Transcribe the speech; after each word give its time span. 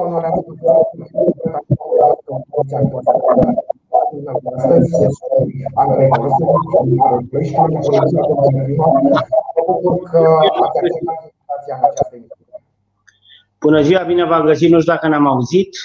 am 0.00 0.06
onoarea 0.06 0.30
să 0.30 0.42
astăzi 4.56 4.94
este 5.06 5.26
Andrei 5.74 6.08
Corsă, 6.08 6.44
Plăiești, 7.30 7.54
Poliția 7.54 8.00
Comunitatea. 8.20 9.28
Mă 9.56 9.62
bucur 9.66 10.10
că 10.10 10.18
ați 10.40 10.78
acceptat 10.82 11.18
invitația 11.24 11.74
în 11.76 11.84
această 11.90 12.14
emisiune. 12.16 12.58
Bună 13.60 13.80
ziua, 13.80 14.02
bine 14.02 14.24
v-am 14.24 14.44
găsit, 14.44 14.70
nu 14.70 14.80
știu 14.80 14.92
dacă 14.92 15.08
ne-am 15.08 15.26
auzit. 15.26 15.76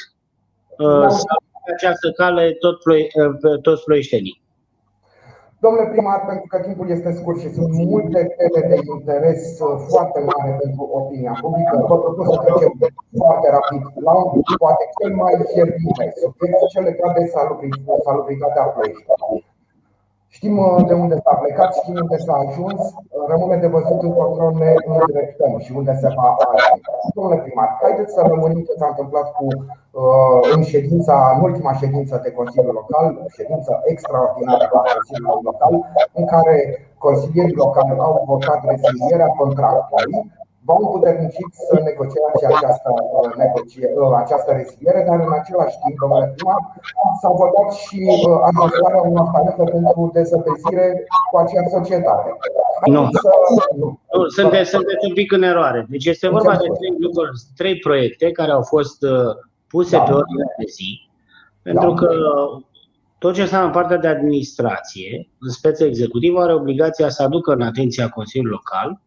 Salut 1.24 1.50
pe 1.66 1.72
această 1.74 2.12
cale 2.12 2.52
tot 2.52 2.80
ploi, 2.84 3.08
toți 3.62 3.84
ploieștenii. 3.84 4.42
Domnule 5.64 5.88
primar, 5.94 6.20
pentru 6.26 6.48
că 6.52 6.58
timpul 6.68 6.90
este 6.90 7.12
scurt 7.12 7.40
și 7.40 7.54
sunt 7.54 7.72
multe 7.74 8.20
teme 8.38 8.62
de 8.72 8.78
interes 8.96 9.42
foarte 9.92 10.20
mare 10.30 10.52
pentru 10.62 10.84
opinia 11.00 11.36
publică, 11.42 11.76
vă 11.90 11.98
propun 12.04 12.26
să 12.32 12.38
trecem 12.44 12.72
foarte 13.22 13.48
rapid 13.58 13.82
la 14.08 14.14
un 14.14 14.42
poate 14.58 14.84
cel 15.00 15.14
mai 15.22 15.34
fierbinte 15.54 16.06
subiect, 16.22 16.60
cel 16.74 16.84
legat 16.84 17.14
de 17.18 17.24
salubritatea 18.06 18.64
Ploiești. 18.74 19.06
Știm 20.36 20.56
uh, 20.58 20.86
de 20.90 20.96
unde 21.04 21.16
s-a 21.24 21.34
plecat, 21.42 21.70
știm 21.76 21.96
unde 22.06 22.18
s-a 22.26 22.36
ajuns, 22.46 22.82
rămâne 23.32 23.58
de 23.64 23.68
văzut 23.76 24.00
încotro 24.08 24.48
ne 24.62 24.72
îndreptăm 24.86 25.54
și 25.64 25.72
unde 25.80 25.94
se 26.02 26.10
va 26.18 26.28
ajunge. 26.54 26.90
Domnule 27.16 27.38
primar, 27.44 27.70
haideți 27.82 28.14
să 28.14 28.22
lămurim 28.30 28.62
ce 28.68 28.74
s-a 28.80 28.88
întâmplat 28.94 29.28
cu 29.38 29.46
uh, 30.02 30.40
în 30.56 30.62
ședința, 30.74 31.16
în 31.36 31.40
ultima 31.48 31.74
ședință 31.82 32.16
de 32.24 32.32
Consiliul 32.40 32.78
Local, 32.82 33.06
ședință 33.38 33.72
extraordinară 33.92 34.66
la 34.78 34.82
Consiliul 34.94 35.40
Local, 35.50 35.74
în 36.20 36.26
care 36.34 36.56
consilierii 37.06 37.62
locali 37.64 38.00
au 38.08 38.24
votat 38.32 38.60
rezilierea 38.72 39.30
contractului 39.42 40.14
v-au 40.66 40.80
împuternicit 40.86 41.50
să 41.68 41.76
negociați 41.90 42.42
această, 42.54 42.90
uh, 42.96 43.30
negocie, 43.44 43.88
uh, 44.02 44.14
această 44.24 44.50
reziliere, 44.60 45.02
dar 45.08 45.18
în 45.28 45.34
același 45.40 45.76
timp, 45.82 45.96
domnule 46.02 46.28
primar, 46.36 46.62
s-a 47.22 47.32
votat 47.42 47.70
și 47.84 48.00
uh, 48.10 48.40
anunțarea 48.50 49.02
unor 49.10 49.28
tarife 49.34 49.64
pentru 49.76 50.02
dezăpezire 50.18 50.86
cu 51.30 51.36
aceeași 51.44 51.76
societate. 51.78 52.30
Nu. 52.96 53.04
Să... 53.24 53.30
nu. 53.82 53.88
nu 54.14 54.28
sunteți, 54.38 54.70
sunteți 54.76 55.06
un 55.10 55.14
pic 55.20 55.30
în 55.38 55.44
eroare. 55.52 55.80
Deci 55.94 56.06
este 56.14 56.28
vorba 56.36 56.54
de 56.64 56.68
trei, 56.78 56.94
lucruri, 57.06 57.32
trei 57.60 57.76
proiecte 57.86 58.26
care 58.40 58.52
au 58.58 58.64
fost 58.74 59.00
puse 59.74 59.98
da. 59.98 60.04
pe 60.04 60.14
ordine 60.20 60.46
de 60.60 60.68
zi, 60.78 60.90
pentru 61.68 61.90
da. 61.90 61.96
că 62.02 62.10
tot 63.24 63.34
ce 63.34 63.42
înseamnă 63.42 63.72
partea 63.72 63.98
de 63.98 64.08
administrație, 64.08 65.30
în 65.40 65.50
speță 65.50 65.84
executivă, 65.84 66.42
are 66.42 66.54
obligația 66.54 67.10
să 67.10 67.24
aducă 67.24 67.52
în 67.52 67.62
atenția 67.62 68.10
Consiliului 68.10 68.58
Local 68.58 69.00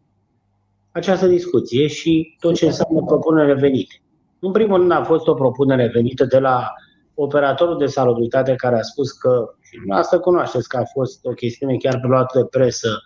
această 0.98 1.27
discuție 1.27 1.86
și 1.86 2.36
tot 2.41 2.54
ce 2.54 2.66
înseamnă 2.66 3.02
propunere 3.06 3.54
venite. 3.54 4.02
În 4.38 4.52
primul 4.52 4.78
rând 4.78 4.91
a 4.91 5.04
fost 5.04 5.27
o 5.27 5.34
propunere 5.34 5.91
venită 5.94 6.24
de 6.24 6.38
la 6.38 6.72
operatorul 7.14 7.78
de 7.78 7.86
salubritate 7.86 8.54
care 8.54 8.78
a 8.78 8.82
spus 8.82 9.12
că, 9.12 9.54
și 9.60 9.76
asta 9.88 10.19
cunoașteți 10.19 10.69
că 10.69 10.76
a 10.76 10.84
fost 10.92 11.24
o 11.24 11.30
chestiune 11.30 11.76
chiar 11.76 12.00
luată 12.02 12.38
de 12.38 12.44
presă, 12.44 13.02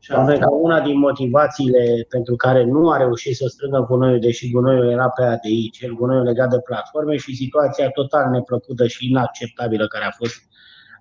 și 0.00 0.12
anume 0.12 0.38
că 0.38 0.48
una 0.50 0.80
din 0.80 0.98
motivațiile 0.98 2.06
pentru 2.08 2.36
care 2.36 2.64
nu 2.64 2.90
a 2.90 2.96
reușit 2.96 3.36
să 3.36 3.46
strângă 3.48 3.86
gunoiul, 3.88 4.20
deși 4.20 4.50
gunoiul 4.50 4.90
era 4.90 5.08
pe 5.08 5.22
ADI, 5.22 5.70
cel 5.70 5.94
gunoiul 5.94 6.24
legat 6.24 6.50
de 6.50 6.60
platforme 6.60 7.16
și 7.16 7.36
situația 7.36 7.90
total 7.90 8.30
neplăcută 8.30 8.86
și 8.86 9.10
inacceptabilă 9.10 9.86
care 9.86 10.04
a 10.04 10.10
fost 10.16 10.34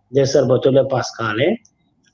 de 0.08 0.24
sărbătorile 0.24 0.84
pascale, 0.84 1.62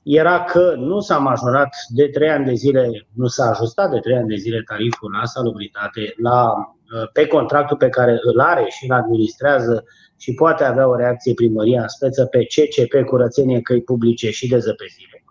era 0.04 0.44
că 0.44 0.74
nu 0.76 1.00
s-a 1.00 1.18
majorat 1.18 1.68
de 1.88 2.08
trei 2.08 2.30
ani 2.30 2.44
de 2.44 2.52
zile, 2.52 3.06
nu 3.12 3.26
s-a 3.26 3.48
ajustat 3.50 3.90
de 3.90 3.98
trei 3.98 4.16
ani 4.16 4.28
de 4.28 4.36
zile 4.36 4.62
tariful 4.66 5.10
la 5.18 5.24
salubritate 5.24 6.14
la, 6.16 6.52
uh, 6.52 7.10
pe 7.12 7.26
contractul 7.26 7.76
pe 7.76 7.88
care 7.88 8.18
îl 8.22 8.40
are 8.40 8.66
și 8.68 8.90
îl 8.90 8.96
administrează 8.96 9.84
și 10.16 10.34
poate 10.34 10.64
avea 10.64 10.88
o 10.88 10.96
reacție 10.96 11.34
primăria 11.34 11.82
în 11.82 11.88
speță 11.88 12.24
pe 12.24 12.44
CCP, 12.44 13.06
curățenie, 13.06 13.60
căi 13.60 13.82
publice 13.82 14.30
și 14.30 14.48
dezăpezire. 14.48 15.24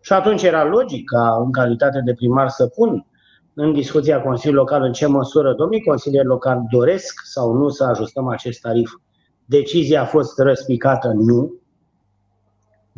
Și 0.00 0.12
atunci 0.12 0.42
era 0.42 0.64
logic 0.64 1.10
ca 1.10 1.42
în 1.44 1.52
calitate 1.52 2.02
de 2.04 2.14
primar 2.14 2.48
să 2.48 2.66
pun 2.66 3.06
în 3.54 3.72
discuția 3.72 4.22
Consiliului 4.22 4.64
Local 4.64 4.82
în 4.82 4.92
ce 4.92 5.06
măsură 5.06 5.54
domnii 5.54 5.82
consilieri 5.82 6.26
locali 6.26 6.66
doresc 6.70 7.20
sau 7.24 7.52
nu 7.52 7.68
să 7.68 7.84
ajustăm 7.84 8.28
acest 8.28 8.60
tarif. 8.60 8.90
Decizia 9.44 10.00
a 10.02 10.04
fost 10.04 10.38
răspicată 10.38 11.12
nu, 11.16 11.54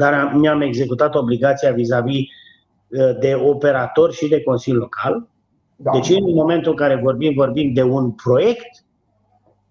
dar 0.01 0.33
mi-am 0.35 0.61
executat 0.61 1.15
obligația 1.15 1.73
vis-a-vis 1.73 2.19
uh, 2.89 3.19
de 3.19 3.35
operator 3.35 4.13
și 4.13 4.29
de 4.29 4.43
Consiliul 4.43 4.81
Local. 4.81 5.29
Da. 5.77 5.91
Deci, 5.91 6.09
în 6.09 6.35
momentul 6.35 6.71
în 6.71 6.77
care 6.77 7.01
vorbim, 7.03 7.33
vorbim 7.35 7.73
de 7.73 7.83
un 7.83 8.11
proiect 8.11 8.85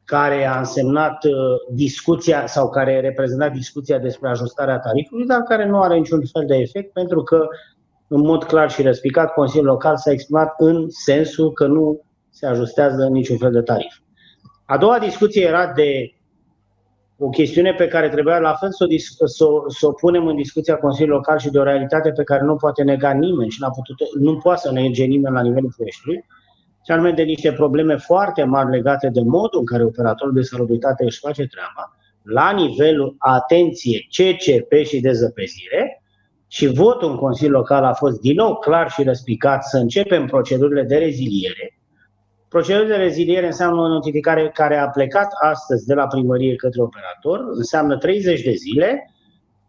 care 0.05 0.45
a 0.45 0.57
însemnat 0.57 1.23
uh, 1.23 1.33
discuția 1.71 2.47
sau 2.47 2.69
care 2.69 2.97
a 2.97 2.99
reprezentat 2.99 3.51
discuția 3.51 3.97
despre 3.97 4.29
ajustarea 4.29 4.79
tarifului, 4.79 5.25
dar 5.25 5.39
care 5.39 5.65
nu 5.65 5.81
are 5.81 5.97
niciun 5.97 6.21
fel 6.33 6.45
de 6.45 6.55
efect, 6.55 6.93
pentru 6.93 7.23
că, 7.23 7.47
în 8.07 8.19
mod 8.21 8.43
clar 8.43 8.71
și 8.71 8.81
răspicat, 8.81 9.33
Consiliul 9.33 9.69
Local 9.69 9.97
s-a 9.97 10.11
exprimat 10.11 10.53
în 10.57 10.85
sensul 10.89 11.51
că 11.53 11.67
nu 11.67 12.01
se 12.29 12.45
ajustează 12.45 13.07
niciun 13.07 13.37
fel 13.37 13.51
de 13.51 13.61
tarif. 13.61 13.97
A 14.65 14.77
doua 14.77 14.99
discuție 14.99 15.45
era 15.45 15.71
de 15.75 16.13
o 17.21 17.29
chestiune 17.29 17.73
pe 17.73 17.87
care 17.87 18.09
trebuia 18.09 18.39
la 18.39 18.53
fel 18.53 18.71
să 18.71 18.85
o, 19.19 19.25
să, 19.25 19.45
să 19.67 19.87
o 19.87 19.91
punem 19.91 20.27
în 20.27 20.35
discuția 20.35 20.77
Consiliului 20.77 21.15
Local 21.15 21.37
și 21.39 21.49
de 21.49 21.59
o 21.59 21.63
realitate 21.63 22.11
pe 22.11 22.23
care 22.23 22.43
nu 22.43 22.55
poate 22.55 22.83
nega 22.83 23.11
nimeni 23.11 23.49
și 23.49 23.59
putut, 23.75 24.15
nu 24.19 24.37
poate 24.37 24.59
să 24.59 24.71
nege 24.71 25.03
nimeni 25.03 25.35
la 25.35 25.41
nivelul 25.41 25.73
Ploieștiului, 25.75 26.25
și 26.85 26.91
anume 26.91 27.11
de 27.11 27.23
niște 27.23 27.51
probleme 27.51 27.95
foarte 27.95 28.43
mari 28.43 28.69
legate 28.69 29.09
de 29.09 29.21
modul 29.21 29.59
în 29.59 29.65
care 29.65 29.83
operatorul 29.83 30.33
de 30.33 30.41
salubritate 30.41 31.03
își 31.03 31.19
face 31.19 31.47
treaba, 31.47 31.97
la 32.23 32.51
nivelul 32.51 33.15
atenție, 33.17 34.07
CCP 34.09 34.85
și 34.85 34.99
dezăpezire, 34.99 36.03
și 36.47 36.67
votul 36.67 37.09
în 37.09 37.15
Consiliul 37.15 37.55
Local 37.55 37.83
a 37.83 37.93
fost 37.93 38.19
din 38.19 38.35
nou 38.35 38.55
clar 38.55 38.91
și 38.91 39.03
răspicat 39.03 39.63
să 39.63 39.77
începem 39.77 40.25
procedurile 40.25 40.83
de 40.83 40.95
reziliere, 40.95 41.78
Procedura 42.49 42.87
de 42.87 42.95
reziliere 42.95 43.45
înseamnă 43.45 43.81
o 43.81 43.87
notificare 43.87 44.49
care 44.53 44.77
a 44.77 44.89
plecat 44.89 45.31
astăzi 45.41 45.85
de 45.85 45.93
la 45.93 46.07
primărie 46.07 46.55
către 46.55 46.81
operator, 46.81 47.39
înseamnă 47.51 47.97
30 47.97 48.41
de 48.41 48.51
zile, 48.51 49.13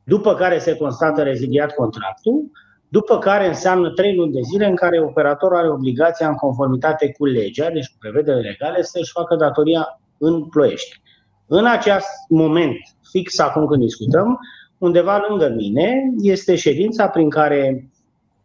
după 0.05 0.35
care 0.35 0.59
se 0.59 0.77
constată 0.77 1.23
reziliat 1.23 1.75
contractul, 1.75 2.51
după 2.89 3.19
care 3.19 3.47
înseamnă 3.47 3.91
3 3.91 4.15
luni 4.15 4.33
de 4.33 4.41
zile 4.41 4.67
în 4.67 4.75
care 4.75 5.01
operatorul 5.01 5.57
are 5.57 5.71
obligația 5.71 6.29
în 6.29 6.35
conformitate 6.35 7.13
cu 7.19 7.25
legea, 7.25 7.71
deci 7.71 7.89
cu 7.89 7.97
prevederile 7.99 8.49
legale, 8.49 8.83
să-și 8.83 9.13
facă 9.13 9.37
datoria 9.37 10.01
în 10.19 10.45
ploiești. 10.45 11.01
În 11.47 11.67
acest 11.67 12.09
moment, 12.29 12.77
fix 13.11 13.39
acum 13.39 13.67
când 13.67 13.83
discutăm, 13.83 14.39
undeva 14.79 15.25
lângă 15.29 15.49
mine 15.49 16.13
este 16.21 16.57
ședința 16.57 17.09
prin 17.09 17.31
care 17.31 17.91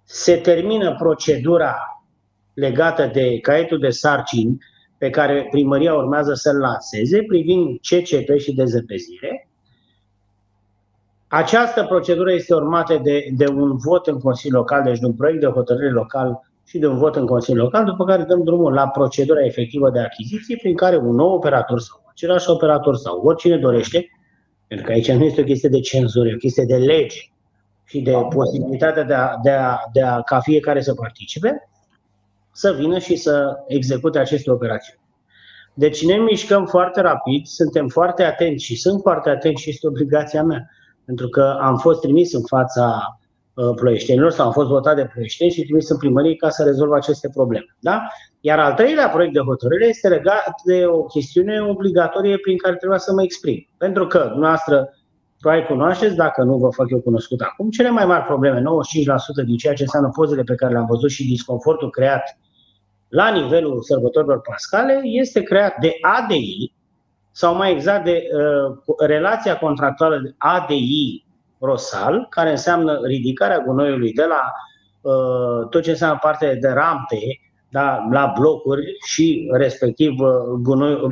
se 0.03 0.35
termină 0.35 0.95
procedura 0.95 1.94
legată 2.55 3.09
de 3.13 3.39
caietul 3.39 3.79
de 3.79 3.89
sarcini 3.89 4.57
pe 4.97 5.09
care 5.09 5.47
primăria 5.51 5.93
urmează 5.93 6.33
să-l 6.33 6.57
lanseze 6.57 7.23
privind 7.23 7.79
CCP 7.79 8.37
și 8.37 8.53
dezăpezire. 8.53 9.49
Această 11.27 11.83
procedură 11.83 12.31
este 12.33 12.53
urmată 12.53 12.99
de, 13.03 13.27
de 13.31 13.47
un 13.47 13.77
vot 13.77 14.07
în 14.07 14.19
Consiliul 14.19 14.59
Local, 14.59 14.83
deci 14.83 14.99
de 14.99 15.05
un 15.05 15.13
proiect 15.13 15.39
de 15.39 15.47
hotărâre 15.47 15.91
local 15.91 16.39
și 16.67 16.77
de 16.77 16.87
un 16.87 16.97
vot 16.97 17.15
în 17.15 17.25
Consiliul 17.25 17.63
Local, 17.63 17.85
după 17.85 18.05
care 18.05 18.23
dăm 18.23 18.43
drumul 18.43 18.73
la 18.73 18.87
procedura 18.87 19.45
efectivă 19.45 19.89
de 19.89 19.99
achiziție, 19.99 20.55
prin 20.61 20.75
care 20.75 20.97
un 20.97 21.15
nou 21.15 21.33
operator 21.33 21.79
sau 21.79 22.03
același 22.09 22.49
operator 22.49 22.95
sau 22.95 23.21
oricine 23.23 23.57
dorește, 23.57 24.09
pentru 24.67 24.85
că 24.85 24.91
aici 24.91 25.11
nu 25.11 25.23
este 25.23 25.41
o 25.41 25.43
chestie 25.43 25.69
de 25.69 25.79
cenzură, 25.79 26.27
e 26.27 26.33
o 26.33 26.37
chestie 26.37 26.63
de 26.63 26.75
lege 26.75 27.19
și 27.85 28.01
de 28.01 28.11
posibilitatea 28.29 29.03
de 29.03 29.13
a, 29.13 29.29
de 29.43 29.51
a, 29.51 29.77
de 29.93 30.01
a 30.01 30.21
ca 30.21 30.39
fiecare 30.39 30.81
să 30.81 30.93
participe, 30.93 31.69
să 32.55 32.75
vină 32.79 32.99
și 32.99 33.15
să 33.15 33.55
execute 33.67 34.19
aceste 34.19 34.51
operațiuni. 34.51 34.99
Deci 35.73 36.05
ne 36.05 36.15
mișcăm 36.15 36.65
foarte 36.65 37.01
rapid, 37.01 37.45
suntem 37.45 37.87
foarte 37.87 38.23
atenți 38.23 38.63
și 38.63 38.75
sunt 38.75 39.01
foarte 39.01 39.29
atenți 39.29 39.61
și 39.61 39.69
este 39.69 39.87
obligația 39.87 40.43
mea, 40.43 40.69
pentru 41.05 41.27
că 41.27 41.57
am 41.61 41.77
fost 41.77 42.01
trimis 42.01 42.33
în 42.33 42.41
fața 42.41 43.17
uh, 43.53 43.69
ploieștenilor 43.75 44.31
sau 44.31 44.45
am 44.45 44.51
fost 44.51 44.69
votat 44.69 44.95
de 44.95 45.09
ploieșteni 45.13 45.51
și 45.51 45.63
trimis 45.63 45.89
în 45.89 45.97
primărie 45.97 46.35
ca 46.35 46.49
să 46.49 46.63
rezolvă 46.63 46.95
aceste 46.95 47.29
probleme. 47.29 47.75
Da? 47.79 48.07
Iar 48.39 48.59
al 48.59 48.73
treilea 48.73 49.09
proiect 49.09 49.33
de 49.33 49.39
hotărâre 49.39 49.85
este 49.85 50.07
legat 50.07 50.53
de 50.65 50.85
o 50.85 51.03
chestiune 51.03 51.61
obligatorie 51.61 52.37
prin 52.37 52.57
care 52.57 52.75
trebuia 52.75 52.99
să 52.99 53.13
mă 53.13 53.23
exprim. 53.23 53.67
Pentru 53.77 54.07
că 54.07 54.19
dumneavoastră 54.19 54.89
probabil 55.39 55.65
cunoașteți, 55.65 56.15
dacă 56.15 56.43
nu 56.43 56.57
vă 56.57 56.69
fac 56.69 56.89
eu 56.89 56.99
cunoscut 56.99 57.41
acum, 57.41 57.69
cele 57.69 57.89
mai 57.89 58.05
mari 58.05 58.23
probleme, 58.23 58.59
95% 58.59 58.63
din 59.45 59.57
ceea 59.57 59.73
ce 59.73 59.83
înseamnă 59.83 60.09
pozele 60.13 60.43
pe 60.43 60.55
care 60.55 60.71
le-am 60.71 60.85
văzut 60.85 61.09
și 61.09 61.27
disconfortul 61.27 61.89
creat 61.89 62.37
la 63.07 63.29
nivelul 63.29 63.81
sărbătorilor 63.81 64.41
pascale 64.41 65.01
este 65.03 65.43
creat 65.43 65.77
de 65.79 65.93
ADI, 66.01 66.73
sau 67.31 67.55
mai 67.55 67.71
exact 67.71 68.03
de 68.03 68.23
uh, 68.33 68.95
relația 69.07 69.57
contractuală 69.57 70.17
de 70.17 70.35
ADI-Rosal, 70.37 72.27
care 72.29 72.49
înseamnă 72.49 72.99
ridicarea 73.03 73.59
gunoiului 73.59 74.13
de 74.13 74.23
la 74.23 74.51
uh, 75.01 75.67
tot 75.69 75.83
ce 75.83 75.89
înseamnă 75.89 76.19
parte 76.21 76.57
de 76.61 76.67
rampe 76.67 77.39
da, 77.69 78.07
la 78.11 78.33
blocuri 78.37 78.97
și 79.05 79.49
respectiv 79.51 80.19
uh, 80.19 80.29
gunoi, 80.61 80.93
uh, 80.93 81.11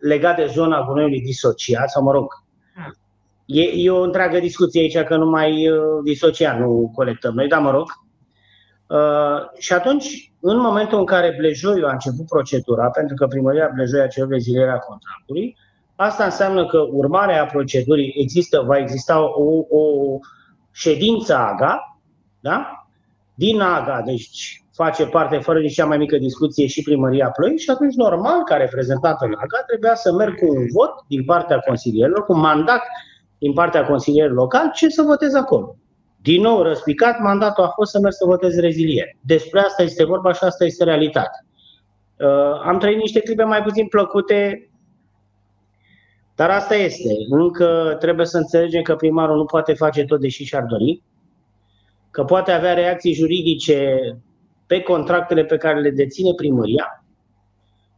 legat 0.00 0.36
de 0.36 0.46
zona 0.46 0.84
gunoiului 0.86 1.20
disociat, 1.20 1.90
sau 1.90 2.02
mă 2.02 2.12
rog, 2.12 2.26
e, 3.46 3.62
e 3.62 3.90
o 3.90 4.02
întreagă 4.02 4.38
discuție 4.38 4.80
aici 4.80 4.98
că 4.98 5.16
nu 5.16 5.26
mai 5.26 5.70
uh, 5.70 5.78
disociat, 6.04 6.58
nu 6.58 6.92
colectăm 6.94 7.34
noi, 7.34 7.48
dar 7.48 7.60
mă 7.60 7.70
rog. 7.70 7.90
Uh, 8.86 9.58
și 9.58 9.72
atunci, 9.72 10.32
în 10.40 10.58
momentul 10.60 10.98
în 10.98 11.04
care 11.04 11.34
Blejoiu 11.38 11.86
a 11.86 11.92
început 11.92 12.26
procedura, 12.26 12.90
pentru 12.90 13.14
că 13.14 13.26
primăria 13.26 13.70
Blejoi 13.74 14.00
a 14.00 14.06
cerut 14.06 14.30
rezilierea 14.30 14.78
contractului, 14.78 15.56
asta 15.96 16.24
înseamnă 16.24 16.66
că 16.66 16.78
urmarea 16.90 17.46
procedurii 17.46 18.14
există, 18.16 18.62
va 18.66 18.78
exista 18.78 19.20
o, 19.20 19.78
o 19.78 19.82
ședință 20.72 21.36
AGA, 21.36 21.98
da? 22.40 22.86
din 23.34 23.60
AGA, 23.60 24.02
deci 24.04 24.62
face 24.72 25.06
parte 25.06 25.38
fără 25.38 25.60
nici 25.60 25.74
cea 25.74 25.86
mai 25.86 25.98
mică 25.98 26.16
discuție 26.18 26.66
și 26.66 26.82
primăria 26.82 27.30
Ploi 27.30 27.58
și 27.58 27.70
atunci 27.70 27.94
normal 27.94 28.42
ca 28.42 28.56
reprezentant 28.56 29.16
în 29.20 29.32
AGA 29.32 29.62
trebuia 29.66 29.94
să 29.94 30.12
merg 30.12 30.38
cu 30.38 30.46
un 30.46 30.66
vot 30.72 30.92
din 31.08 31.24
partea 31.24 31.58
consilierilor, 31.58 32.24
cu 32.24 32.32
un 32.32 32.40
mandat 32.40 32.82
din 33.38 33.52
partea 33.52 33.86
consilierilor 33.86 34.36
locali 34.36 34.70
ce 34.74 34.88
să 34.88 35.02
votez 35.02 35.34
acolo. 35.34 35.76
Din 36.26 36.40
nou 36.40 36.62
răspicat, 36.62 37.20
mandatul 37.20 37.64
a 37.64 37.68
fost 37.68 37.90
să 37.90 37.98
merg 37.98 38.14
să 38.14 38.24
votez 38.24 38.58
reziliere. 38.58 39.16
Despre 39.20 39.60
asta 39.60 39.82
este 39.82 40.04
vorba 40.04 40.32
și 40.32 40.44
asta 40.44 40.64
este 40.64 40.84
realitate. 40.84 41.44
Uh, 42.18 42.60
am 42.64 42.78
trăit 42.78 42.96
niște 42.96 43.20
clipe 43.20 43.44
mai 43.44 43.62
puțin 43.62 43.86
plăcute, 43.86 44.70
dar 46.34 46.50
asta 46.50 46.74
este. 46.74 47.08
Încă 47.30 47.96
trebuie 48.00 48.26
să 48.26 48.36
înțelegem 48.36 48.82
că 48.82 48.96
primarul 48.96 49.36
nu 49.36 49.44
poate 49.44 49.74
face 49.74 50.04
tot 50.04 50.20
deși 50.20 50.44
și-ar 50.44 50.62
dori, 50.62 51.02
că 52.10 52.24
poate 52.24 52.52
avea 52.52 52.74
reacții 52.74 53.14
juridice 53.14 53.98
pe 54.66 54.80
contractele 54.80 55.44
pe 55.44 55.56
care 55.56 55.80
le 55.80 55.90
deține 55.90 56.34
primăria, 56.34 57.04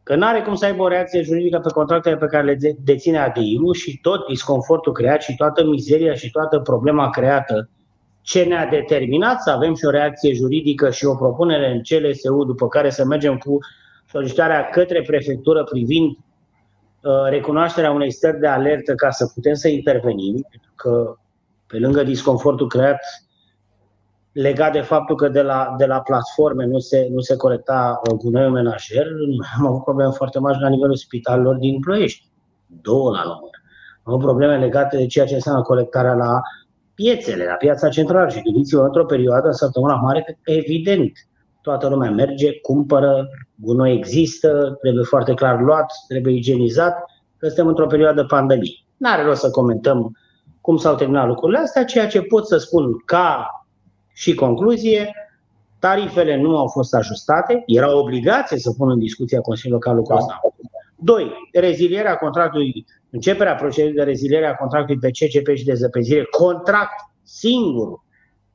că 0.03 0.17
nu 0.17 0.27
are 0.27 0.43
cum 0.43 0.55
să 0.55 0.65
aibă 0.65 0.83
o 0.83 0.89
reacție 0.89 1.23
juridică 1.23 1.59
pe 1.59 1.71
contractele 1.71 2.17
pe 2.17 2.27
care 2.27 2.45
le 2.45 2.77
deține 2.85 3.19
ADI-ul 3.19 3.75
și 3.75 3.99
tot 4.03 4.27
disconfortul 4.27 4.93
creat 4.93 5.23
și 5.23 5.37
toată 5.37 5.65
mizeria 5.65 6.15
și 6.15 6.31
toată 6.31 6.59
problema 6.59 7.11
creată 7.11 7.71
ce 8.29 8.43
ne-a 8.43 8.67
determinat 8.67 9.43
să 9.43 9.51
avem 9.51 9.75
și 9.75 9.85
o 9.85 9.91
reacție 9.91 10.35
juridică 10.35 10.91
și 10.91 11.05
o 11.05 11.15
propunere 11.15 11.71
în 11.71 11.81
CLSU, 11.81 12.45
după 12.45 12.69
care 12.69 12.91
să 12.91 13.05
mergem 13.05 13.39
cu 13.39 13.59
solicitarea 14.11 14.69
către 14.69 15.03
prefectură 15.03 15.65
privind 15.65 16.11
uh, 16.11 17.29
recunoașterea 17.29 17.91
unei 17.91 18.13
stări 18.13 18.39
de 18.39 18.47
alertă 18.47 18.95
ca 18.95 19.11
să 19.11 19.31
putem 19.35 19.55
să 19.55 19.69
intervenim, 19.69 20.47
pentru 20.51 20.73
că 20.75 21.17
pe 21.67 21.79
lângă 21.79 22.03
disconfortul 22.03 22.69
creat 22.69 23.01
legat 24.33 24.73
de 24.73 24.81
faptul 24.81 25.17
că 25.17 25.29
de 25.29 25.43
la, 25.43 25.75
de 25.79 25.87
la 25.87 26.01
platforme 26.01 26.65
nu 26.67 26.79
se, 26.79 27.09
nu 27.11 27.21
se 27.21 27.37
colecta 27.37 28.01
uh, 28.11 28.17
gunoiul 28.17 28.51
menajer, 28.51 29.07
am 29.59 29.67
avut 29.67 29.83
probleme 29.83 30.11
foarte 30.11 30.39
mari 30.39 30.61
la 30.61 30.69
nivelul 30.69 30.97
spitalelor 30.97 31.55
din 31.57 31.81
Ploiești. 31.81 32.27
Două 32.67 33.11
la 33.11 33.23
număr. 33.23 33.61
Am 34.03 34.13
avut 34.13 34.21
probleme 34.21 34.59
legate 34.59 34.97
de 34.97 35.07
ceea 35.07 35.27
ce 35.27 35.35
înseamnă 35.35 35.63
colectarea 35.63 36.15
la 36.15 36.41
piețele, 37.03 37.45
la 37.45 37.55
piața 37.55 37.89
centrală 37.89 38.29
și 38.29 38.43
gândiți-vă 38.43 38.83
într-o 38.83 39.05
perioadă, 39.05 39.47
în 39.47 39.53
săptămâna 39.53 39.95
mare, 39.95 40.23
că 40.43 40.53
evident 40.53 41.13
toată 41.63 41.89
lumea 41.89 42.11
merge, 42.11 42.61
cumpără, 42.61 43.29
gunoi 43.55 43.93
există, 43.97 44.79
trebuie 44.81 45.05
foarte 45.05 45.35
clar 45.35 45.61
luat, 45.61 45.93
trebuie 46.09 46.35
igienizat, 46.35 46.95
că 47.37 47.47
suntem 47.47 47.67
într-o 47.67 47.87
perioadă 47.87 48.25
pandemie. 48.25 48.85
N-are 48.97 49.23
rost 49.23 49.41
să 49.41 49.51
comentăm 49.51 50.17
cum 50.61 50.77
s-au 50.77 50.95
terminat 50.95 51.27
lucrurile 51.27 51.59
astea, 51.59 51.85
ceea 51.85 52.07
ce 52.07 52.23
pot 52.23 52.47
să 52.47 52.57
spun 52.57 53.03
ca 53.05 53.49
și 54.13 54.35
concluzie, 54.35 55.15
tarifele 55.79 56.37
nu 56.41 56.57
au 56.57 56.67
fost 56.67 56.95
ajustate, 56.95 57.63
era 57.67 57.97
obligație 57.97 58.59
să 58.59 58.75
pună 58.77 58.93
în 58.93 58.99
discuția 58.99 59.41
Consiliului 59.41 59.83
Local 59.85 59.97
lucrul 59.99 60.17
ăsta. 60.17 60.41
Doi, 61.01 61.33
rezilierea 61.53 62.17
contractului, 62.17 62.87
începerea 63.11 63.55
procedurii 63.55 63.97
de 63.97 64.03
reziliere 64.03 64.47
a 64.47 64.55
contractului 64.55 65.01
pe 65.01 65.11
CCP 65.11 65.57
și 65.57 65.65
de 65.65 65.75
zăpezire, 65.75 66.25
contract 66.25 67.11
singur 67.23 68.01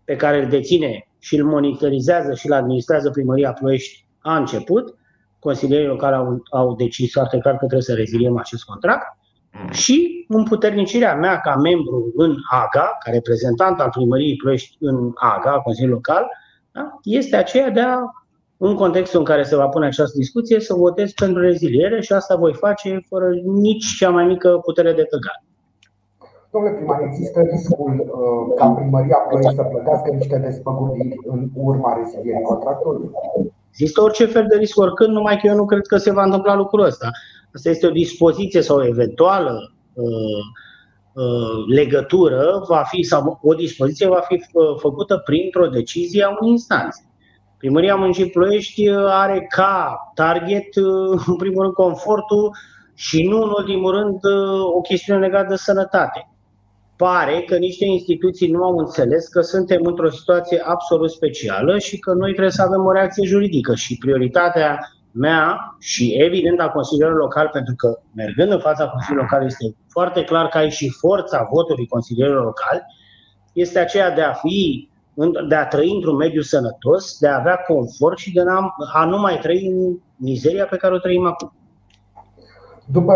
pe 0.03 0.15
care 0.15 0.43
îl 0.43 0.49
deține 0.49 1.07
și 1.19 1.35
îl 1.35 1.45
monitorizează 1.45 2.33
și 2.33 2.45
îl 2.45 2.53
administrează 2.53 3.09
primăria 3.09 3.53
Ploiești 3.53 4.05
a 4.19 4.37
început. 4.37 4.95
Consilierii 5.39 5.87
locali 5.87 6.15
au, 6.15 6.43
au 6.51 6.75
decis 6.75 7.11
foarte 7.11 7.37
clar 7.37 7.53
că 7.53 7.59
trebuie 7.59 7.81
să 7.81 7.93
reziliem 7.93 8.37
acest 8.37 8.63
contract 8.63 9.17
și 9.71 10.25
împuternicirea 10.27 11.15
mea 11.15 11.39
ca 11.39 11.55
membru 11.55 12.11
în 12.15 12.35
AGA, 12.49 12.97
ca 13.03 13.11
reprezentant 13.11 13.79
al 13.79 13.89
primăriei 13.89 14.35
Ploiești 14.35 14.77
în 14.79 15.11
AGA, 15.15 15.59
Consiliul 15.59 15.93
Local, 15.93 16.27
da, 16.71 16.99
este 17.03 17.35
aceea 17.35 17.69
de 17.69 17.79
a, 17.79 17.97
în 18.67 18.75
contextul 18.75 19.19
în 19.19 19.25
care 19.25 19.43
se 19.43 19.55
va 19.55 19.67
pune 19.67 19.85
această 19.85 20.17
discuție, 20.17 20.59
să 20.59 20.73
votez 20.73 21.11
pentru 21.11 21.41
reziliere 21.41 22.01
și 22.01 22.13
asta 22.13 22.35
voi 22.35 22.53
face 22.53 22.99
fără 23.09 23.29
nici 23.43 23.95
cea 23.97 24.09
mai 24.09 24.25
mică 24.25 24.49
putere 24.65 24.93
de 24.93 25.03
tăgare. 25.03 25.43
Domnule 26.51 26.75
primar, 26.75 27.01
există 27.09 27.39
riscul 27.51 27.93
uh, 27.99 28.55
ca 28.57 28.67
primăria 28.67 29.17
Ploiești 29.29 29.55
să 29.55 29.63
plătească 29.63 30.09
niște 30.13 30.37
despăgubiri 30.37 31.15
în 31.25 31.49
urma 31.53 31.93
rezilierii 31.97 32.41
contractului? 32.41 33.09
Există 33.69 34.01
orice 34.01 34.25
fel 34.25 34.45
de 34.49 34.55
risc 34.57 34.79
oricând, 34.79 35.13
numai 35.13 35.37
că 35.37 35.47
eu 35.47 35.55
nu 35.55 35.65
cred 35.65 35.85
că 35.87 35.97
se 35.97 36.11
va 36.11 36.23
întâmpla 36.23 36.55
lucrul 36.55 36.85
ăsta. 36.85 37.09
Asta 37.53 37.69
este 37.69 37.87
o 37.87 37.99
dispoziție 38.03 38.61
sau 38.61 38.77
o 38.77 38.85
eventuală 38.85 39.73
uh, 39.93 40.43
uh, 41.13 41.75
legătură 41.75 42.63
va 42.67 42.83
fi 42.87 43.03
sau 43.03 43.39
o 43.41 43.53
dispoziție 43.53 44.07
va 44.07 44.21
fi 44.27 44.33
uh, 44.33 44.75
făcută 44.77 45.21
printr-o 45.25 45.67
decizie 45.67 46.23
a 46.23 46.29
unei 46.29 46.51
instanțe. 46.51 47.12
Primăria 47.63 47.95
Muncii 47.95 48.29
Ploiești 48.29 48.89
uh, 48.89 49.05
are 49.07 49.45
ca 49.49 49.97
target, 50.13 50.75
uh, 50.75 51.23
în 51.31 51.35
primul 51.35 51.61
rând, 51.61 51.73
confortul 51.73 52.55
și 52.93 53.27
nu 53.27 53.41
în 53.41 53.49
ultimul 53.57 53.91
rând 53.91 54.19
o 54.75 54.81
chestiune 54.81 55.19
legată 55.19 55.45
de 55.49 55.55
sănătate. 55.55 56.29
Pare 56.97 57.41
că 57.41 57.55
niște 57.57 57.85
instituții 57.85 58.51
nu 58.51 58.63
au 58.63 58.77
înțeles 58.77 59.27
că 59.27 59.41
suntem 59.41 59.79
într-o 59.83 60.09
situație 60.09 60.61
absolut 60.65 61.11
specială 61.11 61.79
și 61.79 61.99
că 61.99 62.13
noi 62.13 62.31
trebuie 62.31 62.51
să 62.51 62.61
avem 62.61 62.85
o 62.85 62.91
reacție 62.91 63.27
juridică 63.27 63.75
și 63.75 63.97
prioritatea 63.97 64.79
mea 65.11 65.75
și 65.79 66.13
evident 66.17 66.59
a 66.59 66.69
Consiliului 66.69 67.17
Local, 67.17 67.49
pentru 67.53 67.73
că 67.75 67.99
mergând 68.15 68.51
în 68.51 68.59
fața 68.59 68.87
Consiliului 68.87 69.27
Local 69.29 69.45
este 69.45 69.75
foarte 69.89 70.23
clar 70.23 70.47
că 70.47 70.57
ai 70.57 70.69
și 70.69 70.89
forța 70.89 71.47
votului 71.51 71.87
Consiliului 71.87 72.43
Local, 72.43 72.85
este 73.53 73.79
aceea 73.79 74.11
de 74.11 74.21
a 74.21 74.33
fi 74.33 74.89
de 75.47 75.55
a 75.55 75.67
trăi 75.67 75.91
într-un 75.95 76.15
mediu 76.15 76.41
sănătos, 76.41 77.17
de 77.19 77.27
a 77.27 77.39
avea 77.39 77.55
confort 77.55 78.17
și 78.17 78.33
de 78.33 78.41
a 78.93 79.05
nu 79.05 79.17
mai 79.17 79.39
trăi 79.41 79.65
în 79.65 79.97
mizeria 80.15 80.65
pe 80.65 80.77
care 80.77 80.93
o 80.93 80.97
trăim 80.97 81.25
acum. 81.25 81.53
După 82.85 83.11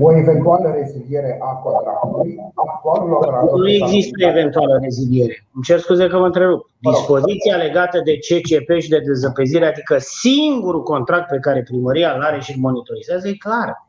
o 0.00 0.16
eventuală 0.16 0.74
reziliere 0.76 1.38
a 1.42 1.54
contractului, 1.54 2.36
actualul 2.54 3.12
operator. 3.12 3.58
Nu 3.58 3.68
există 3.68 4.24
eventuală 4.24 4.78
reziliere. 4.82 5.46
Îmi 5.54 5.64
cer 5.64 5.78
scuze 5.78 6.06
că 6.06 6.18
mă 6.18 6.24
întrerup. 6.24 6.70
Dispoziția 6.78 7.56
legată 7.56 8.00
de 8.04 8.18
CCP 8.18 8.80
și 8.80 8.88
de 8.88 8.98
dezăpezire, 8.98 9.66
adică 9.66 9.96
singurul 9.98 10.82
contract 10.82 11.28
pe 11.28 11.38
care 11.38 11.62
primăria 11.62 12.12
îl 12.12 12.22
are 12.22 12.40
și 12.40 12.52
îl 12.54 12.60
monitorizează, 12.60 13.28
e 13.28 13.34
clar. 13.34 13.88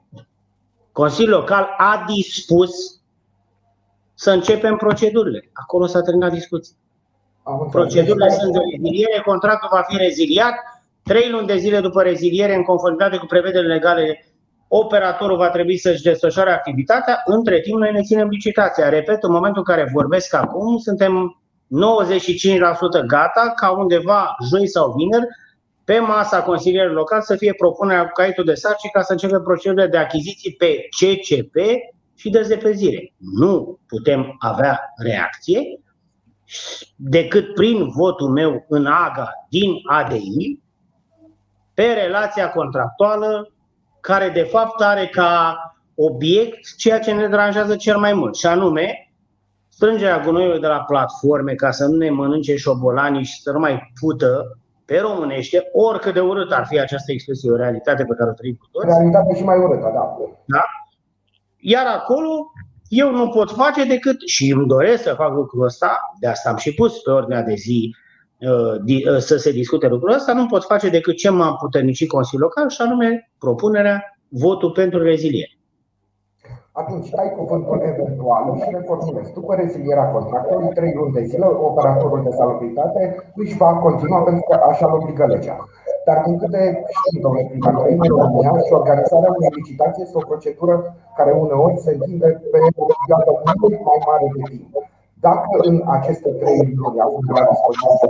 Consiliul 0.92 1.38
Local 1.38 1.68
a 1.78 2.06
dispus 2.08 2.72
să 4.14 4.32
începem 4.32 4.76
procedurile. 4.76 5.50
Acolo 5.54 5.86
s-a 5.86 6.02
terminat 6.02 6.32
discuția. 6.32 6.76
Procedurile 7.72 8.30
sunt 8.30 8.54
de 8.54 8.60
reziliere, 8.72 9.22
contractul 9.26 9.70
va 9.72 9.82
fi 9.88 9.98
reziliat, 9.98 10.54
trei 11.04 11.30
luni 11.30 11.48
de 11.48 11.58
zile 11.58 11.80
după 11.80 12.02
reziliere, 12.02 12.56
în 12.56 12.64
conformitate 12.64 13.18
cu 13.18 13.26
prevederile 13.26 13.74
legale 13.74 14.26
operatorul 14.68 15.38
va 15.38 15.50
trebui 15.50 15.78
să-și 15.78 16.02
desfășoare 16.02 16.52
activitatea, 16.52 17.22
între 17.26 17.60
timp 17.60 17.78
noi 17.78 17.92
ne 17.92 18.02
ținem 18.02 18.28
licitația. 18.28 18.90
Repet, 18.90 19.24
în 19.24 19.32
momentul 19.32 19.64
în 19.68 19.76
care 19.76 19.90
vorbesc 19.94 20.34
acum, 20.34 20.78
suntem 20.78 21.42
95% 23.02 23.06
gata 23.08 23.54
ca 23.56 23.72
undeva 23.72 24.36
joi 24.50 24.68
sau 24.68 24.94
vineri 24.98 25.28
pe 25.84 26.00
masa 26.00 26.42
consilierului 26.42 26.96
local 26.96 27.22
să 27.22 27.36
fie 27.36 27.54
propunerea 27.54 28.06
cu 28.06 28.12
caietul 28.14 28.44
de 28.44 28.54
sarci 28.54 28.92
ca 28.94 29.02
să 29.02 29.12
începem 29.12 29.42
procedurile 29.42 29.88
de 29.88 29.98
achiziții 29.98 30.54
pe 30.54 30.88
CCP 30.90 31.56
și 32.16 32.30
de 32.30 32.42
zepezire. 32.42 33.14
Nu 33.18 33.80
putem 33.88 34.36
avea 34.40 34.94
reacție 34.98 35.60
decât 36.96 37.54
prin 37.54 37.90
votul 37.90 38.30
meu 38.30 38.66
în 38.68 38.86
AGA 38.86 39.30
din 39.50 39.74
ADI 39.90 40.60
pe 41.74 41.84
relația 41.84 42.50
contractuală 42.52 43.52
care 44.00 44.30
de 44.30 44.44
fapt 44.44 44.82
are 44.82 45.08
ca 45.08 45.58
obiect 45.96 46.76
ceea 46.78 47.00
ce 47.00 47.12
ne 47.12 47.28
deranjează 47.28 47.76
cel 47.76 47.98
mai 47.98 48.14
mult, 48.14 48.36
și 48.36 48.46
anume 48.46 49.14
strângerea 49.70 50.20
gunoiului 50.20 50.60
de 50.60 50.68
la 50.68 50.80
platforme 50.80 51.54
ca 51.54 51.72
să 51.72 51.86
nu 51.86 51.98
ne 51.98 52.10
mănânce 52.10 52.56
șobolanii 52.56 53.24
și 53.24 53.42
să 53.42 53.52
nu 53.52 53.60
mai 53.60 53.92
pută 54.00 54.58
pe 54.86 55.00
românește, 55.00 55.70
oricât 55.72 56.14
de 56.14 56.20
urât 56.20 56.52
ar 56.52 56.66
fi 56.66 56.80
această 56.80 57.12
expresie, 57.12 57.52
o 57.52 57.56
realitate 57.56 58.06
pe 58.06 58.16
care 58.18 58.30
o 58.30 58.34
trăim 58.34 58.56
cu 58.60 58.68
toți. 58.72 58.86
Realitate 58.86 59.36
și 59.36 59.44
mai 59.44 59.58
urâtă, 59.58 59.92
da. 59.94 60.18
da. 60.46 60.64
Iar 61.58 61.86
acolo 61.86 62.52
eu 62.98 63.12
nu 63.12 63.30
pot 63.30 63.52
face 63.52 63.84
decât, 63.84 64.18
și 64.26 64.52
îmi 64.52 64.68
doresc 64.68 65.04
să 65.04 65.14
fac 65.18 65.34
lucrul 65.34 65.64
ăsta, 65.64 66.00
de 66.20 66.28
asta 66.28 66.50
am 66.50 66.58
și 66.58 66.74
pus 66.74 67.02
pe 67.02 67.12
ordinea 67.12 67.42
de 67.42 67.54
zi 67.54 67.96
Uh, 68.52 68.76
uh, 69.12 69.18
să 69.30 69.36
se 69.38 69.52
discute 69.52 69.88
lucrul 69.88 70.14
ăsta, 70.14 70.34
nu 70.34 70.46
pot 70.46 70.64
face 70.64 70.90
decât 70.90 71.16
ce 71.16 71.30
m-a 71.30 71.56
puternicit 71.56 72.10
Consiliul 72.10 72.48
Local 72.48 72.70
și 72.70 72.82
anume 72.82 73.32
propunerea 73.40 74.18
votul 74.28 74.72
pentru 74.72 75.00
reziliere. 75.04 75.58
Atunci 76.72 77.10
dai 77.10 77.34
cuvântul 77.38 77.82
eventual 77.92 78.44
și 78.62 78.70
reformulezi. 78.78 79.34
După 79.34 79.56
rezilierea 79.56 80.12
contractului, 80.16 80.74
trei 80.74 80.94
luni 80.96 81.14
de 81.14 81.24
zile, 81.24 81.46
operatorul 81.46 82.22
de 82.24 82.36
salubritate 82.38 83.32
își 83.36 83.58
va 83.58 83.72
continua 83.74 84.22
pentru 84.22 84.44
că 84.50 84.60
așa 84.72 84.86
îl 84.88 84.94
obligă 84.94 85.26
legea. 85.26 85.58
Dar 86.08 86.18
din 86.26 86.36
câte 86.42 86.62
știm, 86.98 87.20
domnule 87.24 87.46
primar, 87.50 87.74
în 87.92 88.00
România 88.22 88.54
și 88.66 88.74
organizarea 88.82 89.34
unei 89.38 89.56
licitații 89.60 90.04
este 90.06 90.20
o 90.22 90.28
procedură 90.32 90.76
care 91.18 91.32
uneori 91.44 91.84
se 91.86 91.92
întinde 91.96 92.28
pe 92.52 92.58
o 92.82 92.86
perioadă 93.00 93.32
mult 93.62 93.80
mai 93.90 94.00
mare 94.10 94.28
de 94.36 94.42
timp. 94.50 94.72
Dacă 95.30 95.54
în 95.70 95.76
aceste 95.98 96.30
trei 96.42 96.60
luni 96.80 97.00
avut 97.06 97.26
la 97.36 97.42
dispoziție 97.52 98.10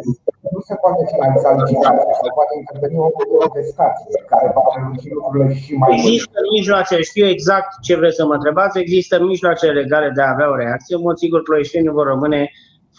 nu 0.56 0.62
se 0.70 0.76
poate 0.84 1.02
finaliza 1.12 1.50
licitația, 1.60 2.14
se 2.24 2.30
poate 2.38 2.54
interveni 2.62 2.98
o 3.08 3.10
contestație 3.42 4.10
care 4.32 4.48
va 4.56 4.62
prelungi 4.70 5.14
lucrurile 5.18 5.48
și 5.64 5.72
mai 5.82 5.90
mult. 5.90 6.00
Există 6.00 6.40
mijloace, 6.56 6.96
știu 7.12 7.26
exact 7.36 7.70
ce 7.86 7.94
vreți 8.00 8.20
să 8.20 8.26
mă 8.26 8.36
întrebați, 8.40 8.80
există 8.86 9.16
mijloace 9.32 9.66
legale 9.82 10.10
de 10.16 10.22
a 10.22 10.34
avea 10.34 10.50
o 10.54 10.60
reacție. 10.64 10.96
În 10.96 11.06
mod 11.08 11.18
sigur, 11.24 11.40
ploieștenii 11.42 11.98
vor 12.00 12.08
rămâne 12.14 12.42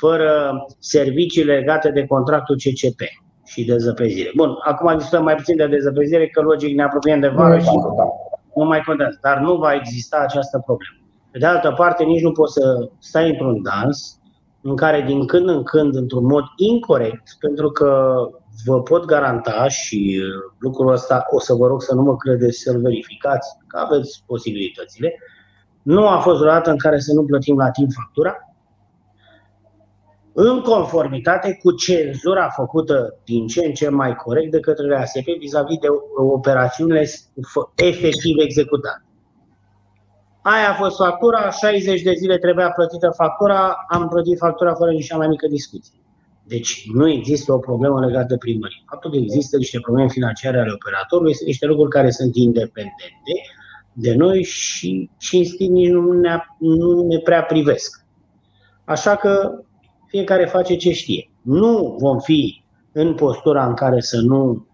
fără 0.02 0.30
servicii 0.94 1.50
legate 1.54 1.88
de 1.98 2.06
contractul 2.06 2.56
CCP 2.62 3.00
și 3.44 3.64
de 3.64 3.76
zăpezire. 3.76 4.30
Bun, 4.36 4.56
acum 4.64 4.96
discutăm 4.96 5.24
mai 5.24 5.34
puțin 5.34 5.56
de 5.56 5.66
dezăpezire, 5.66 6.28
că 6.28 6.40
logic 6.40 6.76
ne 6.76 6.82
apropiem 6.82 7.20
de 7.20 7.28
vară 7.28 7.58
și 7.58 7.70
nu 8.54 8.64
mai 8.64 8.80
contează. 8.80 9.18
Dar 9.22 9.38
nu 9.38 9.56
va 9.56 9.72
exista 9.72 10.16
această 10.16 10.58
problemă. 10.58 10.98
Pe 11.30 11.38
de 11.38 11.46
altă 11.46 11.74
parte, 11.76 12.04
nici 12.04 12.22
nu 12.22 12.32
poți 12.32 12.52
să 12.52 12.88
stai 12.98 13.30
într-un 13.30 13.62
dans 13.62 14.18
în 14.60 14.76
care 14.76 15.04
din 15.06 15.26
când 15.26 15.48
în 15.48 15.62
când, 15.62 15.94
într-un 15.94 16.24
mod 16.24 16.44
incorrect, 16.56 17.36
pentru 17.40 17.70
că 17.70 18.16
vă 18.64 18.82
pot 18.82 19.04
garanta 19.04 19.68
și 19.68 20.20
uh, 20.20 20.52
lucrul 20.58 20.92
ăsta 20.92 21.24
o 21.30 21.40
să 21.40 21.54
vă 21.54 21.66
rog 21.66 21.82
să 21.82 21.94
nu 21.94 22.02
mă 22.02 22.16
credeți 22.16 22.58
să-l 22.58 22.80
verificați, 22.80 23.48
că 23.66 23.78
aveți 23.78 24.22
posibilitățile, 24.26 25.18
nu 25.82 26.08
a 26.08 26.18
fost 26.18 26.38
vreodată 26.38 26.70
în 26.70 26.78
care 26.78 26.98
să 26.98 27.12
nu 27.12 27.24
plătim 27.24 27.56
la 27.56 27.70
timp 27.70 27.92
factura, 27.92 28.36
în 30.36 30.60
conformitate 30.60 31.58
cu 31.62 31.72
cenzura 31.72 32.48
făcută 32.48 33.18
din 33.24 33.46
ce 33.46 33.66
în 33.66 33.72
ce 33.72 33.88
mai 33.88 34.14
corect 34.14 34.50
de 34.50 34.60
către 34.60 34.96
ASP 34.96 35.28
vis-a-vis 35.38 35.78
de 35.78 35.86
operațiunile 36.16 37.08
efectiv 37.74 38.38
executate. 38.38 39.04
Aia 40.42 40.70
a 40.70 40.74
fost 40.74 40.96
factura, 40.96 41.50
60 41.50 42.02
de 42.02 42.12
zile 42.12 42.38
trebuia 42.38 42.70
plătită 42.70 43.10
factura, 43.16 43.76
am 43.88 44.08
plătit 44.08 44.38
factura 44.38 44.74
fără 44.74 44.90
nici 44.90 45.14
mai 45.16 45.28
mică 45.28 45.46
discuție. 45.46 45.98
Deci 46.46 46.90
nu 46.94 47.08
există 47.08 47.52
o 47.52 47.58
problemă 47.58 48.06
legată 48.06 48.26
de 48.28 48.36
primărie. 48.36 48.84
Faptul 48.86 49.10
că 49.10 49.16
există 49.16 49.56
niște 49.56 49.80
probleme 49.80 50.08
financiare 50.08 50.58
ale 50.58 50.70
operatorului 50.74 51.34
sunt 51.34 51.48
niște 51.48 51.66
lucruri 51.66 51.90
care 51.90 52.10
sunt 52.10 52.36
independente 52.36 53.32
de 53.92 54.14
noi 54.14 54.42
și 54.42 55.10
cinstit 55.18 55.70
nici 55.70 55.88
nu 55.88 56.12
ne, 56.12 56.38
nu 56.58 57.06
ne 57.06 57.18
prea 57.18 57.42
privesc. 57.42 58.04
Așa 58.84 59.16
că 59.16 59.60
fiecare 60.14 60.44
face 60.44 60.76
ce 60.76 60.92
știe. 60.92 61.30
Nu 61.42 61.96
vom 61.98 62.18
fi 62.18 62.64
în 62.92 63.14
postura 63.14 63.66
în 63.66 63.74
care 63.74 64.00
să 64.00 64.20
nu 64.20 64.66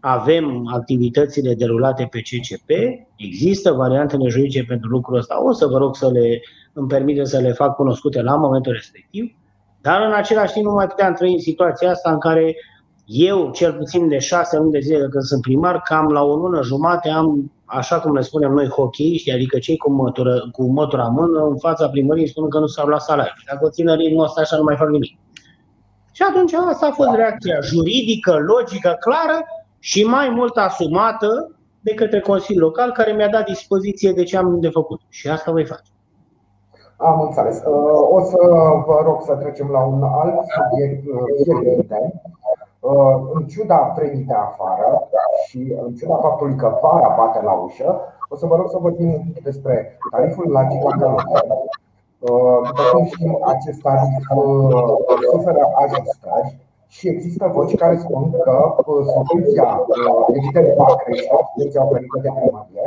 avem 0.00 0.70
activitățile 0.74 1.54
derulate 1.54 2.08
pe 2.10 2.20
CCP, 2.20 2.70
există 3.16 3.72
variantele 3.72 4.28
juridice 4.28 4.64
pentru 4.64 4.88
lucrul 4.88 5.16
ăsta. 5.16 5.44
O 5.44 5.52
să 5.52 5.66
vă 5.66 5.78
rog 5.78 5.96
să 5.96 6.10
le 6.10 6.40
îmi 6.72 6.88
permite 6.88 7.24
să 7.24 7.38
le 7.38 7.52
fac 7.52 7.74
cunoscute 7.74 8.22
la 8.22 8.36
momentul 8.36 8.72
respectiv, 8.72 9.36
dar 9.80 10.02
în 10.02 10.12
același 10.12 10.52
timp 10.52 10.66
nu 10.66 10.72
mai 10.72 10.86
puteam 10.86 11.14
trăi 11.14 11.32
în 11.32 11.38
situația 11.38 11.90
asta 11.90 12.10
în 12.10 12.18
care 12.18 12.56
eu, 13.06 13.50
cel 13.50 13.72
puțin 13.72 14.08
de 14.08 14.18
șase 14.18 14.56
luni 14.56 14.70
de 14.70 14.78
zile 14.78 14.98
de 14.98 15.08
când 15.08 15.22
sunt 15.22 15.40
primar, 15.40 15.80
cam 15.80 16.08
la 16.08 16.22
o 16.22 16.36
lună 16.36 16.62
jumate 16.62 17.08
am, 17.08 17.52
așa 17.64 18.00
cum 18.00 18.14
le 18.14 18.20
spunem 18.20 18.52
noi, 18.52 18.68
hocheiști, 18.68 19.32
adică 19.32 19.58
cei 19.58 19.76
cu, 19.76 19.92
mătură, 19.92 20.48
cu 20.52 20.62
mătura 20.62 21.04
mână 21.04 21.46
în 21.46 21.56
fața 21.56 21.88
primăriei 21.88 22.28
spun 22.28 22.48
că 22.48 22.58
nu 22.58 22.66
s-au 22.66 22.86
luat 22.86 23.00
salariu. 23.00 23.32
Dacă 23.50 23.64
o 23.64 23.70
țină 23.70 23.94
ritmul 23.94 24.24
ăsta, 24.24 24.40
așa 24.40 24.56
nu 24.56 24.62
mai 24.62 24.76
fac 24.76 24.88
nimic. 24.88 25.18
Și 26.12 26.22
atunci 26.30 26.52
asta 26.52 26.86
a 26.86 26.90
fost 26.90 27.14
reacția 27.14 27.60
juridică, 27.60 28.36
logică, 28.38 28.96
clară 29.00 29.38
și 29.78 30.04
mai 30.04 30.28
mult 30.28 30.56
asumată 30.56 31.50
de 31.80 31.94
către 31.94 32.20
Consiliul 32.20 32.64
Local, 32.64 32.92
care 32.92 33.12
mi-a 33.12 33.28
dat 33.28 33.44
dispoziție 33.44 34.12
de 34.12 34.22
ce 34.22 34.36
am 34.36 34.60
de 34.60 34.68
făcut. 34.68 35.00
Și 35.08 35.28
asta 35.28 35.50
voi 35.50 35.64
face. 35.64 35.90
Am 36.96 37.20
înțeles. 37.20 37.56
Uh, 37.56 38.16
o 38.16 38.20
să 38.20 38.36
vă 38.86 39.00
rog 39.04 39.22
să 39.22 39.32
trecem 39.34 39.68
la 39.70 39.84
un 39.84 40.02
alt 40.02 40.34
subiect 40.56 41.02
fierbinte. 41.44 42.20
Uh, 42.86 42.92
uh, 42.92 43.30
în 43.34 43.46
ciuda 43.46 43.76
primite 43.76 44.34
afară 44.34 45.08
și 45.46 45.76
în 45.82 45.94
ciuda 45.94 46.16
faptului 46.16 46.56
că 46.56 46.78
vara 46.82 47.14
bate 47.18 47.40
la 47.42 47.52
ușă, 47.52 48.00
o 48.28 48.36
să 48.36 48.46
vă 48.46 48.56
rog 48.56 48.68
să 48.70 48.78
vorbim 48.80 49.12
un 49.12 49.22
pic 49.32 49.42
despre 49.42 49.98
tariful 50.10 50.50
la 50.50 50.62
gigacalorie. 50.70 51.40
După 52.66 52.82
cum 52.92 53.04
știm, 53.04 53.38
acest 53.54 53.80
tarif 53.82 54.24
suferă 55.30 55.64
ajustări 55.82 56.48
și 56.86 57.08
există 57.08 57.44
voci 57.56 57.74
care 57.82 57.96
spun 57.96 58.30
că 58.46 58.56
uh, 58.76 59.04
subvenția 59.12 59.68
uh, 59.86 60.36
evident 60.38 60.68
va 60.76 60.94
crește, 61.02 61.34
subvenția 61.46 61.84
oferită 61.86 62.18
de 62.22 62.30
primărie, 62.38 62.86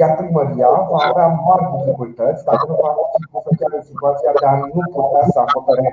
iar 0.00 0.10
primăria 0.20 0.70
va 0.90 1.00
avea 1.10 1.28
mari 1.46 1.64
dificultăți 1.76 2.44
dacă 2.44 2.64
nu 2.68 2.76
va 2.82 2.90
fi 3.12 3.22
pusă 3.32 3.50
chiar 3.58 3.72
în 3.78 3.84
situația 3.90 4.30
de 4.40 4.46
a 4.46 4.54
nu 4.74 4.82
putea 4.94 5.24
să 5.34 5.38
acopere 5.46 5.86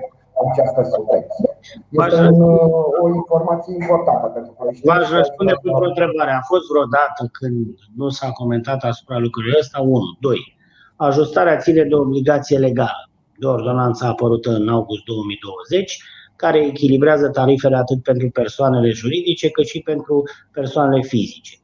această 0.51 0.81
subvenție. 0.93 1.50
Este 1.89 2.21
un, 2.35 2.41
uh, 2.41 3.03
o 3.03 3.07
informație 3.19 3.73
importantă 3.81 4.25
pentru 4.35 4.51
Ploiești. 4.57 4.85
V-aș 4.88 5.05
răspunde 5.19 5.53
cu 5.53 5.67
o 5.69 5.83
întrebare. 5.91 6.31
A 6.31 6.43
fost 6.51 6.65
vreodată 6.71 7.21
când 7.38 7.57
nu 8.00 8.07
s-a 8.17 8.29
comentat 8.39 8.79
asupra 8.91 9.17
lucrurilor 9.25 9.59
ăsta? 9.59 9.79
1. 9.81 10.00
2. 10.19 10.57
Ajustarea 10.95 11.57
ține 11.57 11.83
de 11.83 11.95
obligație 11.95 12.57
legală 12.57 13.03
de 13.39 13.45
ordonanță 13.45 14.05
apărută 14.05 14.50
în 14.50 14.67
august 14.69 15.03
2020 15.03 16.03
care 16.35 16.65
echilibrează 16.65 17.29
tarifele 17.29 17.75
atât 17.75 18.03
pentru 18.03 18.29
persoanele 18.29 18.89
juridice 18.89 19.50
cât 19.50 19.65
și 19.65 19.79
pentru 19.79 20.23
persoanele 20.51 21.01
fizice. 21.01 21.57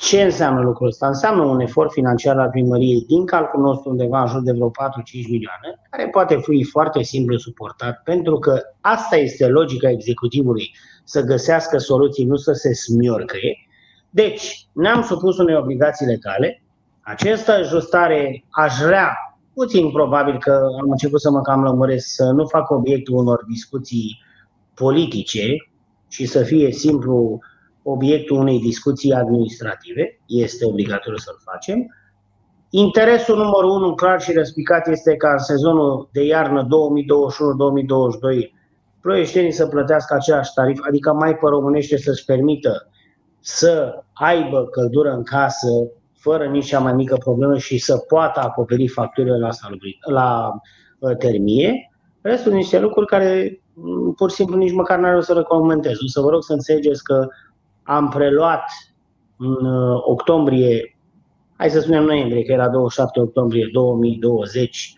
Ce 0.00 0.22
înseamnă 0.22 0.60
lucrul 0.60 0.86
ăsta? 0.86 1.06
Înseamnă 1.06 1.42
un 1.42 1.60
efort 1.60 1.92
financiar 1.92 2.38
al 2.38 2.50
primăriei 2.50 3.04
din 3.06 3.26
calculul 3.26 3.66
nostru 3.66 3.90
undeva 3.90 4.20
în 4.20 4.26
jur 4.26 4.40
de 4.40 4.52
vreo 4.52 4.70
4-5 4.70 4.72
milioane, 5.12 5.80
care 5.90 6.08
poate 6.08 6.36
fi 6.36 6.64
foarte 6.64 7.02
simplu 7.02 7.38
suportat, 7.38 8.02
pentru 8.04 8.38
că 8.38 8.60
asta 8.80 9.16
este 9.16 9.46
logica 9.46 9.90
executivului, 9.90 10.74
să 11.04 11.22
găsească 11.22 11.78
soluții, 11.78 12.24
nu 12.24 12.36
să 12.36 12.52
se 12.52 12.74
smiorcăie. 12.74 13.56
Deci, 14.10 14.66
ne-am 14.72 15.02
supus 15.02 15.38
unei 15.38 15.56
obligații 15.56 16.06
legale, 16.06 16.62
această 17.00 17.52
ajustare 17.52 18.44
aș 18.50 18.74
vrea 18.84 19.16
puțin 19.54 19.90
probabil 19.90 20.38
că 20.38 20.66
am 20.82 20.90
început 20.90 21.20
să 21.20 21.30
mă 21.30 21.40
cam 21.40 21.62
lămuresc 21.62 22.06
să 22.06 22.24
nu 22.24 22.46
fac 22.46 22.70
obiectul 22.70 23.16
unor 23.16 23.44
discuții 23.48 24.22
politice 24.74 25.70
și 26.08 26.26
să 26.26 26.42
fie 26.42 26.72
simplu 26.72 27.38
obiectul 27.82 28.38
unei 28.38 28.58
discuții 28.58 29.12
administrative. 29.12 30.20
Este 30.26 30.66
obligatoriu 30.66 31.18
să-l 31.18 31.38
facem. 31.52 31.94
Interesul 32.70 33.36
numărul 33.36 33.70
unu, 33.70 33.94
clar 33.94 34.20
și 34.20 34.32
răspicat, 34.32 34.88
este 34.88 35.16
ca 35.16 35.30
în 35.30 35.38
sezonul 35.38 36.08
de 36.12 36.24
iarnă 36.24 36.66
2021-2022 36.66 36.68
ploieștenii 39.00 39.52
să 39.52 39.66
plătească 39.66 40.14
același 40.14 40.52
tarif, 40.54 40.80
adică 40.88 41.12
mai 41.12 41.34
pe 41.34 41.46
românește 41.48 41.96
să-și 41.96 42.24
permită 42.24 42.88
să 43.40 44.02
aibă 44.12 44.64
căldură 44.64 45.10
în 45.10 45.22
casă 45.22 45.68
fără 46.12 46.46
nici 46.46 46.66
cea 46.66 46.78
mai 46.78 46.92
mică 46.92 47.16
problemă 47.16 47.58
și 47.58 47.78
să 47.78 47.96
poată 47.96 48.40
acoperi 48.40 48.88
facturile 48.88 49.38
la, 49.38 49.48
la 50.00 50.52
uh, 50.98 51.16
termie. 51.16 51.90
Restul 52.20 52.52
niște 52.52 52.78
lucruri 52.78 53.06
care 53.06 53.60
mm, 53.74 54.12
pur 54.12 54.30
și 54.30 54.36
simplu 54.36 54.56
nici 54.56 54.72
măcar 54.72 54.98
n-ar 54.98 55.20
să 55.20 55.34
le 55.34 55.42
comentez. 55.42 55.92
O 55.92 56.06
să 56.06 56.20
vă 56.20 56.30
rog 56.30 56.42
să 56.42 56.52
înțelegeți 56.52 57.04
că 57.04 57.28
am 57.90 58.08
preluat 58.08 58.64
în 59.36 59.66
uh, 59.66 60.00
octombrie, 60.04 60.98
hai 61.56 61.70
să 61.70 61.80
spunem 61.80 62.04
noiembrie, 62.04 62.44
că 62.44 62.52
era 62.52 62.68
27 62.68 63.20
octombrie 63.20 63.68
2020, 63.72 64.94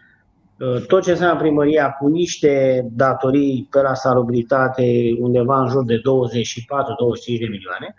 uh, 0.59 0.87
tot 0.87 1.03
ce 1.03 1.11
înseamnă 1.11 1.41
primăria 1.41 1.91
cu 1.91 2.09
niște 2.09 2.85
datorii 2.93 3.69
pe 3.71 3.81
la 3.81 3.95
salubritate 3.95 5.11
undeva 5.19 5.61
în 5.61 5.69
jur 5.69 5.85
de 5.85 5.97
24-25 5.97 6.01
de 7.39 7.47
milioane, 7.51 7.95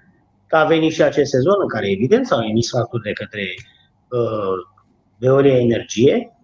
că 0.47 0.55
a 0.55 0.65
venit 0.65 0.91
și 0.91 1.01
acest 1.01 1.31
sezon 1.31 1.55
în 1.61 1.67
care, 1.67 1.91
evident, 1.91 2.25
s-au 2.25 2.41
emis 2.41 2.69
facturi 2.69 3.03
de 3.03 3.11
către 3.11 3.41
uh, 4.09 4.77
Veolia 5.17 5.59
Energie 5.59 6.37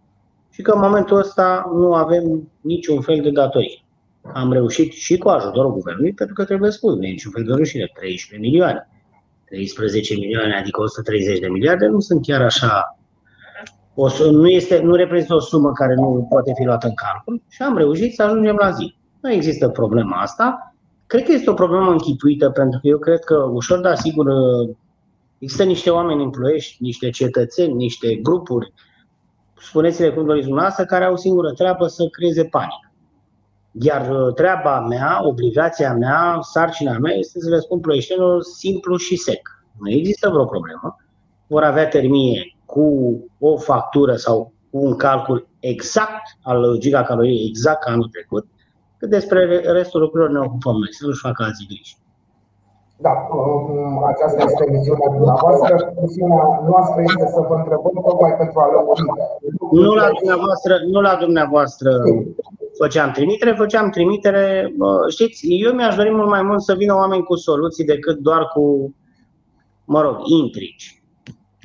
și 0.51 0.61
că 0.61 0.71
în 0.71 0.79
momentul 0.81 1.17
ăsta 1.17 1.71
nu 1.73 1.93
avem 1.93 2.51
niciun 2.61 3.01
fel 3.01 3.21
de 3.21 3.29
datorie. 3.29 3.83
Am 4.33 4.51
reușit 4.51 4.91
și 4.91 5.17
cu 5.17 5.29
ajutorul 5.29 5.73
guvernului, 5.73 6.13
pentru 6.13 6.35
că 6.35 6.45
trebuie 6.45 6.71
spus, 6.71 6.95
nu 6.95 7.03
e 7.03 7.09
niciun 7.09 7.31
fel 7.31 7.43
de 7.43 7.53
rușine, 7.53 7.91
13 7.93 8.49
milioane. 8.49 8.89
13 9.45 10.13
milioane, 10.13 10.55
adică 10.55 10.81
130 10.81 11.39
de 11.39 11.47
miliarde, 11.47 11.85
nu 11.85 11.99
sunt 11.99 12.25
chiar 12.25 12.41
așa. 12.41 12.99
O, 13.95 14.31
nu, 14.31 14.47
este, 14.47 14.81
nu 14.81 14.95
reprezintă 14.95 15.35
o 15.35 15.39
sumă 15.39 15.71
care 15.71 15.93
nu 15.93 16.27
poate 16.29 16.51
fi 16.55 16.65
luată 16.65 16.87
în 16.87 16.93
calcul 16.93 17.41
și 17.49 17.61
am 17.61 17.77
reușit 17.77 18.13
să 18.13 18.23
ajungem 18.23 18.55
la 18.59 18.69
zi. 18.69 18.95
Nu 19.21 19.31
există 19.31 19.69
problema 19.69 20.21
asta. 20.21 20.75
Cred 21.07 21.23
că 21.23 21.31
este 21.31 21.49
o 21.49 21.53
problemă 21.53 21.91
închipuită, 21.91 22.49
pentru 22.49 22.79
că 22.79 22.87
eu 22.87 22.97
cred 22.97 23.19
că 23.19 23.35
ușor, 23.35 23.79
dar 23.79 23.95
sigur, 23.95 24.25
Există 25.39 25.63
niște 25.63 25.89
oameni 25.89 26.23
în 26.23 26.29
Ploiești, 26.29 26.83
niște 26.83 27.09
cetățeni, 27.09 27.73
niște 27.73 28.15
grupuri, 28.15 28.73
spuneți-le 29.59 30.11
cum 30.11 30.25
doriți 30.25 30.45
dumneavoastră, 30.45 30.85
care 30.85 31.05
au 31.05 31.17
singură 31.17 31.51
treabă 31.51 31.87
să 31.87 32.07
creeze 32.07 32.43
panică. 32.43 32.88
Iar 33.81 34.09
uh, 34.09 34.33
treaba 34.33 34.79
mea, 34.79 35.19
obligația 35.23 35.93
mea, 35.93 36.37
sarcina 36.41 36.97
mea 36.97 37.13
este 37.13 37.39
să 37.39 37.49
le 37.49 37.59
spun 37.59 37.79
ploieștenilor 37.79 38.41
simplu 38.41 38.95
și 38.95 39.15
sec. 39.15 39.41
Nu 39.79 39.89
există 39.89 40.29
vreo 40.29 40.45
problemă. 40.45 40.95
Vor 41.47 41.63
avea 41.63 41.87
termie 41.87 42.55
cu 42.65 42.85
o 43.39 43.57
factură 43.57 44.15
sau 44.15 44.53
cu 44.71 44.77
un 44.77 44.95
calcul 44.95 45.47
exact 45.59 46.25
al 46.43 46.77
gigacaloriei, 46.79 47.47
exact 47.47 47.83
ca 47.83 47.91
anul 47.91 48.09
trecut, 48.11 48.45
cât 48.97 49.09
despre 49.09 49.39
restul 49.59 50.01
lucrurilor 50.01 50.31
ne 50.31 50.39
ocupăm 50.39 50.75
noi, 50.75 50.93
să 50.93 51.05
nu-și 51.05 51.25
facă 51.27 51.43
alții 51.43 51.67
griji. 51.67 51.97
Da, 53.05 53.13
um, 53.35 54.03
aceasta 54.11 54.41
este 54.49 54.63
misiunea 54.75 55.09
dumneavoastră. 55.17 55.73
Misiunea 56.01 56.45
noastră 56.71 56.99
este 57.09 57.25
să 57.35 57.39
vă 57.47 57.55
întrebăm 57.61 57.95
tocmai 58.07 58.33
pentru 58.41 58.59
a 58.59 58.67
lămuri. 58.73 59.01
Nu 59.71 59.91
la 60.01 60.07
dumneavoastră, 60.17 60.73
nu 60.93 60.99
la 61.01 61.15
dumneavoastră 61.23 61.89
făceam 62.81 63.11
trimitere, 63.11 63.53
făceam 63.57 63.89
trimitere. 63.89 64.73
Știți, 65.09 65.47
eu 65.47 65.73
mi-aș 65.73 65.95
dori 65.95 66.11
mult 66.11 66.29
mai 66.29 66.41
mult 66.41 66.61
să 66.61 66.73
vină 66.73 66.93
oameni 66.93 67.23
cu 67.23 67.35
soluții 67.35 67.85
decât 67.85 68.17
doar 68.17 68.45
cu, 68.45 68.95
mă 69.85 70.01
rog, 70.01 70.17
intrigi. 70.23 71.01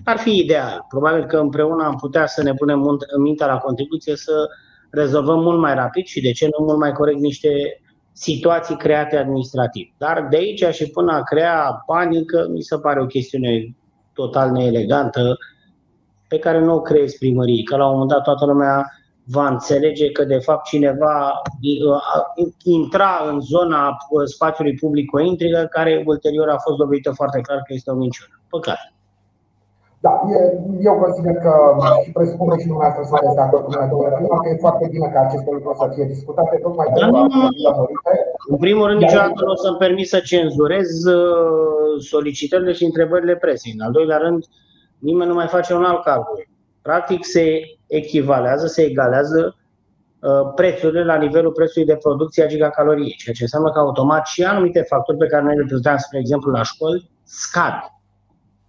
Ar 0.05 0.19
fi 0.19 0.39
ideal. 0.39 0.87
Probabil 0.89 1.25
că 1.25 1.37
împreună 1.37 1.85
am 1.85 1.97
putea 1.97 2.27
să 2.27 2.43
ne 2.43 2.55
punem 2.55 2.87
în 2.89 3.23
mintea 3.23 3.47
la 3.47 3.57
contribuție 3.57 4.17
să 4.17 4.49
rezolvăm 4.91 5.41
mult 5.41 5.59
mai 5.59 5.75
rapid 5.75 6.05
și, 6.05 6.21
de 6.21 6.33
ce 6.33 6.49
nu, 6.59 6.65
mult 6.65 6.79
mai 6.79 6.93
corect 6.93 7.19
niște 7.19 7.49
situații 8.13 8.77
create 8.77 9.17
administrativ. 9.17 9.95
Dar 9.99 10.27
de 10.31 10.37
aici 10.37 10.65
și 10.71 10.91
până 10.91 11.13
a 11.13 11.23
crea 11.23 11.83
panică, 11.87 12.49
mi 12.51 12.63
se 12.63 12.79
pare 12.79 13.01
o 13.01 13.07
chestiune 13.07 13.77
total 14.13 14.51
neelegantă 14.51 15.39
pe 16.29 16.39
care 16.39 16.61
nu 16.61 16.75
o 16.75 16.81
creezi 16.81 17.19
primării, 17.19 17.63
că 17.63 17.77
la 17.77 17.87
un 17.87 17.93
moment 17.93 18.11
dat 18.11 18.23
toată 18.23 18.45
lumea 18.45 18.91
va 19.25 19.47
înțelege 19.49 20.13
că 20.13 20.25
de 20.25 20.39
fapt 20.39 20.65
cineva 20.65 21.43
intra 22.63 23.11
în 23.31 23.41
zona 23.41 23.97
spațiului 24.25 24.75
public 24.75 25.11
cu 25.11 25.17
o 25.17 25.21
intrigă 25.21 25.69
care 25.71 26.03
ulterior 26.07 26.49
a 26.49 26.59
fost 26.59 26.77
dovedită 26.77 27.11
foarte 27.11 27.41
clar 27.41 27.57
că 27.57 27.73
este 27.73 27.91
o 27.91 27.95
minciună. 27.95 28.41
Păcat. 28.49 28.95
Da, 30.07 30.21
eu 30.89 30.95
consider 31.05 31.35
că 31.45 31.53
și 32.05 32.11
presupun 32.11 32.49
că 32.49 32.57
și 32.61 32.67
dumneavoastră 32.71 33.03
sunteți 33.09 33.39
de 33.39 33.45
acord 33.47 33.63
cu 33.65 33.71
mine, 33.71 33.87
domnule 33.91 34.15
primar, 34.17 34.41
că 34.41 34.49
e 34.49 34.67
foarte 34.67 34.87
bine 34.95 35.09
ca 35.15 35.21
aceste 35.21 35.51
lucruri 35.57 35.79
să 35.79 35.87
fie 35.95 36.05
discutate 36.15 36.55
tocmai 36.63 36.87
da, 37.01 37.07
nu, 37.07 37.21
În 38.53 38.57
primul 38.57 38.87
rând, 38.87 39.01
niciodată 39.01 39.41
nu 39.45 39.53
o 39.57 39.63
să-mi 39.65 39.83
permit 39.85 40.09
să 40.09 40.19
cenzurez 40.33 40.91
uh, 41.05 42.01
solicitările 42.13 42.73
și 42.73 42.85
întrebările 42.85 43.37
presei. 43.37 43.75
În 43.77 43.85
al 43.87 43.93
doilea 43.93 44.17
rând, 44.17 44.41
nimeni 44.99 45.31
nu 45.31 45.37
mai 45.41 45.47
face 45.47 45.75
un 45.75 45.85
alt 45.85 46.03
calcul. 46.03 46.49
Practic 46.83 47.25
se 47.25 47.45
echivalează, 47.97 48.67
se 48.67 48.83
egalează 48.83 49.57
uh, 50.21 50.53
prețurile 50.55 51.05
la 51.05 51.17
nivelul 51.17 51.53
prețului 51.53 51.87
de 51.87 51.97
producție 51.97 52.45
a 52.45 52.47
gigacaloriei, 52.47 53.17
ceea 53.19 53.35
ce 53.35 53.43
înseamnă 53.43 53.71
că 53.71 53.79
automat 53.79 54.27
și 54.27 54.45
anumite 54.45 54.81
factori 54.81 55.19
pe 55.19 55.27
care 55.27 55.45
noi 55.45 55.57
le 55.57 55.65
prezentăm, 55.65 55.97
spre 55.97 56.19
exemplu, 56.19 56.51
la 56.51 56.63
școli, 56.63 57.11
scad 57.23 57.75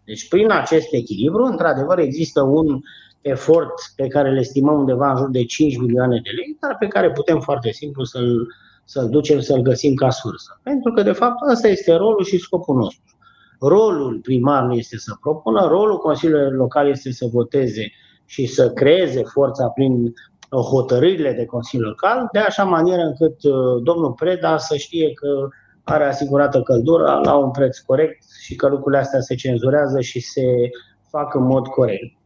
deci, 0.05 0.27
prin 0.27 0.51
acest 0.51 0.87
echilibru, 0.93 1.43
într-adevăr, 1.43 1.99
există 1.99 2.41
un 2.41 2.81
efort 3.21 3.73
pe 3.95 4.07
care 4.07 4.29
îl 4.29 4.37
estimăm 4.37 4.79
undeva 4.79 5.11
în 5.11 5.17
jur 5.17 5.29
de 5.29 5.45
5 5.45 5.77
milioane 5.77 6.19
de 6.23 6.29
lei, 6.29 6.57
dar 6.59 6.75
pe 6.79 6.87
care 6.87 7.11
putem 7.11 7.39
foarte 7.39 7.71
simplu 7.71 8.03
să-l, 8.03 8.47
să-l 8.83 9.09
ducem, 9.09 9.39
să-l 9.39 9.61
găsim 9.61 9.93
ca 9.93 10.09
sursă. 10.09 10.59
Pentru 10.63 10.91
că, 10.91 11.01
de 11.03 11.11
fapt, 11.11 11.49
ăsta 11.51 11.67
este 11.67 11.93
rolul 11.93 12.23
și 12.23 12.37
scopul 12.37 12.75
nostru. 12.75 13.17
Rolul 13.59 14.19
primarului 14.21 14.77
este 14.77 14.97
să 14.97 15.17
propună, 15.21 15.67
rolul 15.67 15.97
Consiliului 15.97 16.55
Local 16.57 16.89
este 16.89 17.11
să 17.11 17.25
voteze 17.31 17.91
și 18.25 18.45
să 18.45 18.71
creeze 18.71 19.23
forța 19.23 19.67
prin 19.67 20.13
hotărârile 20.49 21.31
de 21.31 21.45
Consiliu 21.45 21.85
Local, 21.85 22.29
de 22.31 22.39
așa 22.39 22.63
manieră 22.63 23.01
încât 23.01 23.43
uh, 23.43 23.83
domnul 23.83 24.11
Preda 24.11 24.57
să 24.57 24.75
știe 24.75 25.13
că 25.13 25.47
are 25.83 26.05
asigurată 26.05 26.61
căldura 26.61 27.13
la 27.13 27.35
un 27.35 27.51
preț 27.51 27.77
corect 27.77 28.23
și 28.41 28.55
că 28.55 28.67
lucrurile 28.67 29.01
astea 29.01 29.19
se 29.19 29.35
cenzurează 29.35 30.01
și 30.01 30.19
se 30.19 30.69
fac 31.09 31.33
în 31.33 31.43
mod 31.43 31.67
corect. 31.67 32.17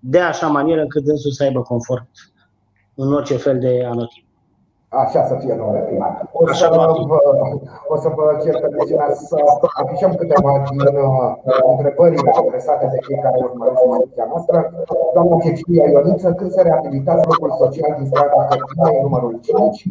De 0.00 0.20
așa 0.20 0.46
manieră 0.46 0.80
încât 0.80 1.04
dânsul 1.04 1.30
să 1.30 1.42
aibă 1.42 1.62
confort 1.62 2.08
în 2.94 3.12
orice 3.12 3.36
fel 3.36 3.58
de 3.58 3.84
anotimp. 3.84 4.25
Așa 4.88 5.20
să 5.30 5.34
fie, 5.42 5.54
domnule 5.58 5.82
primar. 5.88 6.12
O 6.32 6.52
să, 6.52 6.66
vă, 6.74 7.18
o 7.92 7.96
să 8.02 8.08
vă 8.16 8.24
cer 8.42 8.54
permisiunea 8.60 9.10
să 9.30 9.36
afișăm 9.82 10.12
câteva 10.20 10.52
din 10.68 10.80
uh, 10.80 11.32
întrebările 11.72 12.30
adresate 12.40 12.86
de 12.92 12.98
cei 13.06 13.18
care 13.24 13.36
urmăresc 13.48 13.80
discuția 13.90 14.26
noastră. 14.32 14.56
Doamna 15.14 15.36
Checilia 15.44 15.86
Ioniță, 15.92 16.28
când 16.38 16.50
se 16.50 16.62
reabilitează 16.62 17.22
locul 17.30 17.52
social 17.62 17.92
din 17.98 18.06
strada 18.06 18.46
Hărtinei, 18.48 19.02
numărul 19.06 19.34
5, 19.42 19.86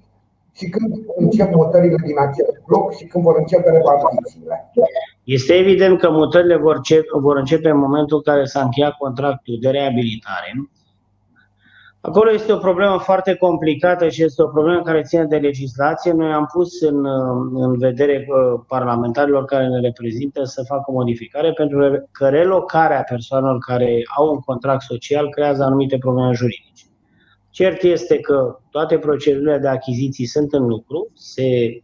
și 0.57 0.65
când 0.69 0.91
încep 1.15 1.49
mutările 1.53 1.99
din 2.05 2.17
acest 2.27 2.55
bloc 2.67 2.93
și 2.97 3.05
când 3.05 3.23
vor 3.23 3.35
începe 3.37 3.69
repartițiile. 3.69 4.71
Este 5.23 5.53
evident 5.53 5.99
că 5.99 6.09
mutările 6.09 6.57
vor 6.57 6.75
începe, 6.75 7.07
vor 7.27 7.37
începe 7.37 7.69
în 7.69 7.77
momentul 7.77 8.17
în 8.17 8.33
care 8.33 8.45
s-a 8.45 8.61
încheiat 8.61 8.93
contractul 9.03 9.57
de 9.61 9.69
reabilitare. 9.69 10.49
Acolo 12.07 12.31
este 12.31 12.51
o 12.51 12.57
problemă 12.57 12.97
foarte 12.97 13.35
complicată 13.35 14.09
și 14.09 14.23
este 14.23 14.41
o 14.41 14.47
problemă 14.47 14.81
care 14.81 15.01
ține 15.01 15.25
de 15.25 15.37
legislație. 15.37 16.11
Noi 16.11 16.31
am 16.31 16.49
pus 16.53 16.81
în, 16.81 17.05
în 17.53 17.77
vedere 17.77 18.27
uh, 18.27 18.61
parlamentarilor 18.67 19.45
care 19.45 19.67
ne 19.67 19.79
reprezintă 19.79 20.43
să 20.43 20.63
facă 20.67 20.83
o 20.85 20.93
modificare 20.93 21.51
pentru 21.51 22.07
că 22.11 22.27
relocarea 22.27 23.03
persoanelor 23.09 23.57
care 23.57 24.01
au 24.17 24.31
un 24.31 24.39
contract 24.39 24.81
social 24.81 25.29
creează 25.29 25.63
anumite 25.63 25.97
probleme 25.97 26.33
juridice. 26.33 26.85
Cert 27.49 27.83
este 27.83 28.19
că 28.19 28.57
toate 28.69 28.97
procedurile 28.97 29.57
de 29.57 29.67
achiziții 29.67 30.25
sunt 30.25 30.53
în 30.53 30.65
lucru, 30.65 31.11
se 31.13 31.79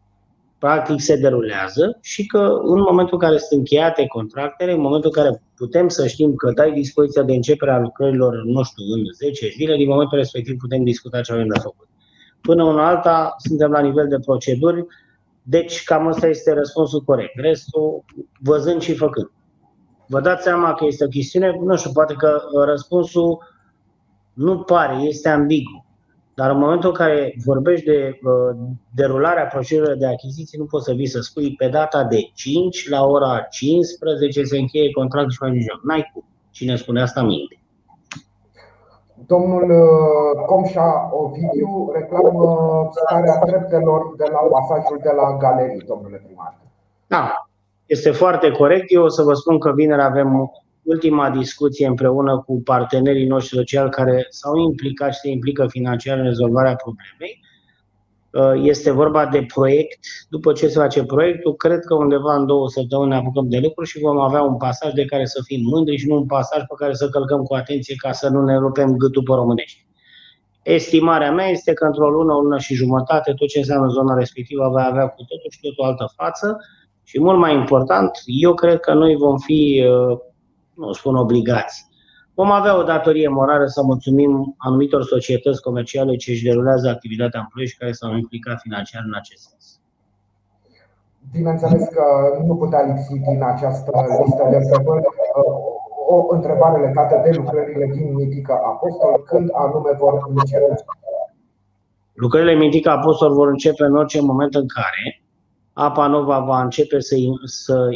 practic 0.61 0.99
se 0.99 1.15
derulează 1.15 1.97
și 2.01 2.25
că 2.25 2.37
în 2.63 2.79
momentul 2.79 3.13
în 3.13 3.19
care 3.19 3.37
sunt 3.37 3.59
încheiate 3.59 4.07
contractele, 4.07 4.71
în 4.71 4.81
momentul 4.81 5.11
în 5.13 5.23
care 5.23 5.41
putem 5.55 5.87
să 5.87 6.07
știm 6.07 6.35
că 6.35 6.51
dai 6.51 6.71
dispoziția 6.71 7.23
de 7.23 7.33
începere 7.33 7.71
a 7.71 7.79
lucrărilor, 7.79 8.43
nu 8.43 8.63
știu, 8.63 8.83
în 8.93 9.03
10 9.13 9.47
zile, 9.47 9.75
din 9.75 9.87
momentul 9.87 10.17
respectiv 10.17 10.57
putem 10.57 10.83
discuta 10.83 11.21
ce 11.21 11.33
avem 11.33 11.47
de 11.47 11.59
făcut. 11.59 11.87
Până 12.41 12.63
în 12.63 12.79
alta, 12.79 13.35
suntem 13.37 13.71
la 13.71 13.79
nivel 13.79 14.07
de 14.07 14.19
proceduri, 14.19 14.85
deci 15.43 15.83
cam 15.83 16.07
ăsta 16.07 16.27
este 16.27 16.53
răspunsul 16.53 17.01
corect. 17.01 17.39
Restul, 17.39 18.03
văzând 18.39 18.81
și 18.81 18.95
făcând. 18.95 19.31
Vă 20.07 20.21
dați 20.21 20.43
seama 20.43 20.73
că 20.73 20.85
este 20.85 21.03
o 21.03 21.07
chestiune, 21.07 21.59
nu 21.63 21.75
știu, 21.75 21.91
poate 21.91 22.13
că 22.13 22.41
răspunsul 22.65 23.37
nu 24.33 24.59
pare, 24.59 24.95
este 25.01 25.29
ambigu. 25.29 25.85
Dar 26.41 26.49
în 26.49 26.57
momentul 26.57 26.89
în 26.89 26.95
care 26.95 27.35
vorbești 27.45 27.85
de 27.85 28.19
uh, 28.23 28.55
derularea 28.95 29.45
procedurilor 29.45 29.97
de 29.97 30.07
achiziție, 30.07 30.57
nu 30.57 30.65
poți 30.65 30.85
să 30.85 30.93
vii 30.93 31.07
să 31.07 31.19
spui 31.19 31.55
pe 31.55 31.67
data 31.67 32.03
de 32.03 32.19
5 32.33 32.89
la 32.89 33.05
ora 33.05 33.39
15 33.49 34.43
se 34.43 34.57
încheie 34.57 34.91
contractul 34.91 35.31
și 35.31 35.41
mai 35.41 35.67
joc. 35.69 35.83
N-ai 35.83 36.09
cum. 36.13 36.23
Cine 36.51 36.75
spune 36.75 37.01
asta 37.01 37.21
minte. 37.21 37.59
Domnul 39.25 39.69
uh, 39.69 40.45
Comșa 40.45 41.09
Ovidiu 41.13 41.91
reclamă 41.93 42.45
starea 42.91 43.41
dreptelor 43.45 44.01
de 44.17 44.25
la 44.31 44.39
pasajul 44.39 44.99
de 45.03 45.11
la 45.15 45.37
galerii, 45.37 45.87
domnule 45.87 46.21
primar. 46.25 46.57
Da, 47.07 47.49
este 47.85 48.11
foarte 48.11 48.51
corect. 48.51 48.85
Eu 48.87 49.03
o 49.03 49.07
să 49.07 49.23
vă 49.23 49.33
spun 49.33 49.59
că 49.59 49.71
vineri 49.71 50.01
avem 50.01 50.51
ultima 50.83 51.29
discuție 51.29 51.87
împreună 51.87 52.43
cu 52.45 52.61
partenerii 52.61 53.27
noștri 53.27 53.55
sociali 53.55 53.89
care 53.89 54.25
s-au 54.29 54.57
implicat 54.57 55.13
și 55.13 55.19
se 55.19 55.29
implică 55.29 55.67
financiar 55.67 56.17
în 56.17 56.23
rezolvarea 56.23 56.75
problemei. 56.75 57.39
Uh, 58.31 58.67
este 58.67 58.91
vorba 58.91 59.25
de 59.25 59.45
proiect. 59.53 59.99
După 60.29 60.51
ce 60.51 60.67
se 60.67 60.79
face 60.79 61.03
proiectul, 61.03 61.55
cred 61.55 61.79
că 61.79 61.95
undeva 61.95 62.35
în 62.35 62.45
două 62.45 62.69
săptămâni 62.69 63.09
ne 63.09 63.15
apucăm 63.15 63.49
de 63.49 63.59
lucru 63.59 63.83
și 63.83 63.99
vom 63.99 64.19
avea 64.19 64.41
un 64.41 64.57
pasaj 64.57 64.93
de 64.93 65.05
care 65.05 65.25
să 65.25 65.41
fim 65.45 65.61
mândri 65.63 65.97
și 65.97 66.07
nu 66.07 66.15
un 66.15 66.25
pasaj 66.25 66.59
pe 66.59 66.75
care 66.77 66.93
să 66.93 67.09
călcăm 67.09 67.43
cu 67.43 67.53
atenție 67.53 67.95
ca 67.95 68.11
să 68.11 68.29
nu 68.29 68.43
ne 68.43 68.57
rupem 68.57 68.95
gâtul 68.95 69.23
pe 69.23 69.33
românești. 69.33 69.85
Estimarea 70.63 71.31
mea 71.31 71.47
este 71.47 71.73
că 71.73 71.85
într-o 71.85 72.09
lună, 72.09 72.33
o 72.33 72.41
lună 72.41 72.57
și 72.57 72.73
jumătate, 72.73 73.33
tot 73.33 73.47
ce 73.47 73.57
înseamnă 73.57 73.87
zona 73.87 74.15
respectivă 74.15 74.69
va 74.73 74.83
avea 74.83 75.07
cu 75.07 75.23
totul 75.23 75.49
și 75.49 75.59
tot 75.59 75.77
o 75.77 75.85
altă 75.85 76.13
față. 76.15 76.57
Și 77.03 77.19
mult 77.19 77.37
mai 77.37 77.55
important, 77.55 78.11
eu 78.25 78.53
cred 78.53 78.79
că 78.79 78.93
noi 78.93 79.15
vom 79.15 79.37
fi 79.37 79.85
uh, 79.87 80.17
nu 80.73 80.91
spun 80.91 81.15
obligați. 81.15 81.89
Vom 82.33 82.51
avea 82.51 82.77
o 82.77 82.83
datorie 82.83 83.27
morală 83.27 83.65
să 83.65 83.81
mulțumim 83.83 84.55
anumitor 84.57 85.03
societăți 85.03 85.61
comerciale 85.61 86.15
ce 86.15 86.31
își 86.31 86.43
derulează 86.43 86.89
activitatea 86.89 87.39
în 87.39 87.45
Ploiești 87.51 87.77
care 87.77 87.91
s-au 87.91 88.15
implicat 88.15 88.59
financiar 88.61 89.03
în 89.05 89.13
acest 89.15 89.41
sens. 89.49 89.79
Bineînțeles 91.31 91.87
că 91.87 92.03
nu 92.45 92.55
putea 92.55 92.81
lipsi 92.81 93.13
din 93.29 93.43
această 93.43 93.91
listă 94.23 94.47
de 94.49 94.55
întrebări 94.55 95.01
o 96.07 96.33
întrebare 96.35 96.85
legată 96.85 97.21
de 97.23 97.37
lucrările 97.37 97.85
din 97.95 98.13
Mitică 98.13 98.53
Apostol, 98.71 99.23
când 99.25 99.49
anume 99.53 99.91
vor 99.97 100.13
începe? 100.35 100.75
Lucrările 102.13 102.53
Mitică 102.53 102.89
Apostol 102.89 103.33
vor 103.33 103.47
începe 103.47 103.83
în 103.83 103.95
orice 103.95 104.21
moment 104.21 104.55
în 104.55 104.67
care 104.67 105.21
Apa 105.73 106.07
Nova 106.07 106.39
va 106.39 106.61
începe 106.61 106.99
să, 106.99 107.15
să 107.43 107.89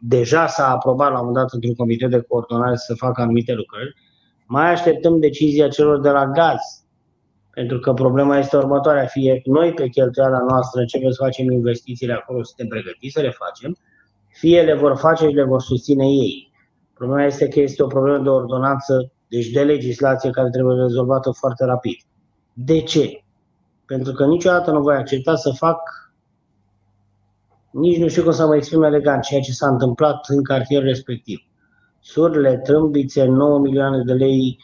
deja 0.00 0.46
s-a 0.46 0.70
aprobat 0.70 1.12
la 1.12 1.20
un 1.20 1.32
dat 1.32 1.52
într-un 1.52 1.74
comitet 1.74 2.10
de 2.10 2.20
coordonare 2.20 2.76
să 2.76 2.94
facă 2.94 3.22
anumite 3.22 3.52
lucrări. 3.52 3.94
Mai 4.46 4.70
așteptăm 4.70 5.20
decizia 5.20 5.68
celor 5.68 6.00
de 6.00 6.10
la 6.10 6.26
gaz, 6.26 6.60
pentru 7.50 7.78
că 7.78 7.92
problema 7.92 8.38
este 8.38 8.56
următoarea. 8.56 9.06
Fie 9.06 9.42
noi 9.44 9.72
pe 9.72 9.88
cheltuiala 9.88 10.38
noastră 10.48 10.80
începem 10.80 11.10
să 11.10 11.22
facem 11.22 11.50
investițiile 11.50 12.12
acolo, 12.12 12.42
suntem 12.42 12.66
pregătiți 12.66 13.12
să 13.12 13.20
le 13.20 13.30
facem, 13.30 13.76
fie 14.28 14.62
le 14.62 14.74
vor 14.74 14.96
face 14.96 15.26
și 15.26 15.34
le 15.34 15.44
vor 15.44 15.60
susține 15.60 16.06
ei. 16.06 16.52
Problema 16.94 17.24
este 17.24 17.48
că 17.48 17.60
este 17.60 17.82
o 17.82 17.86
problemă 17.86 18.18
de 18.18 18.28
ordonanță, 18.28 19.12
deci 19.28 19.46
de 19.46 19.62
legislație 19.62 20.30
care 20.30 20.50
trebuie 20.50 20.76
rezolvată 20.82 21.30
foarte 21.30 21.64
rapid. 21.64 21.96
De 22.52 22.80
ce? 22.80 23.24
Pentru 23.86 24.12
că 24.12 24.26
niciodată 24.26 24.70
nu 24.70 24.80
voi 24.80 24.94
accepta 24.94 25.34
să 25.34 25.50
fac, 25.50 25.80
nici 27.70 27.98
nu 27.98 28.08
știu 28.08 28.22
cum 28.22 28.32
să 28.32 28.46
mă 28.46 28.56
exprim 28.56 28.82
elegant, 28.82 29.22
ceea 29.22 29.40
ce 29.40 29.52
s-a 29.52 29.68
întâmplat 29.68 30.28
în 30.28 30.42
cartierul 30.42 30.86
respectiv. 30.86 31.38
Surle, 32.00 32.56
trâmbițe, 32.56 33.24
9 33.24 33.58
milioane 33.58 34.02
de 34.02 34.12
lei 34.12 34.58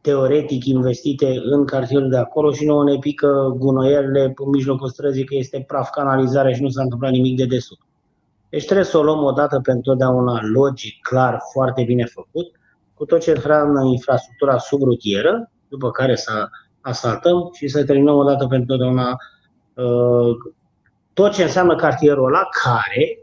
teoretic 0.00 0.64
investite 0.64 1.40
în 1.44 1.64
cartierul 1.64 2.08
de 2.08 2.16
acolo 2.16 2.52
și 2.52 2.64
nouă 2.64 2.84
ne 2.84 2.98
pică 2.98 3.54
gunoierele 3.58 4.32
în 4.36 4.50
mijlocul 4.50 4.88
străzii 4.88 5.24
că 5.24 5.34
este 5.34 5.64
praf 5.66 5.90
canalizare 5.90 6.54
și 6.54 6.62
nu 6.62 6.68
s-a 6.68 6.82
întâmplat 6.82 7.10
nimic 7.10 7.36
de 7.36 7.44
desubt. 7.44 7.82
Deci 8.48 8.64
trebuie 8.64 8.86
să 8.86 8.98
o 8.98 9.02
luăm 9.02 9.22
o 9.22 9.30
dată 9.30 9.60
pentru 9.60 9.90
totdeauna 9.90 10.40
logic, 10.42 11.02
clar, 11.02 11.38
foarte 11.52 11.82
bine 11.82 12.04
făcut, 12.04 12.46
cu 12.94 13.04
tot 13.04 13.20
ce 13.20 13.30
înseamnă 13.30 13.84
infrastructura 13.84 14.58
subrutieră, 14.58 15.50
după 15.68 15.90
care 15.90 16.14
să 16.14 16.48
asaltăm 16.80 17.50
și 17.52 17.68
să 17.68 17.84
terminăm 17.84 18.16
o 18.16 18.24
dată 18.24 18.46
pentru 18.46 18.66
totdeauna 18.66 19.16
uh, 19.74 20.36
tot 21.14 21.32
ce 21.32 21.42
înseamnă 21.42 21.76
cartierul 21.76 22.26
ăla 22.26 22.48
care 22.62 23.18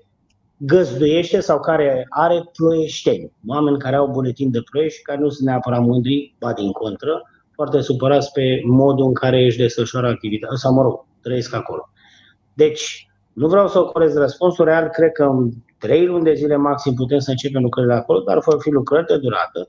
găzduiește 0.57 1.39
sau 1.39 1.59
care 1.59 2.05
are 2.09 2.49
ploieșteni, 2.57 3.31
oameni 3.47 3.77
care 3.77 3.95
au 3.95 4.07
buletin 4.07 4.51
de 4.51 4.61
ploiești 4.71 4.97
și 4.97 5.03
care 5.03 5.19
nu 5.19 5.29
sunt 5.29 5.47
neapărat 5.47 5.81
mândri, 5.81 6.35
ba 6.39 6.53
din 6.53 6.71
contră, 6.71 7.21
foarte 7.53 7.81
supărați 7.81 8.31
pe 8.31 8.61
modul 8.65 9.05
în 9.05 9.13
care 9.13 9.43
își 9.43 9.57
desfășoară 9.57 10.07
activitatea, 10.07 10.57
sau 10.57 10.73
mă 10.73 10.81
rog, 10.81 11.05
trăiesc 11.21 11.53
acolo. 11.53 11.89
Deci, 12.53 13.07
nu 13.33 13.47
vreau 13.47 13.67
să 13.67 13.79
ocorez 13.79 14.15
răspunsul 14.15 14.65
real, 14.65 14.87
cred 14.87 15.11
că 15.11 15.23
în 15.23 15.49
trei 15.77 16.05
luni 16.05 16.23
de 16.23 16.33
zile 16.33 16.55
maxim 16.55 16.93
putem 16.93 17.19
să 17.19 17.29
începem 17.29 17.61
lucrările 17.61 17.93
acolo, 17.93 18.19
dar 18.19 18.39
vor 18.39 18.57
fi 18.59 18.69
lucrări 18.69 19.05
de 19.05 19.17
durată. 19.17 19.67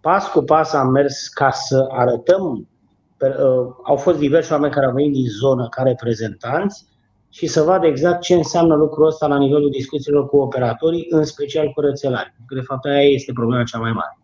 Pas 0.00 0.30
cu 0.30 0.42
pas 0.42 0.72
am 0.72 0.90
mers 0.90 1.28
ca 1.28 1.50
să 1.50 1.86
arătăm, 1.90 2.68
uh, 3.20 3.74
au 3.84 3.96
fost 3.96 4.18
diversi 4.18 4.52
oameni 4.52 4.72
care 4.72 4.86
au 4.86 4.92
venit 4.92 5.12
din 5.12 5.26
zonă 5.40 5.68
ca 5.68 5.82
reprezentanți 5.82 6.89
și 7.30 7.46
să 7.46 7.62
vadă 7.62 7.86
exact 7.86 8.20
ce 8.20 8.34
înseamnă 8.34 8.74
lucrul 8.74 9.06
ăsta 9.06 9.26
la 9.26 9.38
nivelul 9.38 9.70
discuțiilor 9.70 10.28
cu 10.28 10.36
operatorii, 10.36 11.06
în 11.10 11.24
special 11.24 11.72
cu 11.72 11.80
rețelari. 11.80 12.34
De 12.54 12.60
fapt, 12.60 12.84
aia 12.84 13.00
este 13.00 13.32
problema 13.32 13.62
cea 13.62 13.78
mai 13.78 13.92
mare. 13.92 14.18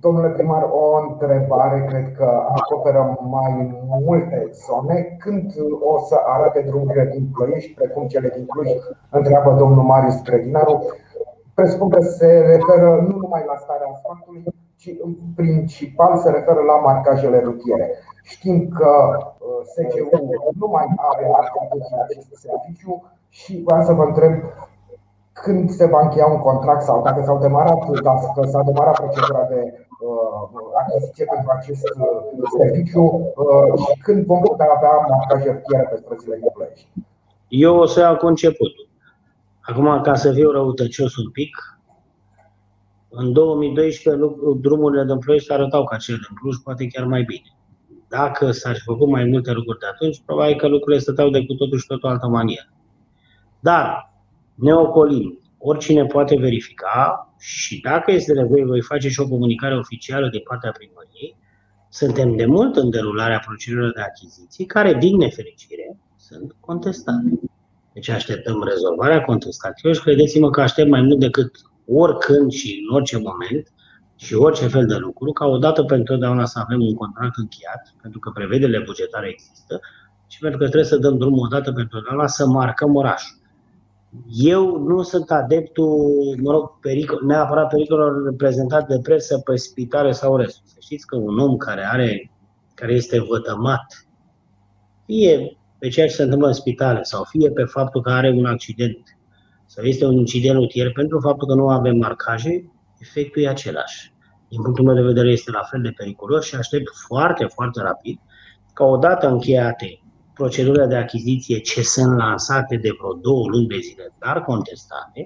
Domnule 0.00 0.28
primar, 0.28 0.62
o 0.62 0.84
întrebare, 1.08 1.84
cred 1.88 2.16
că 2.16 2.28
acoperă 2.48 3.18
mai 3.20 3.52
multe 4.04 4.50
zone. 4.66 5.16
Când 5.18 5.52
o 5.80 5.98
să 5.98 6.16
arate 6.26 6.64
drumurile 6.68 7.10
din 7.14 7.28
Ploiești, 7.34 7.74
precum 7.74 8.06
cele 8.06 8.32
din 8.36 8.46
Cluj, 8.46 8.68
întreabă 9.10 9.50
domnul 9.58 9.84
Marius 9.84 10.20
Credinaru. 10.20 10.86
Presupun 11.54 11.88
că 11.88 12.00
se 12.00 12.26
referă 12.26 13.06
nu 13.08 13.16
numai 13.16 13.44
la 13.46 13.56
starea 13.56 13.90
asfaltului, 13.92 14.42
ci 14.76 14.90
în 15.04 15.14
principal 15.36 16.16
se 16.16 16.30
referă 16.30 16.60
la 16.60 16.76
marcajele 16.76 17.40
rutiere. 17.40 17.90
Știm 18.22 18.68
că 18.68 18.90
uh, 19.38 19.60
SCU 19.72 20.08
nu 20.60 20.66
mai 20.66 20.86
are 20.96 21.26
acest 22.04 22.28
serviciu 22.32 23.12
și 23.28 23.62
vreau 23.64 23.82
să 23.82 23.92
vă 23.92 24.02
întreb 24.02 24.34
când 25.32 25.70
se 25.70 25.86
va 25.86 26.00
încheia 26.00 26.26
un 26.26 26.38
contract 26.38 26.82
sau 26.82 27.02
dacă 27.02 27.22
s-au 27.24 27.38
demarat, 27.38 27.90
dacă 28.02 28.46
s-a 28.46 28.62
demarat 28.62 28.94
procedura 28.94 29.44
de 29.44 29.60
uh, 30.00 30.58
achiziție 30.80 31.24
pentru 31.24 31.50
acest 31.56 31.84
uh, 31.98 32.48
serviciu 32.58 33.32
și 33.86 34.00
când 34.00 34.24
vom 34.24 34.40
putea 34.40 34.66
avea 34.76 35.06
marcaje 35.08 35.50
rutiere 35.50 35.88
pe 35.90 35.96
străzile 35.96 36.36
din 36.36 36.50
Ploiești. 36.52 36.88
Eu 37.48 37.76
o 37.76 37.86
să 37.86 38.00
iau 38.00 38.16
conceputul. 38.16 38.88
Acum, 39.60 40.00
ca 40.02 40.14
să 40.14 40.32
fiu 40.32 40.50
răutăcios 40.50 41.16
un 41.16 41.30
pic, 41.30 41.56
în 43.08 43.32
2012 43.32 44.34
drumurile 44.60 45.04
din 45.04 45.18
Ploiești 45.18 45.52
arătau 45.52 45.84
ca 45.84 45.96
cele 45.96 46.18
din 46.28 46.36
Cluj, 46.36 46.56
poate 46.56 46.86
chiar 46.86 47.04
mai 47.04 47.22
bine. 47.22 47.54
Dacă 48.10 48.50
s-ar 48.50 48.74
fi 48.74 48.82
făcut 48.82 49.08
mai 49.08 49.24
multe 49.24 49.52
lucruri 49.52 49.78
de 49.78 49.86
atunci, 49.86 50.22
probabil 50.26 50.56
că 50.56 50.68
lucrurile 50.68 51.00
stăteau 51.02 51.30
de 51.30 51.46
cu 51.46 51.54
totul 51.54 51.78
și 51.78 51.86
tot 51.86 52.02
o 52.02 52.08
altă 52.08 52.26
manieră. 52.26 52.72
Dar 53.60 54.12
ne 54.54 54.74
ocolim, 54.74 55.40
oricine 55.58 56.04
poate 56.04 56.36
verifica 56.36 57.34
și 57.38 57.80
dacă 57.80 58.12
este 58.12 58.32
nevoie, 58.32 58.64
voi 58.64 58.82
face 58.82 59.08
și 59.08 59.20
o 59.20 59.28
comunicare 59.28 59.76
oficială 59.76 60.28
de 60.28 60.38
partea 60.38 60.70
primăriei. 60.70 61.36
Suntem 61.88 62.36
de 62.36 62.46
mult 62.46 62.76
în 62.76 62.90
derularea 62.90 63.42
procedurilor 63.46 63.92
de 63.92 64.00
achiziții, 64.00 64.64
care, 64.64 64.94
din 64.94 65.16
nefericire, 65.16 65.96
sunt 66.16 66.56
contestate. 66.60 67.40
Deci 67.92 68.08
așteptăm 68.08 68.62
rezolvarea 68.62 69.22
contestațiilor 69.22 69.94
și 69.94 70.02
credeți-mă 70.02 70.50
că 70.50 70.60
aștept 70.60 70.88
mai 70.88 71.00
mult 71.00 71.18
decât 71.18 71.50
oricând 71.86 72.50
și 72.50 72.86
în 72.88 72.94
orice 72.94 73.18
moment 73.18 73.72
și 74.20 74.34
orice 74.34 74.66
fel 74.66 74.86
de 74.86 74.96
lucru, 74.96 75.32
ca 75.32 75.46
odată 75.46 75.82
pentru 75.84 76.12
totdeauna 76.12 76.44
să 76.44 76.58
avem 76.58 76.80
un 76.80 76.94
contract 76.94 77.36
încheiat, 77.36 77.94
pentru 78.02 78.18
că 78.18 78.30
prevederile 78.30 78.82
bugetare 78.86 79.28
există 79.28 79.80
și 80.26 80.38
pentru 80.38 80.58
că 80.58 80.64
trebuie 80.64 80.88
să 80.88 80.96
dăm 80.96 81.18
drumul 81.18 81.44
odată 81.44 81.72
pentru 81.72 81.98
totdeauna 81.98 82.26
să 82.26 82.46
marcăm 82.46 82.94
orașul. 82.94 83.38
Eu 84.28 84.78
nu 84.78 85.02
sunt 85.02 85.30
adeptul, 85.30 86.12
mă 86.42 86.50
rog, 86.50 86.78
pericol, 86.80 87.22
neapărat 87.26 87.68
pericolul 87.68 88.24
reprezentat 88.24 88.88
de 88.88 89.00
presă 89.02 89.38
pe 89.38 89.56
spitale 89.56 90.12
sau 90.12 90.36
restul. 90.36 90.62
Să 90.66 90.76
știți 90.80 91.06
că 91.06 91.16
un 91.16 91.38
om 91.38 91.56
care 91.56 91.86
are, 91.86 92.30
care 92.74 92.92
este 92.92 93.20
vătămat, 93.20 94.06
fie 95.04 95.58
pe 95.78 95.88
ceea 95.88 96.06
ce 96.06 96.14
se 96.14 96.22
întâmplă 96.22 96.46
în 96.46 96.54
spitale 96.54 97.02
sau 97.02 97.24
fie 97.24 97.50
pe 97.50 97.64
faptul 97.64 98.02
că 98.02 98.10
are 98.10 98.30
un 98.30 98.44
accident 98.44 99.18
sau 99.66 99.84
este 99.84 100.06
un 100.06 100.18
incident 100.18 100.56
rutier, 100.56 100.92
pentru 100.92 101.20
faptul 101.20 101.48
că 101.48 101.54
nu 101.54 101.68
avem 101.68 101.96
marcaje, 101.96 102.70
efectul 103.00 103.42
e 103.42 103.48
același. 103.48 104.12
Din 104.48 104.62
punctul 104.62 104.84
meu 104.84 104.94
de 104.94 105.10
vedere 105.12 105.30
este 105.30 105.50
la 105.50 105.62
fel 105.70 105.80
de 105.82 105.94
periculos 105.96 106.44
și 106.44 106.54
aștept 106.54 106.88
foarte, 107.06 107.44
foarte 107.44 107.80
rapid 107.82 108.18
ca 108.72 108.84
odată 108.84 109.28
încheiate 109.28 110.00
procedurile 110.34 110.86
de 110.86 110.96
achiziție 110.96 111.58
ce 111.58 111.82
sunt 111.82 112.16
lansate 112.16 112.76
de 112.76 112.90
vreo 112.98 113.12
două 113.12 113.44
luni 113.48 113.66
de 113.66 113.78
zile, 113.86 114.12
dar 114.18 114.36
contestate, 114.42 115.20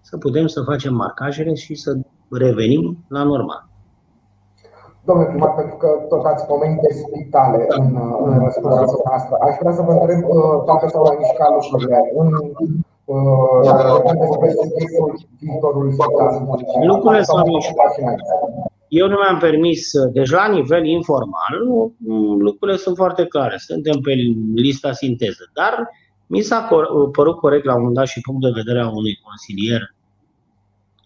să 0.00 0.16
putem 0.16 0.46
să 0.46 0.60
facem 0.70 0.94
marcajele 0.94 1.54
și 1.54 1.74
să 1.74 1.90
revenim 2.30 3.04
la 3.08 3.22
normal. 3.22 3.68
Domnule 5.04 5.28
primar, 5.28 5.54
pentru 5.54 5.76
că 5.76 5.88
tot 6.08 6.24
ați 6.24 6.46
pomenit 6.46 6.80
de 6.86 6.92
spitale 7.02 7.66
în, 7.68 7.86
în 8.24 8.38
răspunsul 8.44 9.02
noastră, 9.08 9.34
aș 9.46 9.54
vrea 9.60 9.72
să 9.72 9.82
vă 9.82 9.92
întreb 9.92 10.20
uh, 10.28 10.56
dacă 10.70 10.84
s-au 10.88 11.02
mai 11.06 11.16
mișcat 11.18 11.50
lucrurile 11.56 11.98
în 12.20 12.28
Lucrurile 16.86 17.22
s-au 17.22 17.46
mișcat. 17.46 17.94
Eu 18.88 19.08
nu 19.08 19.16
mi-am 19.16 19.38
permis, 19.38 19.90
deci 20.12 20.30
la 20.30 20.48
nivel 20.48 20.86
informal, 20.86 21.54
lucrurile 22.38 22.76
sunt 22.76 22.96
foarte 22.96 23.24
clare. 23.24 23.56
Suntem 23.58 24.00
pe 24.00 24.12
lista 24.54 24.92
sinteză, 24.92 25.50
dar 25.54 25.88
mi 26.26 26.40
s-a 26.40 26.68
părut 27.12 27.36
corect 27.36 27.64
la 27.64 27.72
un 27.72 27.78
moment 27.78 27.96
dat 27.96 28.06
și 28.06 28.20
punct 28.20 28.42
de 28.42 28.50
vedere 28.54 28.80
a 28.80 28.88
unui 28.88 29.18
consilier 29.22 29.94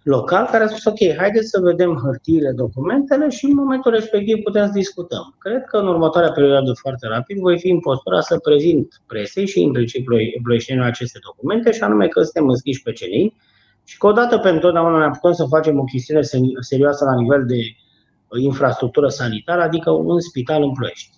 local 0.05 0.47
care 0.51 0.65
a 0.65 0.67
spus, 0.67 0.85
ok, 0.85 1.17
haideți 1.17 1.49
să 1.49 1.61
vedem 1.61 2.01
hârtiile, 2.05 2.53
documentele 2.53 3.29
și 3.29 3.45
în 3.45 3.55
momentul 3.55 3.93
respectiv 3.93 4.43
putem 4.43 4.67
să 4.67 4.73
discutăm. 4.73 5.35
Cred 5.39 5.65
că 5.65 5.77
în 5.77 5.87
următoarea 5.87 6.33
perioadă 6.33 6.73
foarte 6.73 7.07
rapid 7.07 7.39
voi 7.39 7.59
fi 7.59 7.71
în 7.71 7.81
postura 7.81 8.21
să 8.21 8.39
prezint 8.39 9.03
presei 9.07 9.47
și 9.47 9.61
implicit 9.61 10.05
ploieștenilor 10.43 10.87
aceste 10.87 11.19
documente 11.25 11.73
și 11.73 11.83
anume 11.83 12.09
că 12.09 12.23
suntem 12.23 12.49
înscriși 12.49 12.83
pe 12.83 12.93
CNI 12.93 13.37
și 13.85 13.99
că 13.99 14.07
odată 14.07 14.39
pentru 14.39 14.61
totdeauna 14.61 15.07
ne 15.07 15.11
putem 15.11 15.33
să 15.33 15.45
facem 15.45 15.79
o 15.79 15.85
chestiune 15.85 16.21
serioasă 16.61 17.05
la 17.05 17.15
nivel 17.15 17.47
de 17.47 17.57
uh, 17.57 18.43
infrastructură 18.43 19.09
sanitară, 19.09 19.63
adică 19.63 19.91
un 19.91 20.21
spital 20.21 20.63
în 20.63 20.73
Ploiești. 20.73 21.11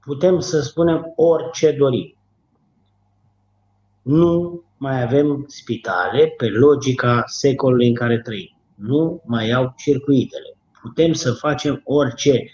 Putem 0.00 0.40
să 0.40 0.60
spunem 0.60 1.12
orice 1.16 1.72
dorim. 1.72 2.15
Nu 4.06 4.62
mai 4.76 5.02
avem 5.02 5.44
spitale 5.46 6.34
pe 6.36 6.48
logica 6.48 7.22
secolului 7.26 7.88
în 7.88 7.94
care 7.94 8.18
trăim. 8.18 8.58
Nu 8.74 9.22
mai 9.24 9.50
au 9.50 9.72
circuitele. 9.76 10.56
Putem 10.82 11.12
să 11.12 11.32
facem 11.32 11.80
orice. 11.84 12.50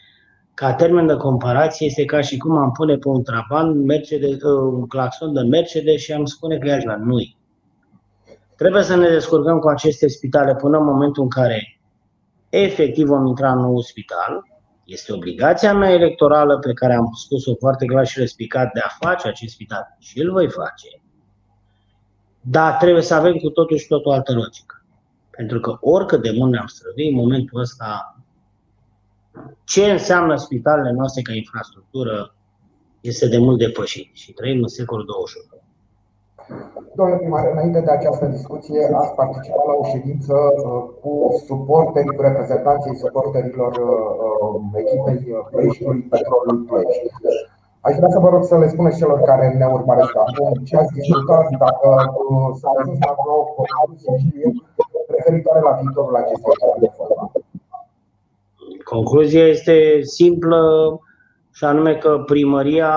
Ca 0.55 0.75
termen 0.75 1.07
de 1.07 1.15
comparație 1.17 1.87
este 1.87 2.05
ca 2.05 2.21
și 2.21 2.37
cum 2.37 2.57
am 2.57 2.73
pune 2.73 2.97
pe 2.97 3.09
un 3.09 3.23
traban 3.23 3.85
Mercedes, 3.85 4.43
uh, 4.43 4.73
un 4.73 4.87
claxon 4.87 5.33
de 5.33 5.41
Mercedes 5.41 6.01
și 6.01 6.13
am 6.13 6.25
spune 6.25 6.59
că 6.59 6.69
e 6.69 6.83
la 6.85 6.97
noi. 6.97 7.37
Trebuie 8.57 8.83
să 8.83 8.97
ne 8.97 9.09
descurcăm 9.09 9.59
cu 9.59 9.69
aceste 9.69 10.09
spitale 10.09 10.55
până 10.55 10.79
în 10.79 10.85
momentul 10.85 11.23
în 11.23 11.29
care 11.29 11.81
efectiv 12.49 13.07
vom 13.07 13.27
intra 13.27 13.53
în 13.53 13.61
nou 13.61 13.81
spital. 13.81 14.45
Este 14.85 15.13
obligația 15.13 15.75
mea 15.75 15.91
electorală 15.91 16.59
pe 16.59 16.73
care 16.73 16.95
am 16.95 17.11
spus-o 17.15 17.55
foarte 17.55 17.85
clar 17.85 18.07
și 18.07 18.19
respicat 18.19 18.73
de 18.73 18.81
a 18.81 19.07
face 19.07 19.29
acest 19.29 19.53
spital 19.53 19.97
și 19.99 20.21
îl 20.21 20.31
voi 20.31 20.49
face 20.51 21.02
dar 22.43 22.73
trebuie 22.73 23.03
să 23.03 23.15
avem 23.15 23.37
cu 23.37 23.49
totul 23.49 23.77
și 23.77 23.87
tot 23.87 24.05
o 24.05 24.13
altă 24.13 24.33
logică. 24.33 24.85
Pentru 25.31 25.61
că 25.61 25.77
oricât 25.81 26.23
de 26.23 26.31
mult 26.39 26.51
ne-am 26.51 26.67
străduit, 26.67 27.11
în 27.11 27.19
momentul 27.19 27.61
ăsta, 27.61 28.17
ce 29.65 29.91
înseamnă 29.91 30.37
spitalele 30.37 30.93
noastre 30.93 31.23
ca 31.23 31.33
infrastructură 31.33 32.35
este 33.01 33.29
de 33.29 33.39
mult 33.39 33.59
depășit 33.59 34.11
și 34.13 34.33
trăim 34.33 34.63
în 34.63 34.69
secolul 34.69 35.05
21. 35.05 35.61
Domnule 36.97 37.19
primar, 37.19 37.45
înainte 37.53 37.81
de 37.81 37.91
această 37.91 38.25
discuție, 38.27 38.81
ați 39.01 39.15
participat 39.15 39.65
la 39.71 39.75
o 39.83 39.85
ședință 39.95 40.35
uh, 40.35 40.83
cu 41.01 41.13
suporterii, 41.47 42.17
cu 42.17 42.23
reprezentanții 42.23 42.97
suporterilor 42.97 43.73
uh, 43.73 44.81
echipei 44.83 45.21
Ploieștiului 45.51 46.03
Petrolului 46.13 46.67
Ploiești. 46.67 47.07
Aș 47.87 47.95
vrea 47.97 48.11
să 48.11 48.19
vă 48.19 48.29
rog 48.29 48.45
să 48.45 48.59
le 48.59 48.69
spuneți 48.69 48.99
celor 48.99 49.21
care 49.21 49.55
ne 49.59 49.67
urmăresc 49.67 50.17
acum 50.17 50.65
ce 50.65 50.77
ați 50.77 50.93
discutat, 50.93 51.47
dacă 51.65 51.89
uh, 51.89 52.51
s-a 52.61 52.71
ajuns 52.79 52.99
la 53.07 53.15
vreo 53.21 53.39
concluzie, 53.57 54.13
știu 54.19 54.41
eu, 54.45 54.53
referitoare 55.17 55.61
la 55.61 55.79
viitorul 55.81 56.17
acestei 56.17 56.53
echipe 56.55 56.79
de 56.81 56.91
fotbal. 56.97 57.31
Concluzia 58.85 59.47
este 59.47 60.01
simplă 60.03 60.61
și 61.53 61.65
anume 61.65 61.95
că 61.95 62.23
primăria, 62.27 62.93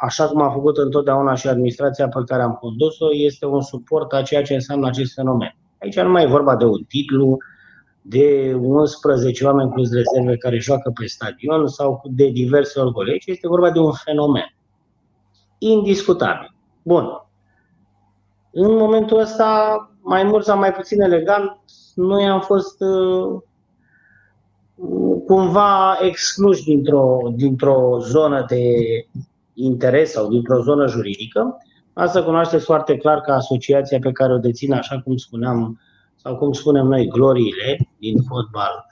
așa 0.00 0.26
cum 0.28 0.40
a 0.42 0.50
făcut 0.50 0.76
întotdeauna 0.76 1.34
și 1.34 1.48
administrația 1.48 2.08
pe 2.08 2.20
care 2.26 2.42
am 2.42 2.58
condus-o, 2.60 3.06
este 3.12 3.46
un 3.46 3.60
suport 3.60 4.12
a 4.12 4.22
ceea 4.22 4.42
ce 4.42 4.54
înseamnă 4.54 4.86
acest 4.86 5.14
fenomen. 5.14 5.54
Aici 5.82 6.00
nu 6.00 6.10
mai 6.10 6.22
e 6.22 6.36
vorba 6.36 6.56
de 6.56 6.64
un 6.64 6.82
titlu, 6.88 7.36
de 8.02 8.54
11 8.54 9.44
oameni 9.44 9.70
plus 9.70 9.92
rezerve 9.92 10.36
care 10.36 10.58
joacă 10.58 10.90
pe 11.00 11.06
stadion 11.06 11.66
sau 11.66 12.02
de 12.04 12.28
diverse 12.28 12.80
ori 12.80 13.22
este 13.26 13.48
vorba 13.48 13.70
de 13.70 13.78
un 13.78 13.92
fenomen. 13.92 14.54
Indiscutabil. 15.58 16.54
Bun. 16.82 17.04
În 18.52 18.76
momentul 18.76 19.18
ăsta, 19.18 19.78
mai 20.02 20.24
mult 20.24 20.44
sau 20.44 20.58
mai 20.58 20.72
puțin 20.72 21.00
elegant, 21.00 21.58
noi 21.94 22.28
am 22.28 22.40
fost 22.40 22.80
uh, 22.80 23.42
cumva 25.26 25.98
excluși 26.00 26.64
dintr-o, 26.64 27.18
dintr-o 27.34 27.98
zonă 28.00 28.44
de 28.48 28.62
interes 29.54 30.10
sau 30.10 30.28
dintr-o 30.28 30.62
zonă 30.62 30.86
juridică. 30.86 31.56
Asta 31.92 32.22
cunoașteți 32.22 32.64
foarte 32.64 32.96
clar 32.96 33.20
că 33.20 33.32
asociația 33.32 33.98
pe 33.98 34.12
care 34.12 34.32
o 34.32 34.38
dețin, 34.38 34.72
așa 34.72 35.00
cum 35.00 35.16
spuneam, 35.16 35.80
sau 36.22 36.36
cum 36.36 36.52
spunem 36.52 36.86
noi, 36.86 37.08
gloriile 37.08 37.88
din 37.98 38.22
fotbal, 38.28 38.86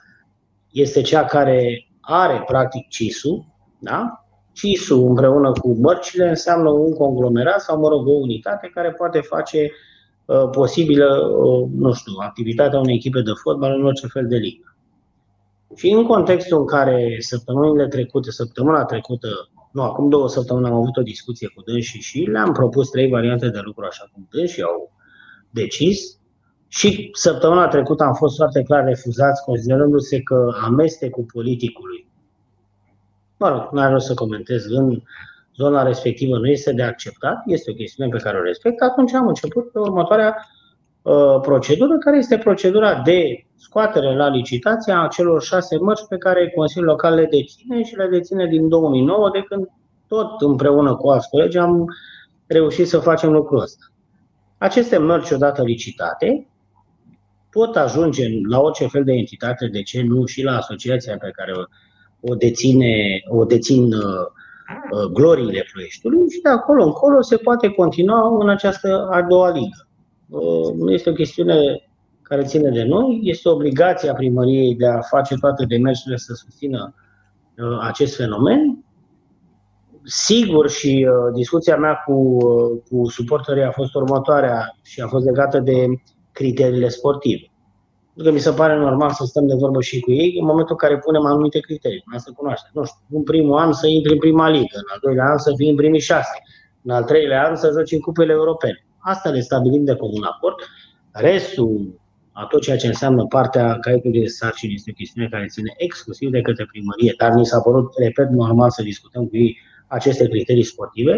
este 0.71 1.01
cea 1.01 1.25
care 1.25 1.87
are 2.01 2.43
practic 2.47 2.87
CISU, 2.87 3.53
da? 3.79 4.23
CISU 4.53 5.05
împreună 5.05 5.51
cu 5.51 5.73
bărcile 5.73 6.29
înseamnă 6.29 6.69
un 6.69 6.93
conglomerat 6.93 7.61
sau, 7.61 7.79
mă 7.79 7.87
rog, 7.87 8.07
o 8.07 8.11
unitate 8.11 8.71
care 8.73 8.91
poate 8.91 9.19
face 9.19 9.71
uh, 10.25 10.49
posibilă, 10.51 11.15
uh, 11.15 11.69
nu 11.75 11.93
știu, 11.93 12.13
activitatea 12.19 12.79
unei 12.79 12.95
echipe 12.95 13.21
de 13.21 13.31
fotbal 13.43 13.73
în 13.79 13.85
orice 13.85 14.07
fel 14.07 14.27
de 14.27 14.35
ligă. 14.35 14.75
Și 15.75 15.91
în 15.91 16.05
contextul 16.05 16.59
în 16.59 16.65
care 16.65 17.15
săptămânile 17.19 17.87
trecute, 17.87 18.31
săptămâna 18.31 18.85
trecută, 18.85 19.49
nu, 19.71 19.81
acum 19.81 20.09
două 20.09 20.29
săptămâni 20.29 20.65
am 20.67 20.73
avut 20.73 20.97
o 20.97 21.01
discuție 21.01 21.47
cu 21.55 21.61
dânsii 21.61 21.99
și 21.99 22.19
le-am 22.19 22.51
propus 22.51 22.89
trei 22.89 23.09
variante 23.09 23.49
de 23.49 23.59
lucru 23.63 23.85
așa 23.85 24.09
cum 24.13 24.27
dânsii 24.31 24.63
au 24.63 24.91
decis. 25.49 26.18
Și 26.71 27.09
săptămâna 27.13 27.67
trecută 27.67 28.03
am 28.03 28.13
fost 28.13 28.35
foarte 28.35 28.63
clar 28.63 28.83
refuzați, 28.83 29.43
considerându-se 29.43 30.21
că 30.21 30.53
amestecul 30.63 31.25
politicului, 31.33 32.07
mă 33.37 33.49
rog, 33.49 33.67
nu 33.71 33.81
vreau 33.81 33.99
să 33.99 34.13
comentez, 34.13 34.65
în 34.65 35.01
zona 35.55 35.83
respectivă 35.83 36.37
nu 36.37 36.47
este 36.47 36.73
de 36.73 36.83
acceptat, 36.83 37.41
este 37.45 37.71
o 37.71 37.73
chestiune 37.73 38.09
pe 38.09 38.17
care 38.17 38.37
o 38.37 38.41
respect, 38.43 38.81
atunci 38.81 39.13
am 39.13 39.27
început 39.27 39.71
pe 39.71 39.79
următoarea 39.79 40.35
uh, 41.01 41.39
procedură, 41.41 41.97
care 41.97 42.17
este 42.17 42.37
procedura 42.37 43.01
de 43.01 43.45
scoatere 43.55 44.15
la 44.15 44.27
licitație 44.27 44.93
a 44.93 45.07
celor 45.07 45.41
șase 45.41 45.77
mărci 45.77 46.07
pe 46.09 46.17
care 46.17 46.51
Consiliul 46.55 46.89
Local 46.89 47.13
le 47.13 47.25
deține 47.25 47.83
și 47.83 47.95
le 47.95 48.07
deține 48.07 48.47
din 48.47 48.67
2009, 48.67 49.29
de 49.29 49.41
când 49.41 49.67
tot 50.07 50.41
împreună 50.41 50.95
cu 50.95 51.09
alți 51.09 51.29
colegi 51.29 51.57
am 51.57 51.85
reușit 52.47 52.87
să 52.87 52.99
facem 52.99 53.31
lucrul 53.31 53.61
ăsta. 53.61 53.85
Aceste 54.57 54.97
mărci, 54.97 55.31
odată 55.31 55.63
licitate, 55.63 56.48
pot 57.51 57.75
ajunge 57.75 58.27
la 58.49 58.59
orice 58.59 58.87
fel 58.87 59.03
de 59.03 59.13
entitate, 59.13 59.67
de 59.67 59.81
ce 59.81 60.01
nu 60.01 60.25
și 60.25 60.43
la 60.43 60.57
asociația 60.57 61.17
pe 61.17 61.31
care 61.35 61.51
o, 62.21 62.35
deține, 62.35 63.23
o 63.27 63.45
dețin 63.45 63.93
uh, 63.93 64.01
uh, 64.91 65.11
gloriile 65.13 65.65
Ploieștiului 65.71 66.29
și 66.29 66.41
de 66.41 66.49
acolo 66.49 66.83
încolo 66.83 67.21
se 67.21 67.37
poate 67.37 67.69
continua 67.69 68.37
în 68.39 68.49
această 68.49 69.07
a 69.11 69.21
doua 69.21 69.49
ligă. 69.51 69.87
Uh, 70.29 70.73
nu 70.75 70.91
este 70.91 71.09
o 71.09 71.13
chestiune 71.13 71.83
care 72.29 72.43
ține 72.43 72.69
de 72.69 72.83
noi, 72.83 73.19
este 73.23 73.49
obligația 73.49 74.13
primăriei 74.13 74.75
de 74.75 74.87
a 74.87 75.01
face 75.01 75.35
toate 75.35 75.65
demersurile 75.65 76.17
să 76.17 76.33
susțină 76.33 76.93
uh, 77.57 77.79
acest 77.81 78.15
fenomen. 78.15 78.83
Sigur 80.03 80.69
și 80.69 81.07
uh, 81.09 81.33
discuția 81.33 81.77
mea 81.77 81.93
cu, 81.93 82.13
uh, 82.13 82.79
cu 82.89 83.09
suporterii 83.09 83.63
a 83.63 83.71
fost 83.71 83.95
următoarea 83.95 84.77
și 84.83 85.01
a 85.01 85.07
fost 85.07 85.25
legată 85.25 85.59
de 85.59 85.85
criteriile 86.39 86.89
sportive. 86.89 87.45
Pentru 88.13 88.23
că 88.23 88.31
mi 88.31 88.39
se 88.39 88.51
pare 88.51 88.75
normal 88.75 89.11
să 89.11 89.23
stăm 89.25 89.47
de 89.47 89.55
vorbă 89.63 89.81
și 89.81 89.99
cu 89.99 90.11
ei 90.11 90.37
în 90.39 90.45
momentul 90.45 90.75
în 90.77 90.87
care 90.87 90.99
punem 91.05 91.25
anumite 91.25 91.59
criterii. 91.59 92.03
Asta 92.15 92.31
cunoaște. 92.35 92.69
Nu 92.73 92.83
știu, 92.83 93.17
în 93.17 93.23
primul 93.23 93.57
an 93.57 93.73
să 93.73 93.87
intri 93.87 94.11
în 94.13 94.17
prima 94.17 94.49
ligă, 94.49 94.77
în 94.83 94.89
al 94.93 94.99
doilea 95.01 95.25
an 95.25 95.37
să 95.37 95.51
fii 95.57 95.69
în 95.69 95.75
primii 95.75 96.07
șase, 96.11 96.37
în 96.83 96.91
al 96.91 97.03
treilea 97.03 97.47
an 97.47 97.55
să 97.55 97.71
joci 97.77 97.91
în 97.91 97.99
cupele 97.99 98.31
europene. 98.31 98.85
Asta 98.97 99.29
le 99.29 99.39
stabilim 99.39 99.83
de 99.83 99.95
comun 99.95 100.23
acord. 100.23 100.55
Restul 101.11 101.99
a 102.31 102.45
tot 102.45 102.61
ceea 102.61 102.77
ce 102.77 102.87
înseamnă 102.87 103.25
partea 103.25 103.77
caietului 103.79 104.19
de 104.19 104.25
sarcini 104.25 104.73
este 104.73 104.89
o 104.91 104.93
chestiune 104.93 105.27
care 105.31 105.45
ține 105.45 105.73
exclusiv 105.77 106.29
de 106.31 106.41
către 106.41 106.65
primărie, 106.71 107.13
dar 107.17 107.31
mi 107.33 107.45
s-a 107.45 107.59
părut, 107.59 107.87
repet, 107.97 108.29
normal 108.29 108.69
să 108.69 108.81
discutăm 108.83 109.23
cu 109.27 109.37
ei 109.37 109.57
aceste 109.87 110.27
criterii 110.27 110.63
sportive. 110.63 111.15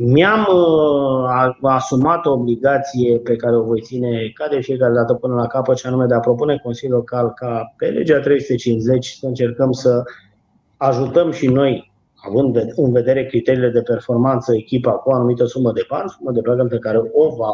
Mi-am 0.00 0.46
uh, 0.50 1.56
asumat 1.62 2.26
o 2.26 2.32
obligație 2.32 3.18
pe 3.18 3.36
care 3.36 3.56
o 3.56 3.62
voi 3.62 3.80
ține 3.80 4.30
ca 4.34 4.48
de 4.48 4.60
fiecare 4.60 4.92
dată 4.92 5.14
până 5.14 5.34
la 5.34 5.46
capăt, 5.46 5.78
și 5.78 5.86
anume 5.86 6.06
de 6.06 6.14
a 6.14 6.20
propune 6.20 6.60
Consiliul 6.62 6.96
Local 6.96 7.32
ca 7.32 7.74
pe 7.76 7.86
legea 7.86 8.20
350 8.20 9.06
să 9.06 9.26
încercăm 9.26 9.72
să 9.72 10.02
ajutăm 10.76 11.30
și 11.30 11.46
noi, 11.46 11.92
având 12.14 12.72
în 12.76 12.92
vedere 12.92 13.26
criteriile 13.26 13.70
de 13.70 13.82
performanță, 13.82 14.54
echipa 14.54 14.92
cu 14.92 15.10
o 15.10 15.14
anumită 15.14 15.44
sumă 15.44 15.72
de 15.72 15.86
bani, 15.88 16.10
sumă 16.10 16.32
de 16.32 16.40
plată 16.40 16.64
pe 16.64 16.78
care 16.78 16.98
o 16.98 17.36
va 17.36 17.52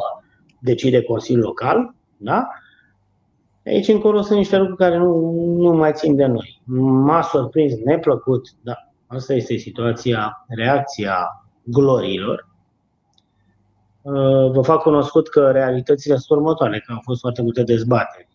decide 0.61 1.03
Consiliul 1.03 1.45
Local, 1.45 1.95
da? 2.17 2.49
Aici 3.67 3.89
încolo 3.89 4.21
sunt 4.21 4.39
niște 4.39 4.57
lucruri 4.57 4.79
care 4.79 4.97
nu, 4.97 5.31
nu 5.57 5.73
mai 5.73 5.93
țin 5.93 6.17
de 6.17 6.27
noi. 6.27 6.63
M-a 7.05 7.23
surprins 7.23 7.75
neplăcut, 7.85 8.49
da, 8.63 8.75
asta 9.07 9.35
este 9.35 9.57
situația, 9.57 10.45
reacția 10.49 11.44
glorilor. 11.65 12.49
Uh, 14.03 14.51
vă 14.51 14.61
fac 14.63 14.83
cunoscut 14.83 15.29
că 15.29 15.51
realitățile 15.51 16.17
sunt 16.17 16.39
următoare, 16.39 16.83
că 16.87 16.93
au 16.93 17.01
fost 17.03 17.21
foarte 17.21 17.43
multe 17.43 17.63
dezbateri. 17.63 18.29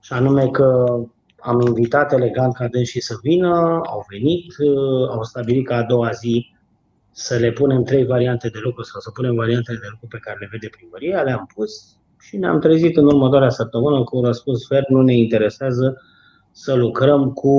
Și 0.00 0.12
anume 0.12 0.48
că 0.48 0.98
am 1.40 1.60
invitat 1.60 2.12
elegant 2.12 2.54
ca 2.54 2.68
și 2.82 3.00
să 3.00 3.18
vină, 3.22 3.80
au 3.86 4.04
venit, 4.08 4.58
uh, 4.58 5.08
au 5.08 5.22
stabilit 5.22 5.66
ca 5.66 5.76
a 5.76 5.82
doua 5.82 6.10
zi 6.10 6.54
să 7.10 7.36
le 7.36 7.52
punem 7.52 7.82
trei 7.82 8.04
variante 8.04 8.48
de 8.48 8.58
lucru 8.62 8.82
sau 8.82 9.00
să 9.00 9.10
punem 9.10 9.34
variantele 9.34 9.78
de 9.78 9.86
lucru 9.90 10.06
pe 10.06 10.18
care 10.18 10.38
le 10.38 10.48
vede 10.50 10.68
primăria, 10.68 11.22
le-am 11.22 11.50
pus 11.54 11.96
și 12.20 12.36
ne-am 12.36 12.60
trezit 12.60 12.96
în 12.96 13.06
următoarea 13.06 13.48
săptămână 13.48 14.04
cu 14.04 14.16
un 14.16 14.24
răspuns 14.24 14.66
ferm, 14.66 14.94
nu 14.94 15.02
ne 15.02 15.16
interesează 15.16 16.02
să 16.50 16.74
lucrăm 16.74 17.32
cu 17.32 17.52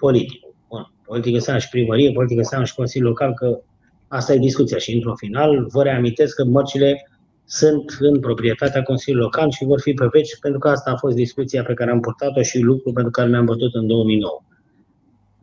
politicul. 0.00 0.54
Bun, 0.68 0.92
politică 1.04 1.34
înseamnă 1.34 1.62
și 1.62 1.68
primărie, 1.68 2.12
politică 2.12 2.38
înseamnă 2.38 2.66
și 2.66 2.74
Consiliul 2.74 3.08
Local, 3.08 3.34
că 3.34 3.60
asta 4.08 4.32
e 4.32 4.38
discuția 4.38 4.78
și 4.78 4.94
într-un 4.94 5.14
final 5.14 5.66
vă 5.66 5.82
reamintesc 5.82 6.36
că 6.36 6.44
mărcile 6.44 7.08
sunt 7.44 7.96
în 8.00 8.20
proprietatea 8.20 8.82
Consiliului 8.82 9.24
Local 9.24 9.50
și 9.50 9.64
vor 9.64 9.80
fi 9.80 9.92
pe 9.92 10.06
veci, 10.12 10.38
pentru 10.40 10.58
că 10.58 10.68
asta 10.68 10.90
a 10.90 10.96
fost 10.96 11.14
discuția 11.14 11.62
pe 11.62 11.74
care 11.74 11.90
am 11.90 12.00
purtat-o 12.00 12.42
și 12.42 12.58
lucru 12.58 12.92
pentru 12.92 13.10
care 13.10 13.28
ne-am 13.28 13.44
bătut 13.44 13.74
în 13.74 13.86
2009. 13.86 14.42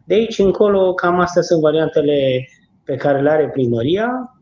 De 0.05 0.13
aici 0.13 0.37
încolo, 0.37 0.93
cam 0.93 1.19
astea 1.19 1.41
sunt 1.41 1.61
variantele 1.61 2.47
pe 2.83 2.95
care 2.95 3.21
le 3.21 3.29
are 3.29 3.49
primăria, 3.49 4.39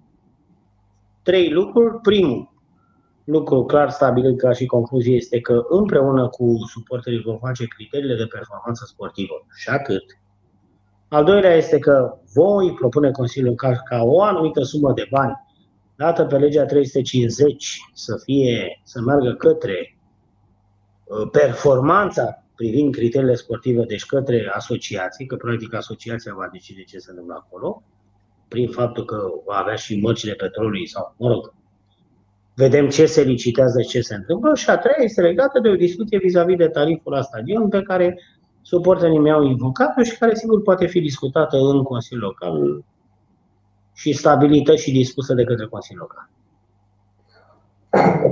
trei 1.22 1.52
lucruri. 1.52 2.02
Primul 2.02 2.54
lucru 3.24 3.64
clar 3.66 3.90
stabilit 3.90 4.38
ca 4.38 4.52
și 4.52 4.66
concluzie 4.66 5.16
este 5.16 5.40
că 5.40 5.62
împreună 5.70 6.28
cu 6.28 6.58
suporterii 6.74 7.22
vom 7.22 7.38
face 7.38 7.66
criteriile 7.66 8.16
de 8.16 8.26
performanță 8.26 8.86
sportivă 8.88 9.46
și 9.56 9.70
atât. 9.70 10.04
Al 11.14 11.24
doilea 11.24 11.56
este 11.56 11.80
că 11.80 12.18
voi 12.34 12.74
propune 12.74 13.12
Consiliul 13.12 13.56
ca, 13.56 13.72
ca 13.90 14.04
o 14.04 14.22
anumită 14.22 14.64
sumă 14.64 14.94
de 14.94 15.08
bani 15.10 15.44
dată 15.96 16.26
pe 16.26 16.38
legea 16.38 16.66
350 16.66 17.80
să 17.94 18.22
fie, 18.24 18.82
să 18.84 19.02
meargă 19.02 19.34
către 19.34 19.98
uh, 21.04 21.30
performanța 21.32 22.44
privind 22.56 22.94
criteriile 22.94 23.36
sportive, 23.36 23.84
deci 23.84 24.06
către 24.06 24.52
asociații, 24.54 25.26
că 25.26 25.36
practic 25.36 25.74
asociația 25.74 26.34
va 26.36 26.50
decide 26.52 26.84
ce 26.84 26.98
se 26.98 27.10
întâmplă 27.10 27.34
acolo, 27.38 27.84
prin 28.48 28.70
faptul 28.70 29.06
că 29.06 29.18
va 29.46 29.56
avea 29.56 29.76
și 29.76 30.00
mărcile 30.00 30.34
petrolului 30.34 30.88
sau, 30.88 31.16
mă 31.18 31.28
rog, 31.28 31.54
vedem 32.56 32.90
ce 32.90 33.06
se 33.06 33.22
licitează, 33.22 33.82
ce 33.82 34.02
se 34.02 34.16
întâmplă. 34.16 34.56
Și 34.56 34.70
a 34.70 34.78
treia 34.78 35.04
este 35.04 35.22
legată 35.22 35.60
de 35.60 35.70
o 35.70 35.76
discuție 35.76 36.18
vis-a-vis 36.18 36.58
de 36.58 36.68
tariful 36.68 37.12
la 37.12 37.22
stadion 37.22 37.70
pe 37.70 37.82
care 37.82 38.20
suporterii 38.72 39.20
mei 39.20 39.32
au 39.32 39.44
invocat 39.44 39.94
și 40.04 40.18
care 40.18 40.36
sigur 40.36 40.62
poate 40.62 40.86
fi 40.86 41.00
discutată 41.10 41.58
în 41.58 41.84
Consiliul 41.84 42.26
Local 42.30 42.84
și 43.94 44.20
stabilită 44.22 44.76
și 44.76 44.92
dispusă 44.92 45.34
de 45.34 45.44
către 45.44 45.66
Consiliul 45.66 46.08
Local. 46.08 46.26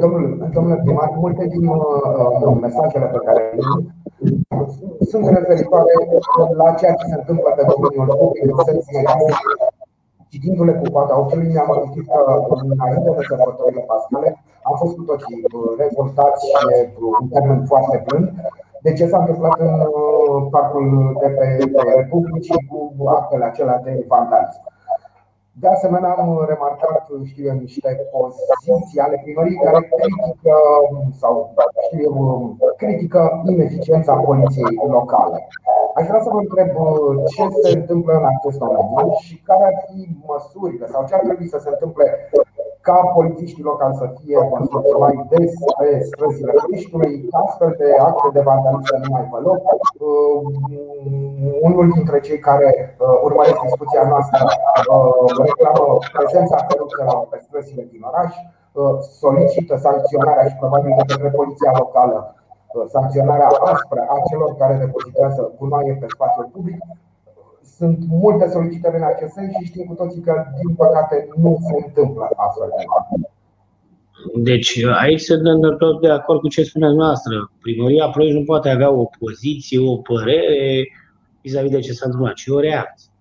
Domnule, 0.01 0.49
domnule 0.53 0.81
primar, 0.83 1.09
multe 1.23 1.43
din 1.53 1.65
uh, 1.67 2.57
mesajele 2.61 3.07
pe 3.15 3.19
care 3.25 3.43
sunt 5.11 5.23
referitoare 5.37 5.93
la 6.61 6.67
ceea 6.79 6.93
ce 6.99 7.05
se 7.11 7.17
întâmplă 7.21 7.49
pe 7.55 7.63
domeniul 7.69 8.17
public 8.21 8.43
în 8.51 8.63
sens 8.67 8.85
negativ. 8.97 9.35
Citindu-le 10.31 10.73
cu 10.79 10.85
coada 10.93 11.19
ochiului, 11.19 11.51
mi-am 11.51 11.71
amintit 11.71 12.05
că 12.11 12.19
înainte 12.73 13.09
de 13.17 13.23
sărbătorile 13.29 13.83
pascale 13.91 14.29
am 14.67 14.75
fost 14.81 14.93
cu 14.97 15.03
toții 15.09 15.35
revoltați 15.81 16.45
și 16.45 16.51
în 17.21 17.27
termen 17.33 17.59
foarte 17.71 18.03
blând 18.05 18.27
de 18.81 18.93
ce 18.93 19.05
s-a 19.07 19.19
întâmplat 19.19 19.59
în 19.59 19.79
uh, 19.79 20.47
parcul 20.51 21.17
de 21.21 21.27
pe 21.27 21.47
Republicii 21.95 22.65
cu 22.69 23.07
actele 23.07 23.45
acelea 23.45 23.81
de 23.83 24.05
vandalism. 24.07 24.61
De 25.53 25.67
asemenea, 25.67 26.09
am 26.09 26.45
remarcat, 26.47 27.07
știu 27.25 27.45
eu, 27.45 27.53
niște 27.53 27.89
poziții 28.11 28.99
ale 28.99 29.19
primăriei 29.23 29.63
care 29.65 29.89
critică 29.97 30.55
sau 31.21 31.53
știu 31.85 32.01
eu, 32.03 32.55
critică 32.77 33.41
ineficiența 33.45 34.13
poliției 34.13 34.79
locale. 34.87 35.47
Aș 35.95 36.05
vrea 36.07 36.21
să 36.21 36.29
vă 36.33 36.39
întreb 36.39 36.69
ce 37.33 37.43
se 37.63 37.77
întâmplă 37.79 38.13
în 38.13 38.25
acest 38.33 38.57
domeniu 38.57 39.13
și 39.25 39.35
care 39.49 39.63
ar 39.63 39.75
fi 39.85 39.99
măsurile 40.25 40.85
sau 40.87 41.05
ce 41.07 41.13
ar 41.13 41.19
trebui 41.19 41.47
să 41.47 41.57
se 41.59 41.69
întâmple 41.69 42.05
ca 42.87 42.97
polițiștii 43.15 43.69
locali 43.69 43.99
să 44.01 44.05
fie 44.17 44.37
văzuți 44.51 44.93
mai 45.03 45.15
des 45.31 45.53
pe 45.79 45.87
străzile 46.09 46.53
Criștului, 46.63 47.13
astfel 47.43 47.71
de 47.81 47.89
acte 48.09 48.27
de 48.35 48.41
vandalism 48.49 48.85
să 48.91 48.97
nu 49.03 49.09
mai 49.15 49.25
vă 49.31 49.39
loc. 49.47 49.61
Unul 51.67 51.85
dintre 51.95 52.19
cei 52.19 52.39
care 52.49 52.69
uh, 52.99 53.19
urmăresc 53.27 53.59
discuția 53.67 54.03
noastră 54.11 54.43
uh, 54.93 55.29
reclamă 55.45 55.97
prezența 56.15 56.57
căruțelor 56.67 57.27
pe 57.31 57.37
străzile 57.45 57.83
din 57.91 58.01
oraș, 58.09 58.33
uh, 58.37 58.95
solicită 59.21 59.75
sancționarea 59.85 60.47
și 60.49 60.59
probabil 60.61 60.91
de 60.97 61.03
către 61.11 61.29
poliția 61.39 61.71
locală 61.81 62.35
sancționarea 62.95 63.47
aspră 63.71 64.01
a 64.13 64.17
celor 64.29 64.55
care 64.61 64.75
depozitează 64.85 65.51
gunoaie 65.59 65.93
pe 65.99 66.07
spațiul 66.15 66.49
public 66.53 66.79
sunt 67.81 67.99
multe 68.23 68.45
solicitări 68.55 68.95
în 69.01 69.07
acest 69.13 69.33
sens 69.37 69.49
și 69.55 69.69
știm 69.69 69.85
cu 69.85 69.93
toții 69.93 70.21
că, 70.27 70.33
din 70.61 70.75
păcate, 70.75 71.15
nu 71.43 71.51
se 71.67 71.75
întâmplă 71.85 72.23
astfel 72.45 72.69
de 72.77 72.83
deci 74.33 74.83
aici 75.01 75.21
sunt 75.21 75.77
tot 75.77 76.01
de 76.01 76.09
acord 76.09 76.39
cu 76.39 76.47
ce 76.47 76.63
spuneți 76.63 76.95
noastră. 76.95 77.51
Primăria 77.61 78.09
Ploiești 78.09 78.37
nu 78.37 78.43
poate 78.45 78.69
avea 78.69 78.91
o 78.91 79.09
poziție, 79.19 79.79
o 79.79 79.95
părere 79.97 80.87
vis-a-vis 81.41 81.71
de 81.71 81.79
ce 81.79 81.91
s-a 81.91 82.05
întâmplat, 82.05 82.33
ci 82.33 82.47
o 82.47 82.59
reacție. 82.59 83.11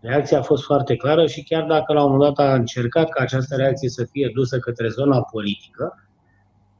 Reacția 0.00 0.38
a 0.38 0.42
fost 0.42 0.64
foarte 0.64 0.96
clară 0.96 1.26
și 1.26 1.42
chiar 1.42 1.64
dacă 1.66 1.92
la 1.92 2.04
un 2.04 2.10
moment 2.10 2.34
dat 2.34 2.46
a 2.46 2.54
încercat 2.54 3.08
ca 3.08 3.22
această 3.22 3.56
reacție 3.56 3.88
să 3.88 4.04
fie 4.10 4.30
dusă 4.34 4.58
către 4.58 4.88
zona 4.88 5.22
politică, 5.22 6.08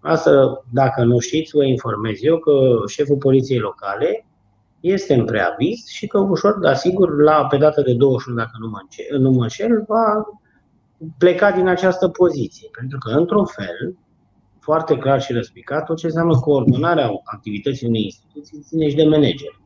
asta, 0.00 0.64
dacă 0.72 1.04
nu 1.04 1.18
știți, 1.18 1.56
vă 1.56 1.64
informez 1.64 2.16
eu 2.20 2.38
că 2.38 2.52
șeful 2.86 3.16
poliției 3.16 3.58
locale 3.58 4.24
este 4.80 5.14
în 5.14 5.24
preaviz 5.24 5.86
și 5.86 6.06
că 6.06 6.18
ușor, 6.18 6.58
dar 6.58 6.74
sigur, 6.74 7.22
la, 7.22 7.46
pe 7.46 7.56
data 7.56 7.82
de 7.82 7.94
21, 7.94 8.36
dacă 8.36 8.56
nu 8.60 8.68
mă, 8.68 8.78
înșel, 8.82 9.18
nu 9.18 9.30
mă 9.30 9.42
înșel, 9.42 9.84
va 9.86 10.24
pleca 11.18 11.50
din 11.50 11.68
această 11.68 12.08
poziție. 12.08 12.68
Pentru 12.78 12.98
că, 12.98 13.10
într-un 13.10 13.44
fel, 13.44 13.96
foarte 14.60 14.98
clar 14.98 15.20
și 15.20 15.32
răspicat, 15.32 15.84
tot 15.84 15.96
ce 15.96 16.06
înseamnă 16.06 16.38
coordonarea 16.38 17.10
activității 17.24 17.86
unei 17.86 18.02
instituții 18.02 18.60
ține 18.60 18.88
și 18.88 18.96
de 18.96 19.04
manager. 19.04 19.60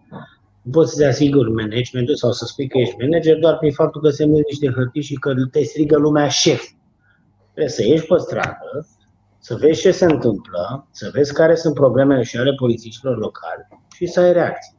Nu 0.62 0.70
poți 0.70 0.90
să-ți 0.90 1.04
asiguri 1.04 1.50
managementul 1.50 2.16
sau 2.16 2.32
să 2.32 2.44
spui 2.44 2.68
că 2.68 2.78
ești 2.78 2.96
manager 3.00 3.38
doar 3.38 3.58
prin 3.58 3.72
faptul 3.72 4.00
că 4.00 4.08
semnezi 4.08 4.44
niște 4.48 4.70
hârtii 4.70 5.02
și 5.02 5.14
că 5.14 5.34
te 5.50 5.62
strigă 5.62 5.96
lumea 5.96 6.28
șef. 6.28 6.62
Trebuie 7.52 7.72
să 7.72 7.84
ieși 7.84 8.06
pe 8.06 8.14
stradă, 8.18 8.86
să 9.38 9.54
vezi 9.54 9.80
ce 9.80 9.90
se 9.90 10.04
întâmplă, 10.04 10.88
să 10.90 11.10
vezi 11.12 11.32
care 11.32 11.54
sunt 11.54 11.74
problemele 11.74 12.22
și 12.22 12.36
ale 12.36 12.54
polițiștilor 12.54 13.18
locali 13.18 13.66
și 13.94 14.06
să 14.06 14.20
ai 14.20 14.32
reacții. 14.32 14.76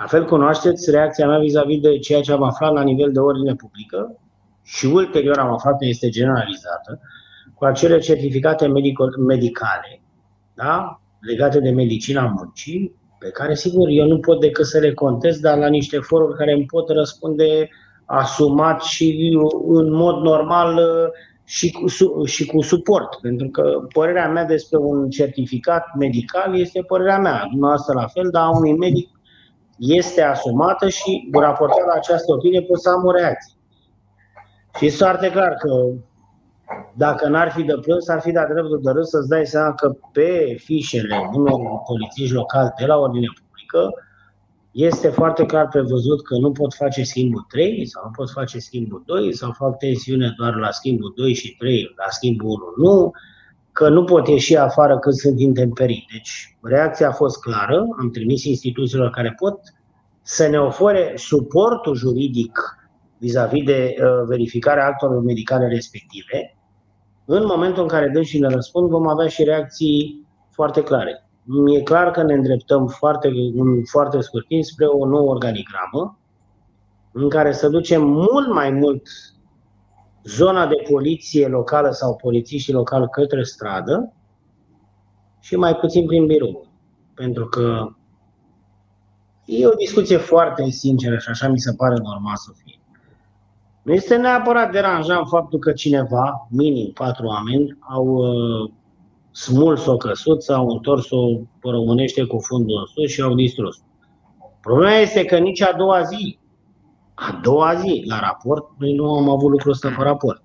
La 0.00 0.06
fel 0.06 0.24
cunoașteți 0.24 0.90
reacția 0.90 1.26
mea 1.26 1.38
vis-a-vis 1.38 1.80
de 1.80 1.98
ceea 1.98 2.20
ce 2.20 2.32
am 2.32 2.42
aflat 2.42 2.72
la 2.72 2.82
nivel 2.82 3.12
de 3.12 3.18
ordine 3.18 3.54
publică 3.54 4.18
și 4.62 4.86
ulterior 4.86 5.38
am 5.38 5.52
aflat 5.52 5.78
că 5.78 5.84
este 5.84 6.08
generalizată, 6.08 7.00
cu 7.54 7.64
acele 7.64 7.98
certificate 7.98 8.66
medicale 9.26 10.02
da? 10.54 11.00
legate 11.20 11.60
de 11.60 11.70
medicina 11.70 12.26
muncii, 12.36 12.94
pe 13.18 13.28
care, 13.30 13.54
sigur, 13.54 13.88
eu 13.88 14.06
nu 14.06 14.18
pot 14.18 14.40
decât 14.40 14.66
să 14.66 14.78
le 14.78 14.94
contest, 14.94 15.40
dar 15.40 15.58
la 15.58 15.68
niște 15.68 15.98
foruri 15.98 16.36
care 16.36 16.52
îmi 16.52 16.66
pot 16.66 16.88
răspunde 16.88 17.68
asumat 18.04 18.82
și 18.82 19.38
în 19.66 19.92
mod 19.92 20.22
normal 20.22 20.80
și 21.44 21.70
cu, 21.70 22.24
și 22.24 22.46
cu 22.46 22.60
suport. 22.60 23.20
Pentru 23.20 23.48
că 23.48 23.86
părerea 23.92 24.28
mea 24.28 24.44
despre 24.44 24.78
un 24.78 25.10
certificat 25.10 25.84
medical 25.98 26.58
este 26.58 26.82
părerea 26.82 27.18
mea. 27.18 27.46
Dumneavoastră 27.50 27.94
la 27.94 28.06
fel, 28.06 28.28
dar 28.30 28.42
a 28.42 28.56
unui 28.56 28.76
medic 28.76 29.19
este 29.80 30.22
asumată 30.22 30.88
și 30.88 31.28
raportat 31.32 31.86
la 31.86 31.92
această 31.94 32.32
opinie 32.32 32.62
pot 32.62 32.80
să 32.80 32.90
am 32.90 33.06
o 33.06 33.10
reacție. 33.10 33.54
Și 34.78 34.86
este 34.86 35.04
foarte 35.04 35.30
clar 35.30 35.54
că 35.54 35.86
dacă 36.94 37.28
n-ar 37.28 37.50
fi 37.50 37.62
de 37.62 37.78
plâns, 37.80 38.08
ar 38.08 38.20
fi 38.20 38.32
de 38.32 38.46
dreptul 38.52 38.80
de 38.82 38.90
râs 38.90 39.08
să-ți 39.08 39.28
dai 39.28 39.46
seama 39.46 39.74
că 39.74 39.92
pe 40.12 40.56
fișele 40.58 41.28
numărul 41.32 41.82
polițiști 41.86 42.34
local 42.34 42.74
de 42.78 42.86
la 42.86 42.96
ordine 42.96 43.26
publică 43.40 43.94
este 44.70 45.08
foarte 45.08 45.46
clar 45.46 45.68
prevăzut 45.68 46.24
că 46.24 46.36
nu 46.36 46.52
pot 46.52 46.74
face 46.74 47.02
schimbul 47.02 47.44
3 47.48 47.86
sau 47.86 48.02
nu 48.04 48.10
pot 48.10 48.30
face 48.30 48.58
schimbul 48.58 49.02
2 49.06 49.34
sau 49.34 49.52
fac 49.52 49.78
tensiune 49.78 50.34
doar 50.36 50.54
la 50.54 50.70
schimbul 50.70 51.12
2 51.16 51.34
și 51.34 51.56
3, 51.56 51.94
la 51.96 52.10
schimbul 52.10 52.74
1 52.76 52.88
nu, 52.88 53.12
că 53.72 53.88
nu 53.88 54.04
pot 54.04 54.28
ieși 54.28 54.56
afară 54.56 54.98
când 54.98 55.14
sunt 55.14 55.40
intemperii. 55.40 56.06
Deci 56.12 56.56
reacția 56.62 57.08
a 57.08 57.12
fost 57.12 57.40
clară, 57.40 57.86
am 57.98 58.10
trimis 58.10 58.44
instituțiilor 58.44 59.10
care 59.10 59.34
pot 59.38 59.58
să 60.22 60.46
ne 60.46 60.58
ofere 60.58 61.12
suportul 61.16 61.94
juridic 61.94 62.58
vis-a-vis 63.18 63.64
de 63.64 63.94
uh, 63.98 64.26
verificarea 64.26 64.86
actelor 64.86 65.22
medicale 65.22 65.68
respective. 65.68 66.56
În 67.24 67.44
momentul 67.46 67.82
în 67.82 67.88
care 67.88 68.08
dăm 68.08 68.22
și 68.22 68.38
ne 68.38 68.48
răspund, 68.48 68.88
vom 68.88 69.08
avea 69.08 69.26
și 69.26 69.44
reacții 69.44 70.26
foarte 70.50 70.82
clare. 70.82 71.28
E 71.74 71.82
clar 71.82 72.10
că 72.10 72.22
ne 72.22 72.34
îndreptăm 72.34 72.86
foarte, 72.86 73.28
în 73.54 73.84
foarte 73.84 74.20
scurt 74.20 74.46
timp 74.46 74.64
spre 74.64 74.86
o 74.86 75.06
nouă 75.06 75.30
organigramă 75.30 76.18
în 77.12 77.28
care 77.28 77.52
să 77.52 77.68
ducem 77.68 78.02
mult 78.02 78.52
mai 78.52 78.70
mult 78.70 79.02
zona 80.24 80.66
de 80.66 80.74
poliție 80.90 81.46
locală 81.46 81.90
sau 81.90 82.16
polițiștii 82.16 82.72
locali 82.72 83.08
către 83.10 83.42
stradă 83.42 84.12
și 85.40 85.56
mai 85.56 85.76
puțin 85.76 86.06
prin 86.06 86.26
birou. 86.26 86.66
Pentru 87.14 87.46
că 87.46 87.88
e 89.44 89.66
o 89.66 89.74
discuție 89.74 90.16
foarte 90.16 90.70
sinceră 90.70 91.16
și 91.16 91.28
așa 91.28 91.48
mi 91.48 91.58
se 91.58 91.74
pare 91.74 91.94
normal 92.02 92.36
să 92.36 92.50
fie. 92.64 92.80
Nu 93.82 93.92
este 93.92 94.16
neapărat 94.16 94.72
deranjant 94.72 95.28
faptul 95.28 95.58
că 95.58 95.72
cineva, 95.72 96.46
minim 96.50 96.92
patru 96.92 97.26
oameni, 97.26 97.78
au 97.80 98.06
uh, 98.06 98.70
smuls 99.30 99.86
o 99.86 99.96
căsuță, 99.96 100.54
au 100.54 100.68
întors-o 100.68 101.40
românește 101.62 102.24
cu 102.24 102.38
fundul 102.38 102.78
în 102.78 102.86
sus 102.86 103.12
și 103.12 103.22
au 103.22 103.34
distrus. 103.34 103.82
Problema 104.60 104.94
este 104.94 105.24
că 105.24 105.38
nici 105.38 105.62
a 105.62 105.72
doua 105.72 106.02
zi 106.02 106.38
a 107.20 107.38
doua 107.42 107.74
zi 107.74 108.04
la 108.06 108.18
raport, 108.18 108.66
noi 108.78 108.94
nu 108.94 109.14
am 109.14 109.28
avut 109.28 109.50
lucrul 109.50 109.72
ăsta 109.72 109.88
pe 109.96 110.02
raport. 110.02 110.42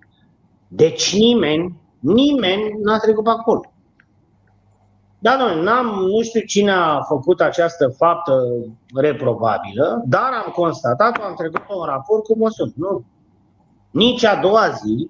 Deci 0.67 1.15
nimeni, 1.17 1.79
nimeni 1.99 2.75
n-a 2.83 2.97
trecut 2.97 3.23
pe 3.23 3.29
acolo. 3.29 3.61
Da, 5.19 5.37
noi 5.37 5.63
n-am, 5.63 5.85
nu 5.85 6.21
știu 6.21 6.41
cine 6.41 6.71
a 6.71 7.01
făcut 7.01 7.41
această 7.41 7.87
faptă 7.87 8.41
reprobabilă, 8.93 10.03
dar 10.05 10.29
am 10.45 10.51
constatat, 10.51 11.17
am 11.17 11.33
trecut 11.35 11.59
pe 11.59 11.73
un 11.73 11.85
raport 11.85 12.23
cum 12.23 12.41
o 12.41 12.49
sunt. 12.49 12.75
Nu. 12.75 13.05
Nici 13.91 14.23
a 14.23 14.35
doua 14.35 14.69
zi, 14.69 15.09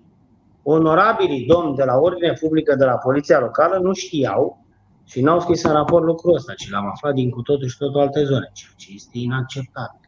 onorabilii 0.64 1.46
domni 1.46 1.76
de 1.76 1.84
la 1.84 1.98
Ordine 1.98 2.34
Publică 2.42 2.76
de 2.76 2.86
la 2.86 2.96
Poliția 2.96 3.40
Locală 3.40 3.80
nu 3.82 3.94
știau 3.94 4.66
și 5.04 5.22
n-au 5.22 5.40
scris 5.40 5.64
în 5.64 5.72
raport 5.72 6.04
lucrul 6.04 6.36
ăsta, 6.36 6.54
ci 6.54 6.70
l-am 6.70 6.88
aflat 6.88 7.14
din 7.14 7.30
cu 7.30 7.42
totul 7.42 7.68
și 7.68 7.78
totul 7.78 8.00
alte 8.00 8.24
zone, 8.24 8.52
ceea 8.54 8.72
ce 8.76 8.92
este 8.94 9.18
inacceptabil. 9.18 10.05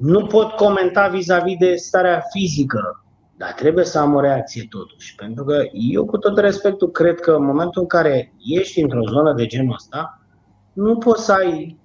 Nu 0.00 0.26
pot 0.26 0.50
comenta 0.50 1.08
vis-a-vis 1.08 1.56
de 1.58 1.74
starea 1.74 2.22
fizică, 2.30 3.04
dar 3.36 3.52
trebuie 3.52 3.84
să 3.84 3.98
am 3.98 4.14
o 4.14 4.20
reacție 4.20 4.66
totuși. 4.70 5.14
Pentru 5.14 5.44
că 5.44 5.62
eu, 5.72 6.04
cu 6.04 6.18
tot 6.18 6.38
respectul, 6.38 6.90
cred 6.90 7.20
că 7.20 7.30
în 7.30 7.44
momentul 7.44 7.82
în 7.82 7.88
care 7.88 8.32
ești 8.38 8.80
într-o 8.80 9.08
zonă 9.12 9.32
de 9.32 9.46
genul 9.46 9.74
ăsta, 9.74 10.20
nu 10.72 10.98
poți 10.98 11.24
să 11.24 11.32
ai 11.32 11.78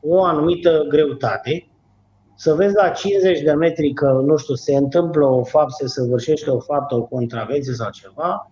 o 0.00 0.24
anumită 0.24 0.84
greutate 0.88 1.68
să 2.36 2.54
vezi 2.54 2.74
la 2.74 2.88
50 2.88 3.40
de 3.40 3.52
metri 3.52 3.92
că, 3.92 4.22
nu 4.26 4.36
știu, 4.36 4.54
se 4.54 4.74
întâmplă 4.76 5.26
o 5.26 5.44
faptă, 5.44 5.74
se 5.78 5.86
săvârșește 5.88 6.50
o 6.50 6.58
faptă, 6.58 6.94
o 6.94 7.02
contravenție 7.02 7.72
sau 7.72 7.90
ceva, 7.90 8.50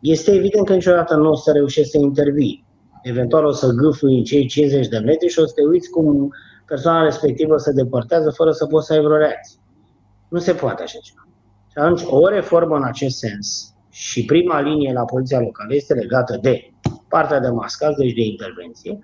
este 0.00 0.32
evident 0.34 0.66
că 0.66 0.72
niciodată 0.72 1.16
nu 1.16 1.30
o 1.30 1.34
să 1.34 1.52
reușești 1.52 1.90
să 1.90 1.98
intervii. 1.98 2.64
Eventual 3.02 3.44
o 3.44 3.52
să 3.52 3.70
gâfui 3.70 4.18
în 4.18 4.24
cei 4.24 4.46
50 4.46 4.88
de 4.88 4.98
metri 4.98 5.28
și 5.28 5.38
o 5.38 5.46
să 5.46 5.52
te 5.54 5.62
uiți 5.62 5.90
cum 5.90 6.32
persoana 6.70 7.02
respectivă 7.02 7.56
se 7.56 7.72
depărtează 7.72 8.30
fără 8.30 8.50
să 8.50 8.66
poți 8.66 8.86
să 8.86 8.92
ai 8.92 9.00
vreo 9.00 9.16
reacție. 9.16 9.60
Nu 10.28 10.38
se 10.38 10.54
poate 10.54 10.82
așa 10.82 10.98
ceva. 11.02 11.28
Și 11.70 11.78
atunci, 11.78 12.02
o 12.06 12.28
reformă 12.28 12.76
în 12.76 12.84
acest 12.84 13.18
sens 13.18 13.74
și 13.90 14.24
prima 14.24 14.60
linie 14.60 14.92
la 14.92 15.04
poliția 15.04 15.40
locală 15.40 15.74
este 15.74 15.94
legată 15.94 16.38
de 16.42 16.70
partea 17.08 17.40
de 17.40 17.48
mascaj, 17.48 17.94
deci 17.94 18.12
de 18.12 18.22
intervenție, 18.22 18.98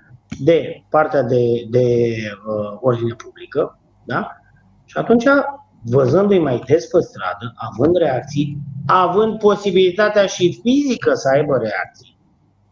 de 0.44 0.84
partea 0.90 1.22
de, 1.22 1.66
de 1.70 2.16
uh, 2.46 2.78
ordine 2.80 3.14
publică, 3.14 3.78
da? 4.04 4.36
Și 4.84 4.98
atunci, 4.98 5.24
văzându-i 5.82 6.38
mai 6.38 6.62
des 6.66 6.86
pe 6.86 7.00
stradă, 7.00 7.54
având 7.54 7.96
reacții, 7.96 8.58
având 8.86 9.38
posibilitatea 9.38 10.26
și 10.26 10.60
fizică 10.62 11.14
să 11.14 11.28
aibă 11.28 11.56
reacții, 11.56 12.18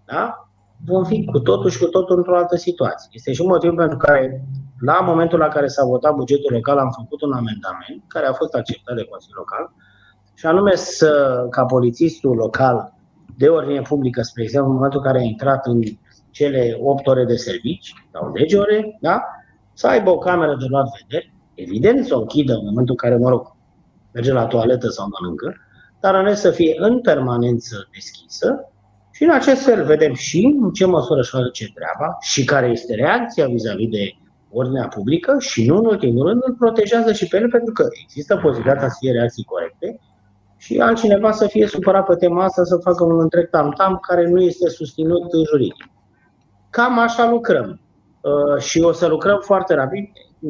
da? 0.04 0.43
Vom 0.86 1.04
fi 1.04 1.24
cu 1.24 1.38
totul 1.38 1.70
și 1.70 1.78
cu 1.78 1.86
totul 1.86 2.16
într-o 2.16 2.36
altă 2.36 2.56
situație. 2.56 3.08
Este 3.12 3.32
și 3.32 3.42
motivul 3.42 3.76
pentru 3.76 3.96
care, 3.96 4.44
la 4.80 5.00
momentul 5.00 5.38
la 5.38 5.48
care 5.48 5.66
s-a 5.66 5.84
votat 5.84 6.14
bugetul 6.14 6.52
local, 6.52 6.78
am 6.78 6.90
făcut 6.96 7.22
un 7.22 7.32
amendament 7.32 8.02
care 8.06 8.26
a 8.26 8.32
fost 8.32 8.54
acceptat 8.54 8.96
de 8.96 9.04
Consiliul 9.04 9.38
Local, 9.38 9.72
și 10.34 10.46
anume 10.46 10.74
să, 10.74 11.46
ca 11.50 11.64
polițistul 11.64 12.36
local 12.36 12.94
de 13.36 13.48
ordine 13.48 13.80
publică, 13.80 14.22
spre 14.22 14.42
exemplu, 14.42 14.70
în 14.70 14.76
momentul 14.76 15.00
în 15.00 15.06
care 15.06 15.18
a 15.18 15.26
intrat 15.26 15.66
în 15.66 15.80
cele 16.30 16.78
8 16.80 17.06
ore 17.06 17.24
de 17.24 17.36
servici 17.36 17.92
sau 18.12 18.32
10 18.36 18.58
ore, 18.58 18.98
da? 19.00 19.22
să 19.72 19.86
aibă 19.86 20.10
o 20.10 20.18
cameră 20.18 20.56
de 20.56 20.64
luat 20.68 20.86
vedere, 21.00 21.34
evident 21.54 22.06
să 22.06 22.16
o 22.16 22.20
închidă 22.20 22.52
în 22.52 22.64
momentul 22.64 22.96
în 23.00 23.08
care, 23.08 23.16
mă 23.16 23.28
rog, 23.28 23.56
merge 24.12 24.32
la 24.32 24.46
toaletă 24.46 24.88
sau 24.88 25.08
mănâncă, 25.20 25.54
dar 26.00 26.14
în 26.14 26.34
să 26.34 26.50
fie 26.50 26.74
în 26.78 27.00
permanență 27.00 27.88
deschisă 27.92 28.72
și 29.14 29.22
în 29.22 29.30
acest 29.30 29.64
fel 29.64 29.84
vedem 29.84 30.14
și 30.14 30.56
în 30.60 30.70
ce 30.70 30.86
măsură 30.86 31.20
își 31.20 31.30
face 31.30 31.72
treaba 31.74 32.16
și 32.20 32.44
care 32.44 32.66
este 32.66 32.94
reacția 32.94 33.46
vis-a-vis 33.46 33.88
de 33.88 34.12
ordinea 34.50 34.88
publică 34.88 35.36
și 35.38 35.66
nu 35.66 35.76
în 35.76 35.84
ultimul 35.84 36.26
rând 36.26 36.40
îl 36.44 36.54
protejează 36.54 37.12
și 37.12 37.28
pe 37.28 37.36
el 37.36 37.48
pentru 37.50 37.72
că 37.72 37.86
există 38.02 38.36
posibilitatea 38.42 38.88
să 38.88 38.96
fie 39.00 39.12
reacții 39.12 39.44
corecte 39.44 40.00
și 40.56 40.78
altcineva 40.78 41.32
să 41.32 41.46
fie 41.46 41.66
supărat 41.66 42.06
pe 42.06 42.14
tema 42.14 42.44
asta, 42.44 42.64
să 42.64 42.76
facă 42.76 43.04
un 43.04 43.20
întreg 43.20 43.50
tam-tam 43.50 43.98
care 44.08 44.28
nu 44.28 44.40
este 44.40 44.68
susținut 44.68 45.22
juridic. 45.48 45.84
Cam 46.70 46.98
așa 46.98 47.30
lucrăm. 47.30 47.80
Uh, 48.20 48.62
și 48.62 48.80
o 48.80 48.92
să 48.92 49.06
lucrăm 49.06 49.40
foarte 49.40 49.74
rapid. 49.74 50.04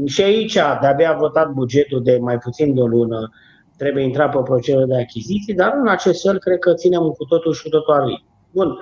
Și 0.06 0.22
aici, 0.22 0.58
de-abia 0.80 1.10
a 1.10 1.16
votat 1.16 1.50
bugetul 1.50 2.02
de 2.02 2.18
mai 2.20 2.38
puțin 2.38 2.74
de 2.74 2.80
o 2.80 2.86
lună, 2.86 3.30
trebuie 3.76 4.04
intrat 4.04 4.30
pe 4.30 4.42
procedură 4.44 4.84
de 4.84 5.00
achiziții, 5.00 5.54
dar 5.54 5.72
în 5.80 5.88
acest 5.88 6.22
fel 6.22 6.38
cred 6.38 6.58
că 6.58 6.74
ținem 6.74 7.02
cu 7.02 7.24
totul 7.24 7.52
și 7.52 7.62
cu 7.62 7.68
totul 7.68 7.94
al 7.94 8.22
Bun. 8.54 8.78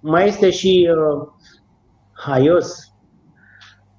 Mai 0.00 0.26
este 0.26 0.50
și 0.50 0.90
uh, 0.90 1.26
haios 2.12 2.92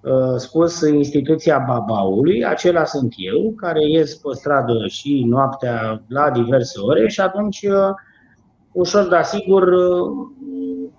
uh, 0.02 0.36
spus 0.36 0.82
instituția 0.82 1.64
babaului, 1.68 2.46
acela 2.46 2.86
sunt 2.86 3.14
eu, 3.18 3.54
care 3.58 3.90
ies 3.90 4.16
pe 4.16 4.30
stradă 4.32 4.88
și 4.88 5.24
noaptea 5.28 6.04
la 6.08 6.32
diverse 6.32 6.80
ore 6.80 7.08
și 7.08 7.22
atunci 7.22 7.62
uh, 7.62 7.90
ușor, 8.72 9.08
dar 9.08 9.24
sigur, 9.24 9.68
uh, 9.68 10.28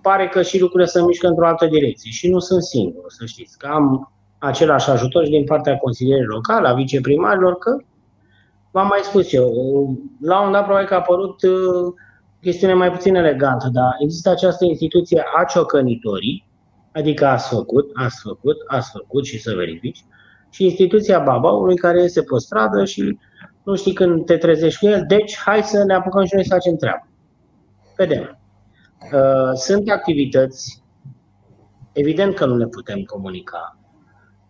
pare 0.03 0.29
că 0.29 0.43
și 0.43 0.61
lucrurile 0.61 0.89
se 0.89 1.03
mișcă 1.03 1.27
într-o 1.27 1.47
altă 1.47 1.67
direcție. 1.67 2.11
Și 2.11 2.31
nu 2.31 2.39
sunt 2.39 2.63
singur, 2.63 3.05
să 3.07 3.25
știți, 3.27 3.59
că 3.59 3.67
am 3.67 4.13
același 4.39 4.91
ajutor 4.91 5.25
și 5.25 5.31
din 5.31 5.45
partea 5.45 5.77
consilierilor 5.77 6.35
locale, 6.35 6.69
a 6.69 6.75
viceprimarilor, 6.75 7.59
că 7.59 7.77
v-am 8.71 8.87
mai 8.87 9.01
spus 9.03 9.33
eu, 9.33 9.51
la 10.21 10.43
un 10.47 10.53
dat 10.53 10.65
probabil 10.65 10.87
că 10.89 10.95
a 10.95 10.99
apărut 10.99 11.43
uh, 11.43 11.95
chestiune 12.41 12.75
mai 12.75 12.91
puțin 12.91 13.15
elegantă, 13.15 13.69
dar 13.73 13.97
există 14.03 14.31
această 14.31 14.65
instituție 14.65 15.25
a 15.37 15.45
ciocănitorii, 15.45 16.49
adică 16.93 17.27
ați 17.27 17.49
făcut, 17.49 17.91
ați 17.95 18.21
făcut, 18.23 18.57
ați 18.67 18.91
făcut 18.91 19.25
și 19.25 19.41
să 19.41 19.55
verifici, 19.55 20.05
și 20.51 20.65
instituția 20.65 21.19
babaului 21.19 21.77
care 21.77 22.01
iese 22.01 22.23
pe 22.23 22.39
stradă 22.39 22.85
și 22.85 23.19
nu 23.63 23.75
știi 23.75 23.93
când 23.93 24.25
te 24.25 24.37
trezești 24.37 24.79
cu 24.79 24.87
el, 24.87 25.05
deci 25.09 25.37
hai 25.37 25.63
să 25.63 25.85
ne 25.85 25.95
apucăm 25.95 26.25
și 26.25 26.35
noi 26.35 26.45
să 26.45 26.55
facem 26.55 26.77
treaba. 26.77 27.07
Vedem. 27.97 28.39
Uh, 29.13 29.53
sunt 29.55 29.91
activități, 29.91 30.83
evident 31.93 32.35
că 32.35 32.47
nu 32.47 32.57
le 32.57 32.67
putem 32.67 33.03
comunica, 33.03 33.79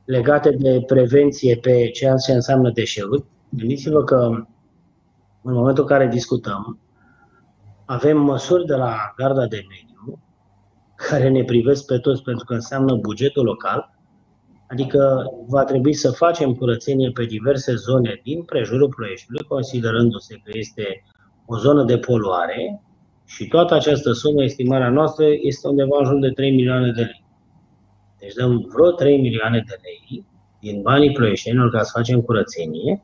legate 0.04 0.50
de 0.50 0.82
prevenție 0.86 1.56
pe 1.56 1.90
ceea 1.90 2.14
ce 2.16 2.32
înseamnă 2.32 2.70
deșeuri. 2.70 3.24
Gândiți-vă 3.48 4.04
că 4.04 4.16
în 5.42 5.52
momentul 5.52 5.82
în 5.82 5.88
care 5.88 6.06
discutăm, 6.06 6.78
avem 7.88 8.18
măsuri 8.18 8.66
de 8.66 8.74
la 8.74 9.12
Garda 9.16 9.46
de 9.46 9.66
Mediu 9.68 10.22
care 10.96 11.28
ne 11.28 11.44
privesc 11.44 11.86
pe 11.86 11.98
toți 11.98 12.22
pentru 12.22 12.44
că 12.44 12.54
înseamnă 12.54 12.94
bugetul 12.94 13.44
local, 13.44 13.90
adică 14.68 15.24
va 15.46 15.64
trebui 15.64 15.94
să 15.94 16.10
facem 16.10 16.54
curățenie 16.54 17.10
pe 17.10 17.24
diverse 17.24 17.74
zone 17.74 18.20
din 18.22 18.42
prejurul 18.42 18.88
Ploieștiului, 18.88 19.44
considerându-se 19.44 20.34
că 20.44 20.50
este 20.52 21.04
o 21.46 21.56
zonă 21.56 21.84
de 21.84 21.98
poluare 21.98 22.82
și 23.26 23.48
toată 23.48 23.74
această 23.74 24.12
sumă, 24.12 24.42
estimarea 24.42 24.90
noastră, 24.90 25.24
este 25.40 25.68
undeva 25.68 25.98
în 25.98 26.04
jur 26.04 26.18
de 26.18 26.30
3 26.30 26.50
milioane 26.50 26.90
de 26.90 27.02
lei. 27.02 27.24
Deci 28.18 28.34
dăm 28.34 28.68
vreo 28.74 28.90
3 28.90 29.20
milioane 29.20 29.64
de 29.66 29.76
lei 29.82 30.24
din 30.60 30.82
banii 30.82 31.12
ploieștenilor 31.12 31.70
ca 31.70 31.82
să 31.82 31.90
facem 31.94 32.20
curățenie, 32.20 33.02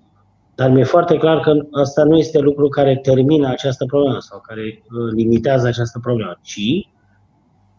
dar 0.55 0.71
mi-e 0.71 0.85
foarte 0.85 1.17
clar 1.17 1.41
că 1.41 1.53
asta 1.71 2.05
nu 2.05 2.17
este 2.17 2.39
lucru 2.39 2.69
care 2.69 2.97
termină 2.97 3.49
această 3.49 3.85
problemă 3.85 4.19
sau 4.21 4.41
care 4.41 4.63
uh, 4.63 5.13
limitează 5.15 5.67
această 5.67 5.99
problemă, 5.99 6.39
ci 6.43 6.89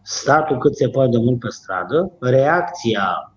statul 0.02 0.58
cât 0.58 0.76
se 0.76 0.88
poate 0.88 1.10
de 1.10 1.18
mult 1.18 1.38
pe 1.38 1.48
stradă, 1.48 2.12
reacția 2.20 3.32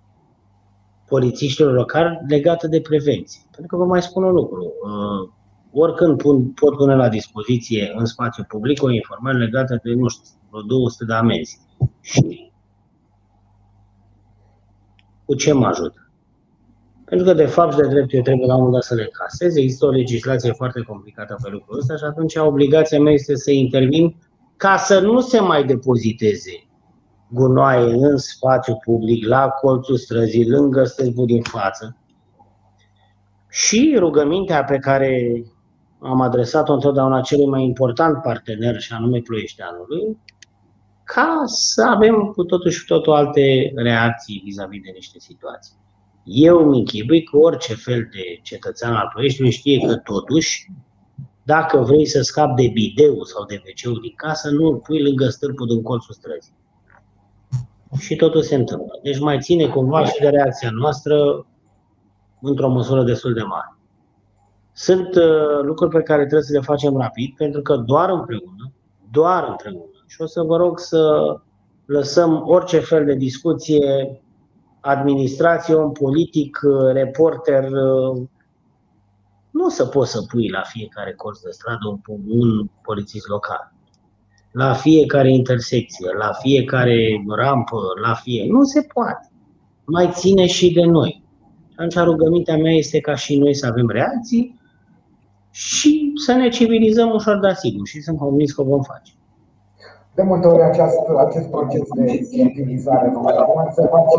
polițiștilor 1.08 1.74
locali 1.74 2.20
legată 2.28 2.68
de 2.68 2.82
prevenție. 2.82 3.42
Pentru 3.52 3.78
că 3.78 3.84
vă 3.84 3.90
mai 3.90 4.02
spun 4.02 4.24
un 4.24 4.34
lucru, 4.34 4.64
uh, 4.64 5.30
oricând 5.72 6.18
pun, 6.18 6.50
pot 6.50 6.76
pune 6.76 6.96
la 6.96 7.10
dispoziție 7.10 7.94
în 7.96 8.06
spațiu 8.06 8.44
public 8.48 8.84
o 8.84 8.92
informare 8.92 9.38
legată 9.38 9.80
de, 9.84 9.94
nu 9.94 10.08
știu, 10.08 10.32
vreo 10.50 10.62
200 10.62 11.06
de 11.06 11.14
amenzi. 11.14 11.60
Și 12.02 12.52
cu 15.26 15.36
ce 15.36 15.54
mă 15.54 15.66
ajută? 15.66 16.09
Pentru 17.10 17.28
că, 17.28 17.34
de 17.34 17.45
fapt, 17.45 17.76
de 17.76 17.88
drept, 17.88 18.14
eu 18.14 18.22
trebuie 18.22 18.47
la 18.47 18.53
un 18.53 18.60
moment 18.60 18.74
dat 18.74 18.84
să 18.84 18.95
le 18.95 19.10
casez. 19.12 19.55
Există 19.55 19.86
o 19.86 19.89
legislație 19.89 20.51
foarte 20.51 20.82
complicată 20.82 21.38
pe 21.43 21.49
lucrul 21.49 21.78
ăsta 21.78 21.95
și 21.95 22.03
atunci 22.03 22.36
obligația 22.36 22.99
mea 22.99 23.14
este 23.14 23.36
să 23.36 23.51
intervin 23.51 24.16
ca 24.57 24.78
să 24.78 24.99
nu 24.99 25.20
se 25.20 25.39
mai 25.39 25.64
depoziteze 25.64 26.64
gunoaie 27.30 27.93
în 27.93 28.18
spațiu 28.18 28.76
public, 28.84 29.28
la 29.28 29.47
colțul 29.47 29.97
străzii, 29.97 30.49
lângă 30.49 30.84
stâlpul 30.84 31.26
din 31.26 31.41
față. 31.41 31.97
Și 33.49 33.95
rugămintea 33.97 34.64
pe 34.64 34.78
care 34.78 35.43
am 35.99 36.22
adresat-o 36.22 36.74
întotdeauna 36.74 37.22
celui 37.22 37.47
mai 37.47 37.64
important 37.64 38.22
partener, 38.22 38.80
și 38.80 38.93
anume 38.93 39.20
Ploieșteanului, 39.20 40.18
ca 41.03 41.41
să 41.45 41.84
avem 41.84 42.16
cu 42.36 42.43
totul 42.43 42.72
și 42.72 42.80
cu 42.80 42.93
totul 42.93 43.14
alte 43.14 43.72
reacții 43.76 44.41
vis-a-vis 44.45 44.82
de 44.82 44.91
niște 44.93 45.20
situații. 45.20 45.74
Eu 46.24 46.57
îmi 46.57 46.78
închipui 46.78 47.24
că 47.24 47.38
orice 47.38 47.74
fel 47.74 48.07
de 48.11 48.39
cetățean 48.41 48.93
al 48.93 49.09
Ploieștiului 49.13 49.51
știe 49.51 49.88
că 49.88 49.95
totuși, 49.95 50.72
dacă 51.43 51.78
vrei 51.78 52.05
să 52.05 52.22
scapi 52.22 52.61
de 52.61 52.70
bideu 52.74 53.24
sau 53.24 53.45
de 53.45 53.61
wc 53.65 54.01
din 54.01 54.13
casă, 54.15 54.49
nu 54.49 54.67
îl 54.67 54.76
pui 54.76 55.03
lângă 55.03 55.28
stâlpul 55.28 55.67
din 55.67 55.82
colțul 55.82 56.13
străzii. 56.13 56.57
Și 57.97 58.15
totul 58.15 58.41
se 58.41 58.55
întâmplă. 58.55 58.99
Deci 59.03 59.20
mai 59.20 59.39
ține 59.39 59.67
cumva 59.67 60.05
și 60.05 60.20
de 60.20 60.30
reacția 60.30 60.70
noastră 60.72 61.45
într-o 62.41 62.70
măsură 62.70 63.03
destul 63.03 63.34
de 63.34 63.41
mare. 63.41 63.78
Sunt 64.74 65.15
uh, 65.15 65.61
lucruri 65.61 65.91
pe 65.91 66.01
care 66.01 66.22
trebuie 66.22 66.41
să 66.41 66.53
le 66.53 66.59
facem 66.59 66.97
rapid, 66.97 67.36
pentru 67.36 67.61
că 67.61 67.76
doar 67.76 68.09
împreună, 68.09 68.72
doar 69.11 69.47
împreună, 69.47 70.03
și 70.07 70.22
o 70.22 70.26
să 70.26 70.41
vă 70.41 70.57
rog 70.57 70.80
să 70.80 71.36
lăsăm 71.86 72.43
orice 72.47 72.80
fel 72.80 73.05
de 73.05 73.13
discuție, 73.13 74.22
administrație, 74.80 75.73
om 75.73 75.91
politic, 75.91 76.59
uh, 76.63 76.91
reporter, 76.93 77.63
uh, 77.63 78.21
nu 79.51 79.69
să 79.69 79.86
poți 79.86 80.11
să 80.11 80.21
pui 80.32 80.49
la 80.49 80.61
fiecare 80.65 81.13
colț 81.13 81.39
de 81.39 81.51
stradă 81.51 81.99
un, 82.05 82.19
un 82.27 82.69
polițist 82.82 83.27
local. 83.27 83.73
La 84.51 84.73
fiecare 84.73 85.32
intersecție, 85.32 86.09
la 86.17 86.32
fiecare 86.34 87.23
rampă, 87.27 87.77
la 88.01 88.13
fie. 88.13 88.45
Nu 88.49 88.63
se 88.63 88.82
poate. 88.93 89.32
Mai 89.86 90.09
ține 90.13 90.45
și 90.45 90.73
de 90.73 90.84
noi. 90.84 91.23
Atunci 91.75 91.95
rugămintea 91.95 92.57
mea 92.57 92.71
este 92.71 92.99
ca 92.99 93.15
și 93.15 93.38
noi 93.38 93.53
să 93.55 93.65
avem 93.65 93.89
reacții 93.89 94.59
și 95.51 96.11
să 96.25 96.34
ne 96.34 96.49
civilizăm 96.49 97.11
ușor, 97.13 97.38
dar 97.38 97.53
sigur, 97.53 97.88
și 97.88 98.01
sunt 98.01 98.17
convins 98.17 98.51
că 98.51 98.61
o 98.61 98.65
vom 98.65 98.82
face. 98.82 99.13
De 100.15 100.23
multe 100.23 100.47
ori 100.47 100.63
acest, 100.63 100.97
acest 101.27 101.49
proces 101.49 101.82
de 101.95 102.05
civilizare 102.32 103.13
se 103.75 103.82
face 103.82 104.17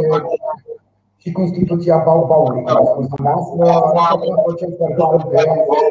și 1.23 1.33
cu 1.33 1.41
instituția 1.41 2.03
Baubaului, 2.05 2.62
cum 2.62 2.77
a 2.77 2.85
spus 2.85 3.07
dumneavoastră, 3.07 4.29
un 4.29 4.37
proces 4.43 4.77
verbal 4.79 5.27
de 5.31 5.37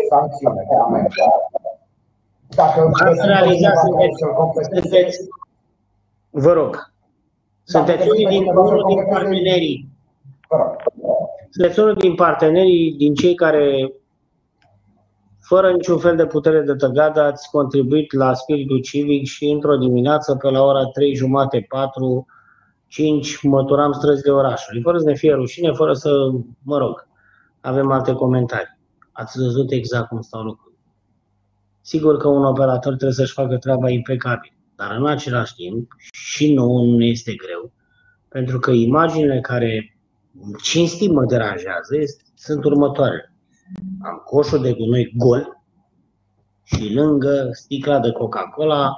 sancțiune, 0.09 0.65
de 0.69 0.75
amendă. 0.75 1.23
Dacă 2.47 2.89
Ați 2.93 3.25
realizat, 3.25 3.73
sunteți, 4.71 5.17
vă 6.29 6.51
rog, 6.51 6.93
sunteți 7.63 8.09
unii 8.09 8.25
din, 8.25 8.45
unul 8.47 8.83
din 8.87 9.05
partenerii. 9.09 9.89
Sunteți 11.49 11.79
unul 11.79 11.93
din 11.93 12.15
partenerii, 12.15 12.95
din 12.97 13.13
cei 13.13 13.35
care, 13.35 13.93
fără 15.39 15.71
niciun 15.71 15.97
fel 15.97 16.15
de 16.15 16.25
putere 16.25 16.61
de 16.61 16.73
tăgadă, 16.73 17.21
ați 17.21 17.49
contribuit 17.49 18.13
la 18.13 18.33
spiritul 18.33 18.81
civic 18.81 19.25
și 19.25 19.45
într-o 19.49 19.77
dimineață, 19.77 20.35
pe 20.35 20.49
la 20.49 20.63
ora 20.63 20.85
3 20.85 21.15
jumate, 21.15 21.65
4, 21.69 22.25
5, 22.89 23.41
măturam 23.41 23.91
străzile 23.91 24.31
orașului, 24.31 24.81
fără 24.81 24.97
să 24.97 25.05
ne 25.05 25.15
fie 25.15 25.33
rușine, 25.33 25.71
fără 25.71 25.93
să, 25.93 26.29
mă 26.63 26.77
rog, 26.77 27.07
avem 27.61 27.91
alte 27.91 28.13
comentarii. 28.13 28.79
Ați 29.11 29.41
văzut 29.41 29.71
exact 29.71 30.07
cum 30.07 30.21
stau 30.21 30.41
lucrurile. 30.41 30.79
Sigur 31.81 32.17
că 32.17 32.27
un 32.27 32.43
operator 32.43 32.93
trebuie 32.93 33.11
să-și 33.11 33.33
facă 33.33 33.57
treaba 33.57 33.89
impecabil, 33.89 34.53
dar 34.75 34.95
în 34.95 35.07
același 35.07 35.53
timp 35.53 35.91
și 36.11 36.53
nouă 36.53 36.85
nu 36.85 36.97
ne 36.97 37.05
este 37.05 37.33
greu, 37.33 37.71
pentru 38.29 38.59
că 38.59 38.71
imaginile 38.71 39.39
care 39.39 39.97
cinstit 40.61 41.11
mă 41.11 41.25
deranjează 41.25 41.95
sunt 42.35 42.63
următoarele. 42.63 43.33
Am 44.01 44.21
coșul 44.25 44.61
de 44.61 44.73
gunoi 44.73 45.13
gol 45.17 45.61
și 46.63 46.93
lângă 46.93 47.49
sticla 47.51 47.99
de 47.99 48.11
Coca-Cola 48.11 48.93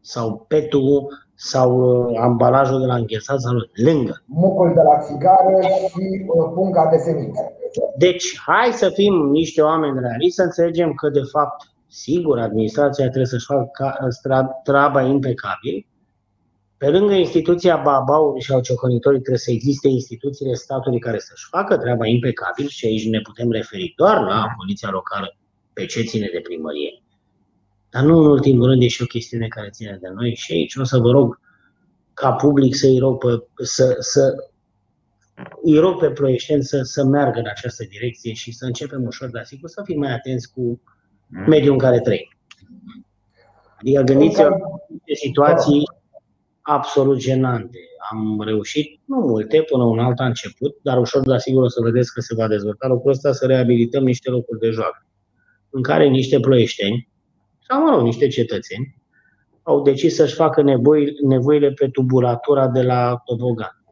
sau 0.00 0.44
petul 0.48 1.08
sau 1.44 1.70
uh, 1.80 2.18
ambalajul 2.20 2.80
de 2.80 2.86
la 2.86 2.94
înghețat 2.94 3.40
sau 3.40 3.52
lângă. 3.72 4.22
Mucul 4.26 4.72
de 4.74 4.82
la 4.82 4.98
țigară 4.98 5.60
și 5.88 6.24
uh, 6.26 6.50
punga 6.54 6.88
de 6.90 6.96
semințe. 6.96 7.56
Deci, 7.98 8.40
hai 8.46 8.72
să 8.72 8.88
fim 8.88 9.14
niște 9.14 9.62
oameni 9.62 10.00
realiști, 10.00 10.34
să 10.34 10.42
înțelegem 10.42 10.92
că, 10.92 11.08
de 11.08 11.22
fapt, 11.32 11.64
sigur, 11.88 12.38
administrația 12.38 13.04
trebuie 13.04 13.26
să-și 13.26 13.46
facă 13.46 13.96
treaba 14.62 15.02
impecabil. 15.02 15.86
Pe 16.76 16.88
lângă 16.88 17.12
instituția 17.14 17.76
Babauri 17.76 18.40
și 18.40 18.52
al 18.52 18.60
cioconitorii 18.60 19.20
trebuie 19.20 19.46
să 19.46 19.50
existe 19.50 19.88
instituțiile 19.88 20.54
statului 20.54 20.98
care 20.98 21.18
să-și 21.18 21.46
facă 21.50 21.76
treaba 21.76 22.06
impecabil 22.06 22.66
și 22.66 22.86
aici 22.86 23.08
ne 23.08 23.20
putem 23.20 23.50
referi 23.50 23.92
doar 23.96 24.20
la 24.20 24.46
poliția 24.56 24.90
locală 24.90 25.36
pe 25.72 25.86
ce 25.86 26.02
ține 26.02 26.28
de 26.32 26.40
primărie. 26.40 27.01
Dar 27.92 28.02
nu 28.02 28.18
în 28.18 28.26
ultimul 28.26 28.66
rând 28.66 28.82
e 28.82 28.88
și 28.88 29.02
o 29.02 29.06
chestiune 29.06 29.48
care 29.48 29.68
ține 29.70 29.98
de 30.00 30.08
noi 30.14 30.34
și 30.34 30.52
aici 30.52 30.76
o 30.76 30.84
să 30.84 30.98
vă 30.98 31.10
rog 31.10 31.40
ca 32.14 32.32
public 32.32 32.74
să-i 32.74 32.98
rog 32.98 33.24
pe, 33.24 33.46
să, 33.62 33.96
să 33.98 34.34
îi 35.62 35.78
rog 35.78 35.98
pe 35.98 36.10
ploieșteni 36.10 36.62
să, 36.62 36.80
să 36.82 37.04
meargă 37.04 37.38
în 37.38 37.46
această 37.48 37.84
direcție 37.84 38.32
și 38.32 38.52
să 38.52 38.64
începem 38.64 39.04
ușor, 39.04 39.28
dar 39.28 39.44
sigur 39.44 39.68
să 39.68 39.82
fim 39.84 39.98
mai 39.98 40.12
atenți 40.12 40.52
cu 40.52 40.80
mediul 41.46 41.72
în 41.72 41.78
care 41.78 42.00
trăim. 42.00 42.28
Adică 43.78 44.02
gândiți-vă 44.02 44.48
de 44.88 45.14
situații 45.14 45.82
absolut 46.60 47.18
genante. 47.18 47.78
Am 48.10 48.40
reușit, 48.40 49.00
nu 49.04 49.16
multe, 49.16 49.62
până 49.62 49.84
un 49.84 49.98
alt 49.98 50.18
a 50.18 50.26
început, 50.26 50.76
dar 50.82 50.98
ușor, 50.98 51.22
dar 51.22 51.38
sigur 51.38 51.62
o 51.62 51.68
să 51.68 51.80
vedeți 51.82 52.12
că 52.12 52.20
se 52.20 52.34
va 52.34 52.48
dezvolta 52.48 52.86
lucrul 52.86 53.10
ăsta, 53.10 53.32
să 53.32 53.46
reabilităm 53.46 54.04
niște 54.04 54.30
locuri 54.30 54.58
de 54.58 54.70
joacă, 54.70 55.06
în 55.70 55.82
care 55.82 56.08
niște 56.08 56.40
ploieșteni, 56.40 57.10
sau 57.68 57.82
mă 57.82 57.90
rog, 57.90 58.02
niște 58.02 58.28
cetățeni, 58.28 58.96
au 59.62 59.82
decis 59.82 60.14
să-și 60.14 60.34
facă 60.34 60.62
nevoi, 60.62 61.16
nevoile 61.22 61.70
pe 61.70 61.88
tubulatura 61.88 62.68
de 62.68 62.82
la 62.82 63.16
tobogan. 63.24 63.82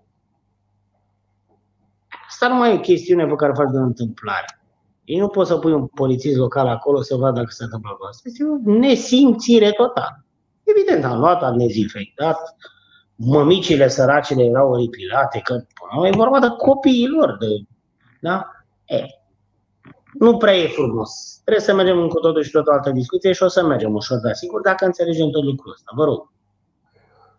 Asta 2.29 2.49
nu 2.49 2.55
mai 2.55 2.71
e 2.71 2.77
o 2.77 2.81
chestiune 2.81 3.27
pe 3.27 3.35
care 3.35 3.51
o 3.51 3.55
faci 3.55 3.71
de 3.73 3.79
întâmplare. 3.79 4.61
Ei 5.05 5.19
nu 5.19 5.29
pot 5.29 5.47
să 5.47 5.57
pui 5.57 5.73
un 5.73 5.87
polițist 5.87 6.37
local 6.37 6.67
acolo 6.67 7.03
să 7.03 7.17
vadă 7.17 7.37
dacă 7.37 7.51
se 7.51 7.65
întâmplă 7.65 7.91
asta. 8.09 8.23
Este 8.25 8.45
o 8.45 8.71
nesimțire 8.71 9.71
totală. 9.71 10.25
Evident, 10.63 11.05
am 11.05 11.19
luat, 11.19 11.43
am 11.43 11.59
dezinfectat, 11.59 12.57
mămicile 13.15 13.89
săracile 13.89 14.43
erau 14.43 14.71
oripilate, 14.71 15.41
că 15.45 15.53
până 15.53 16.09
e 16.09 16.11
vorba 16.11 16.39
de 16.39 16.49
copiilor. 16.59 17.37
De, 17.37 17.47
da? 18.21 18.47
E, 18.85 19.05
nu 20.19 20.37
prea 20.37 20.57
e 20.57 20.67
frumos. 20.67 21.41
Trebuie 21.45 21.65
să 21.65 21.75
mergem 21.75 22.09
cu 22.09 22.19
totul 22.19 22.43
și 22.43 22.51
tot 22.51 22.67
o 22.67 22.73
altă 22.73 22.91
discuție 22.91 23.33
și 23.33 23.43
o 23.43 23.49
să 23.49 23.67
mergem 23.67 23.95
ușor, 23.95 24.19
dar 24.19 24.35
sigur, 24.35 24.61
dacă 24.61 24.85
înțelegem 24.85 25.29
tot 25.31 25.45
lucrul 25.45 25.73
ăsta. 25.77 25.91
Vă 25.97 26.05
rog. 26.05 26.21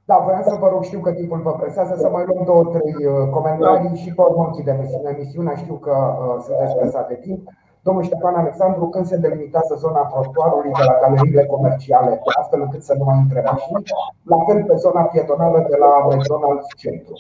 Da, 0.10 0.16
voiam 0.26 0.44
să 0.52 0.56
vă 0.64 0.68
rog, 0.74 0.84
știu 0.84 1.02
că 1.06 1.12
timpul 1.12 1.42
vă 1.48 1.54
presează, 1.62 1.94
să 2.04 2.08
mai 2.10 2.24
luăm 2.28 2.44
două, 2.46 2.64
trei 2.74 2.96
uh, 3.06 3.30
comentarii 3.36 4.02
și 4.04 4.10
pe 4.16 4.22
urmă 4.22 4.44
închidem 4.46 4.78
emisiunea. 5.14 5.56
Știu 5.64 5.78
că 5.86 5.96
uh, 5.96 6.44
sunteți 6.46 6.76
presat 6.80 7.08
de 7.08 7.18
timp. 7.26 7.42
Domnul 7.84 8.04
Ștefan 8.04 8.36
Alexandru, 8.36 8.84
când 8.94 9.06
se 9.06 9.18
delimitează 9.18 9.74
zona 9.84 10.02
trotuarului 10.12 10.72
de 10.80 10.84
la 10.90 10.96
galeriile 11.02 11.46
comerciale, 11.46 12.22
astfel 12.40 12.62
încât 12.62 12.84
să 12.84 12.94
nu 12.98 13.04
mai 13.04 13.18
intre 13.18 13.42
mașini, 13.52 13.84
la 14.24 14.38
fel 14.48 14.64
pe 14.64 14.76
zona 14.76 15.02
pietonală 15.02 15.66
de 15.70 15.78
la 15.84 15.92
McDonald's 16.10 16.70
Centru. 16.82 17.14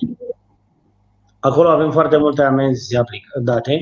Acolo 1.39 1.69
avem 1.69 1.91
foarte 1.91 2.17
multe 2.17 2.41
amenzi 2.41 2.97
date. 3.49 3.75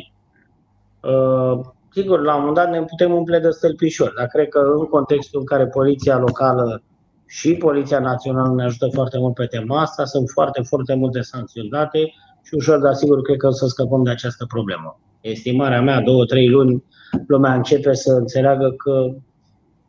Uh, 1.02 1.60
sigur, 1.91 2.22
la 2.22 2.34
un 2.36 2.39
moment 2.39 2.56
dat 2.56 2.70
ne 2.70 2.84
putem 2.84 3.14
umple 3.14 3.39
de 3.39 3.50
stâlpișori, 3.50 4.14
dar 4.18 4.28
cred 4.28 4.47
că 4.47 4.60
în 4.60 4.86
contextul 4.86 5.39
în 5.39 5.45
care 5.45 5.68
poliția 5.68 6.18
locală 6.18 6.84
și 7.28 7.54
Poliția 7.54 8.00
Națională 8.00 8.56
ne 8.56 8.64
ajută 8.64 8.88
foarte 8.93 9.20
mult 9.20 9.34
pe 9.34 9.45
tema 9.45 9.82
asta, 9.82 10.06
sunt 10.06 10.30
foarte, 10.30 10.62
foarte 10.62 10.93
multe 10.93 11.22
sancțiuni 11.22 11.70
date 11.70 12.00
și 12.43 12.56
ușor, 12.56 12.80
dar 12.80 12.93
sigur, 12.93 13.22
cred 13.22 13.38
că 13.38 13.47
o 13.47 13.52
să 13.52 13.68
scăpăm 13.68 14.04
de 14.04 14.10
această 14.10 14.45
problemă. 14.45 15.00
Estimarea 15.22 15.82
mea, 15.82 16.02
două, 16.02 16.26
trei 16.26 16.50
luni, 16.50 16.84
lumea 17.28 17.54
începe 17.54 17.93
să 17.93 18.12
înțeleagă 18.12 18.72
că 18.72 19.16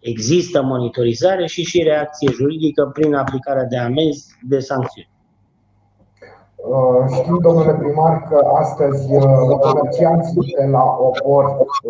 există 0.01 0.63
monitorizare 0.63 1.47
și 1.47 1.63
și 1.65 1.83
reacție 1.83 2.33
juridică 2.33 2.91
prin 2.93 3.15
aplicarea 3.15 3.65
de 3.65 3.77
amenzi, 3.77 4.27
de 4.49 4.59
sancțiuni. 4.59 5.11
Uh, 6.69 7.05
știu, 7.19 7.37
domnule 7.47 7.75
primar, 7.83 8.15
că 8.29 8.39
astăzi 8.63 9.15
uh, 9.15 9.25
comercianții 9.67 10.55
de 10.59 10.67
la 10.77 10.85
OPOR 11.09 11.45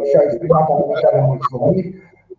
și-au 0.09 0.25
exprimat 0.27 0.66
anumite 0.75 1.09
nemulțumiri. 1.14 1.89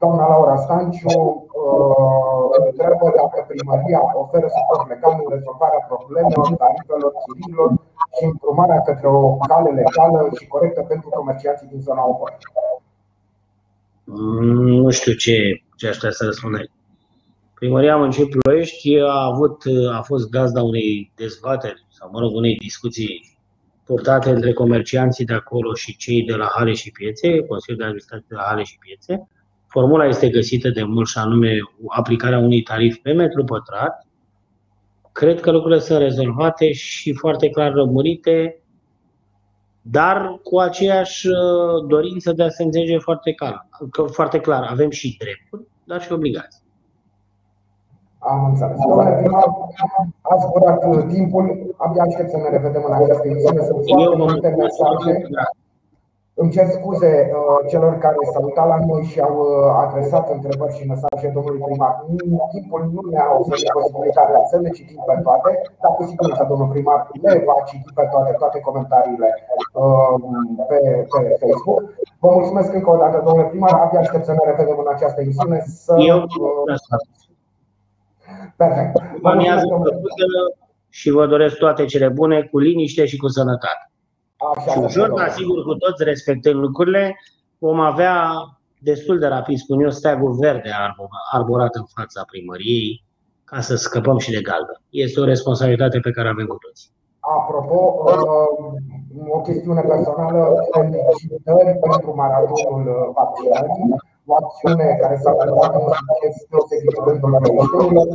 Doamna 0.02 0.28
Laura 0.34 0.56
Stanciu 0.66 1.16
uh, 1.64 2.46
întreabă 2.66 3.06
dacă 3.20 3.38
primăria 3.52 4.02
oferă 4.24 4.48
suport 4.56 4.84
legal 4.94 5.14
în 5.24 5.30
rezolvarea 5.36 5.82
problemelor, 5.92 6.48
tarifelor, 6.62 7.12
chirilor 7.24 7.70
și 8.16 8.24
împrumarea 8.32 8.82
către 8.88 9.08
o 9.08 9.22
cale 9.50 9.70
legală 9.82 10.20
și 10.38 10.48
corectă 10.54 10.82
pentru 10.92 11.10
comercianții 11.10 11.72
din 11.72 11.82
zona 11.88 12.04
OPOR. 12.12 12.32
Mm, 14.04 14.74
nu 14.84 14.90
știu 14.90 15.14
ce, 15.24 15.36
ce 15.80 15.88
aș 15.88 15.98
să 15.98 16.24
răspund 16.26 16.56
aici. 16.56 16.76
Primăria 17.54 17.98
Municipiului 17.98 18.42
Ploiești 18.42 19.00
a, 19.00 19.24
avut, 19.32 19.58
a 19.98 20.02
fost 20.02 20.30
gazda 20.30 20.62
unei 20.62 21.12
dezbateri 21.16 21.86
sau, 22.02 22.10
mă 22.14 22.20
rog, 22.20 22.36
unei 22.36 22.56
discuții 22.56 23.38
purtate 23.86 24.30
între 24.30 24.54
comercianții 24.54 25.26
de 25.26 25.34
acolo 25.34 25.74
și 25.74 25.98
cei 25.98 26.24
de 26.24 26.34
la 26.34 26.52
Hale 26.56 26.74
și 26.74 26.92
Piețe, 26.92 27.46
Consiliul 27.46 27.78
de 27.78 27.84
Administrație 27.84 28.26
de 28.30 28.36
la 28.36 28.44
Hale 28.44 28.64
și 28.64 28.78
Piețe. 28.78 29.28
Formula 29.68 30.06
este 30.06 30.30
găsită 30.30 30.70
de 30.70 30.84
mult 30.84 31.08
și 31.08 31.18
anume 31.18 31.58
aplicarea 31.88 32.38
unui 32.38 32.62
tarif 32.62 32.98
pe 32.98 33.12
metru 33.12 33.44
pătrat. 33.44 34.08
Cred 35.12 35.40
că 35.40 35.52
lucrurile 35.52 35.80
sunt 35.80 36.00
rezolvate 36.00 36.72
și 36.72 37.14
foarte 37.14 37.50
clar 37.50 37.72
rămurite, 37.72 38.64
dar 39.82 40.40
cu 40.44 40.60
aceeași 40.60 41.28
uh, 41.28 41.86
dorință 41.88 42.32
de 42.32 42.44
a 42.44 42.50
se 42.50 42.64
înțelege 42.64 42.98
foarte 42.98 43.32
clar. 43.32 43.68
Foarte 44.12 44.40
clar, 44.40 44.64
avem 44.64 44.90
și 44.90 45.18
drepturi, 45.20 45.68
dar 45.84 46.02
și 46.02 46.12
obligații. 46.12 46.61
Am 48.30 48.40
înțeles. 48.50 48.78
Domnule 48.88 49.14
primar, 49.22 49.48
ați 50.32 50.46
zburat 50.46 50.82
uh, 50.90 51.04
timpul, 51.16 51.46
abia 51.84 52.04
aștept 52.08 52.30
să 52.30 52.38
ne 52.38 52.50
revedem 52.56 52.84
în 52.88 52.94
această 53.00 53.26
emisiune. 53.28 53.62
Sunt 53.70 53.82
foarte 53.90 54.18
multe 54.24 54.50
mesaje. 54.64 55.14
Îmi 56.42 56.54
cer 56.56 56.68
scuze 56.78 57.12
uh, 57.32 57.60
celor 57.72 57.94
care 58.06 58.20
s-au 58.32 58.44
uitat 58.48 58.68
la 58.74 58.80
noi 58.90 59.04
și 59.12 59.20
au 59.28 59.36
uh, 59.40 59.84
adresat 59.86 60.26
întrebări 60.36 60.78
și 60.78 60.90
mesaje 60.94 61.28
domnului 61.36 61.64
primar. 61.68 61.94
Timpul 62.56 62.82
nu 62.96 63.02
ne-a 63.12 63.28
oferit 63.40 63.70
posibilitatea 63.78 64.40
să 64.52 64.56
le 64.64 64.70
citim 64.78 65.02
pe 65.10 65.16
toate, 65.26 65.52
dar 65.82 65.92
cu 65.98 66.04
siguranță 66.10 66.44
domnul 66.52 66.70
primar 66.74 67.00
le 67.24 67.44
va 67.48 67.56
citi 67.70 67.92
pe 67.98 68.06
toate, 68.12 68.32
toate 68.42 68.60
comentariile 68.68 69.30
pe, 70.70 70.80
pe 71.12 71.20
Facebook. 71.42 71.80
Vă 72.24 72.30
mulțumesc 72.38 72.70
încă 72.74 72.90
o 72.96 72.98
dată, 73.04 73.18
domnule 73.26 73.48
primar. 73.52 73.74
Abia 73.74 74.00
aștept 74.00 74.26
să 74.26 74.32
ne 74.32 74.44
revedem 74.52 74.78
în 74.84 74.90
această 74.96 75.20
emisiune. 75.22 75.58
Să, 75.84 75.94
Eu, 76.12 76.20
Perfect. 78.56 78.98
și 80.90 81.10
vă 81.10 81.28
doresc 81.28 81.58
toate 81.58 81.86
cele 81.86 82.08
bune, 82.08 82.42
cu 82.42 82.60
liniște 82.60 83.06
și 83.06 83.18
cu 83.18 83.28
sănătate. 83.28 83.92
Așa, 84.56 84.72
și 84.72 84.78
ușor, 84.78 85.10
dar 85.10 85.30
sigur, 85.30 85.64
cu 85.64 85.74
toți 85.76 86.04
respectând 86.04 86.56
lucrurile, 86.56 87.16
vom 87.58 87.80
avea 87.80 88.32
destul 88.80 89.20
de 89.20 89.28
rapid, 89.28 89.58
spun 89.58 89.80
eu, 89.80 89.90
steagul 89.90 90.34
verde 90.34 90.70
arborat 91.32 91.76
în 91.76 91.84
fața 91.96 92.24
primăriei 92.32 93.04
ca 93.44 93.60
să 93.62 93.76
scăpăm 93.76 94.18
și 94.18 94.32
de 94.32 94.42
galben. 94.42 94.82
Este 94.90 95.20
o 95.20 95.24
responsabilitate 95.24 96.00
pe 96.00 96.12
care 96.12 96.30
avem 96.30 96.46
cu 96.46 96.58
toții. 96.66 96.90
Apropo, 97.20 98.04
o 99.30 99.42
chestiune 99.42 99.82
personală, 99.82 100.42
felicitări 100.72 101.80
pentru 101.86 102.16
maratonul 102.16 103.12
vaccinării, 103.16 103.96
o 104.30 104.34
acțiune 104.42 104.88
care 105.02 105.16
s-a 105.24 105.32
întâmplat 105.34 105.74
în 105.80 105.84
succes 106.00 106.36
deosebit 106.52 106.94
în 107.00 107.04
rândul 107.08 107.32
creștinilor, 107.44 108.08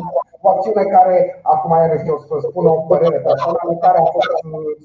o 0.44 0.48
acțiune 0.54 0.84
care, 0.96 1.16
acum 1.52 1.72
iarăși 1.82 2.08
eu 2.12 2.18
să 2.28 2.34
spun 2.46 2.64
o 2.72 2.74
părere 2.90 3.18
personală, 3.28 3.72
care 3.84 3.98
a 3.98 4.06
fost, 4.14 4.30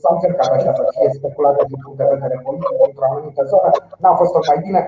s-a 0.01 0.11
încercat 0.15 0.49
așa 0.57 0.71
să 0.79 0.83
fie 0.93 1.09
speculată 1.17 1.61
din 1.69 1.79
punct 1.83 1.97
de 2.01 2.11
vedere 2.13 2.35
politic 2.45 2.75
într-o 2.87 3.07
anumită 3.09 3.41
zonă, 3.51 3.69
n-a 4.01 4.13
fost 4.19 4.31
tot 4.35 4.45
mai 4.51 4.59
bine. 4.65 4.81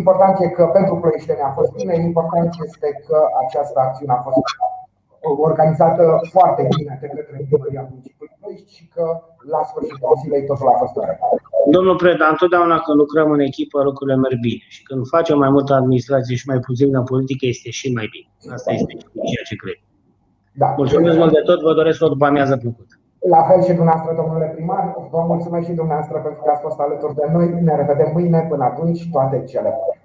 Important 0.00 0.34
e 0.44 0.56
că 0.58 0.64
pentru 0.78 0.94
ploieșteni 1.02 1.46
a 1.48 1.56
fost 1.58 1.70
bine, 1.80 1.94
important 2.10 2.50
este 2.66 2.88
că 3.06 3.18
această 3.42 3.78
acțiune 3.80 4.12
a 4.14 4.24
fost 4.26 4.38
organizată 5.50 6.04
foarte 6.34 6.62
bine 6.76 6.98
de 7.00 7.06
către 7.14 7.46
primăria 7.48 7.82
municipiului 7.90 8.36
Ploiești 8.40 8.74
și 8.76 8.84
că 8.94 9.04
la 9.52 9.60
sfârșitul 9.68 10.18
zilei 10.22 10.46
totul 10.50 10.68
a 10.72 10.76
fost 10.82 10.92
corect. 10.98 11.20
Domnul 11.76 11.96
Preda, 12.02 12.26
întotdeauna 12.34 12.76
când 12.84 12.96
lucrăm 13.02 13.28
în 13.36 13.42
echipă, 13.50 13.76
lucrurile 13.88 14.16
merg 14.16 14.38
bine. 14.48 14.64
Și 14.74 14.82
când 14.88 15.00
facem 15.16 15.36
mai 15.44 15.50
multă 15.56 15.72
administrație 15.74 16.36
și 16.40 16.48
mai 16.50 16.60
puțină 16.66 17.02
politică, 17.12 17.44
este 17.46 17.70
și 17.78 17.86
mai 17.98 18.06
bine. 18.14 18.28
Asta 18.56 18.70
este 18.72 18.92
ceea 19.30 19.44
ce 19.48 19.56
cred. 19.62 19.78
Da. 20.62 20.68
Mulțumesc 20.76 21.16
mult 21.22 21.32
de 21.32 21.42
tot, 21.48 21.60
vă 21.68 21.72
doresc 21.80 21.98
o 22.02 22.08
după 22.14 22.24
amiază 22.26 22.56
plăcută. 22.56 22.94
La 23.34 23.42
fel 23.48 23.60
și 23.66 23.72
dumneavoastră, 23.80 24.12
domnule 24.20 24.48
primar, 24.54 24.84
vă 25.14 25.20
mulțumesc 25.32 25.64
și 25.68 25.80
dumneavoastră 25.80 26.16
pentru 26.26 26.40
că 26.42 26.50
ați 26.50 26.64
fost 26.66 26.78
alături 26.84 27.14
de 27.20 27.26
noi. 27.34 27.46
Ne 27.68 27.74
revedem 27.80 28.10
mâine. 28.16 28.46
Până 28.50 28.64
atunci, 28.64 29.00
toate 29.14 29.36
cele 29.52 29.70
bune. 29.78 29.96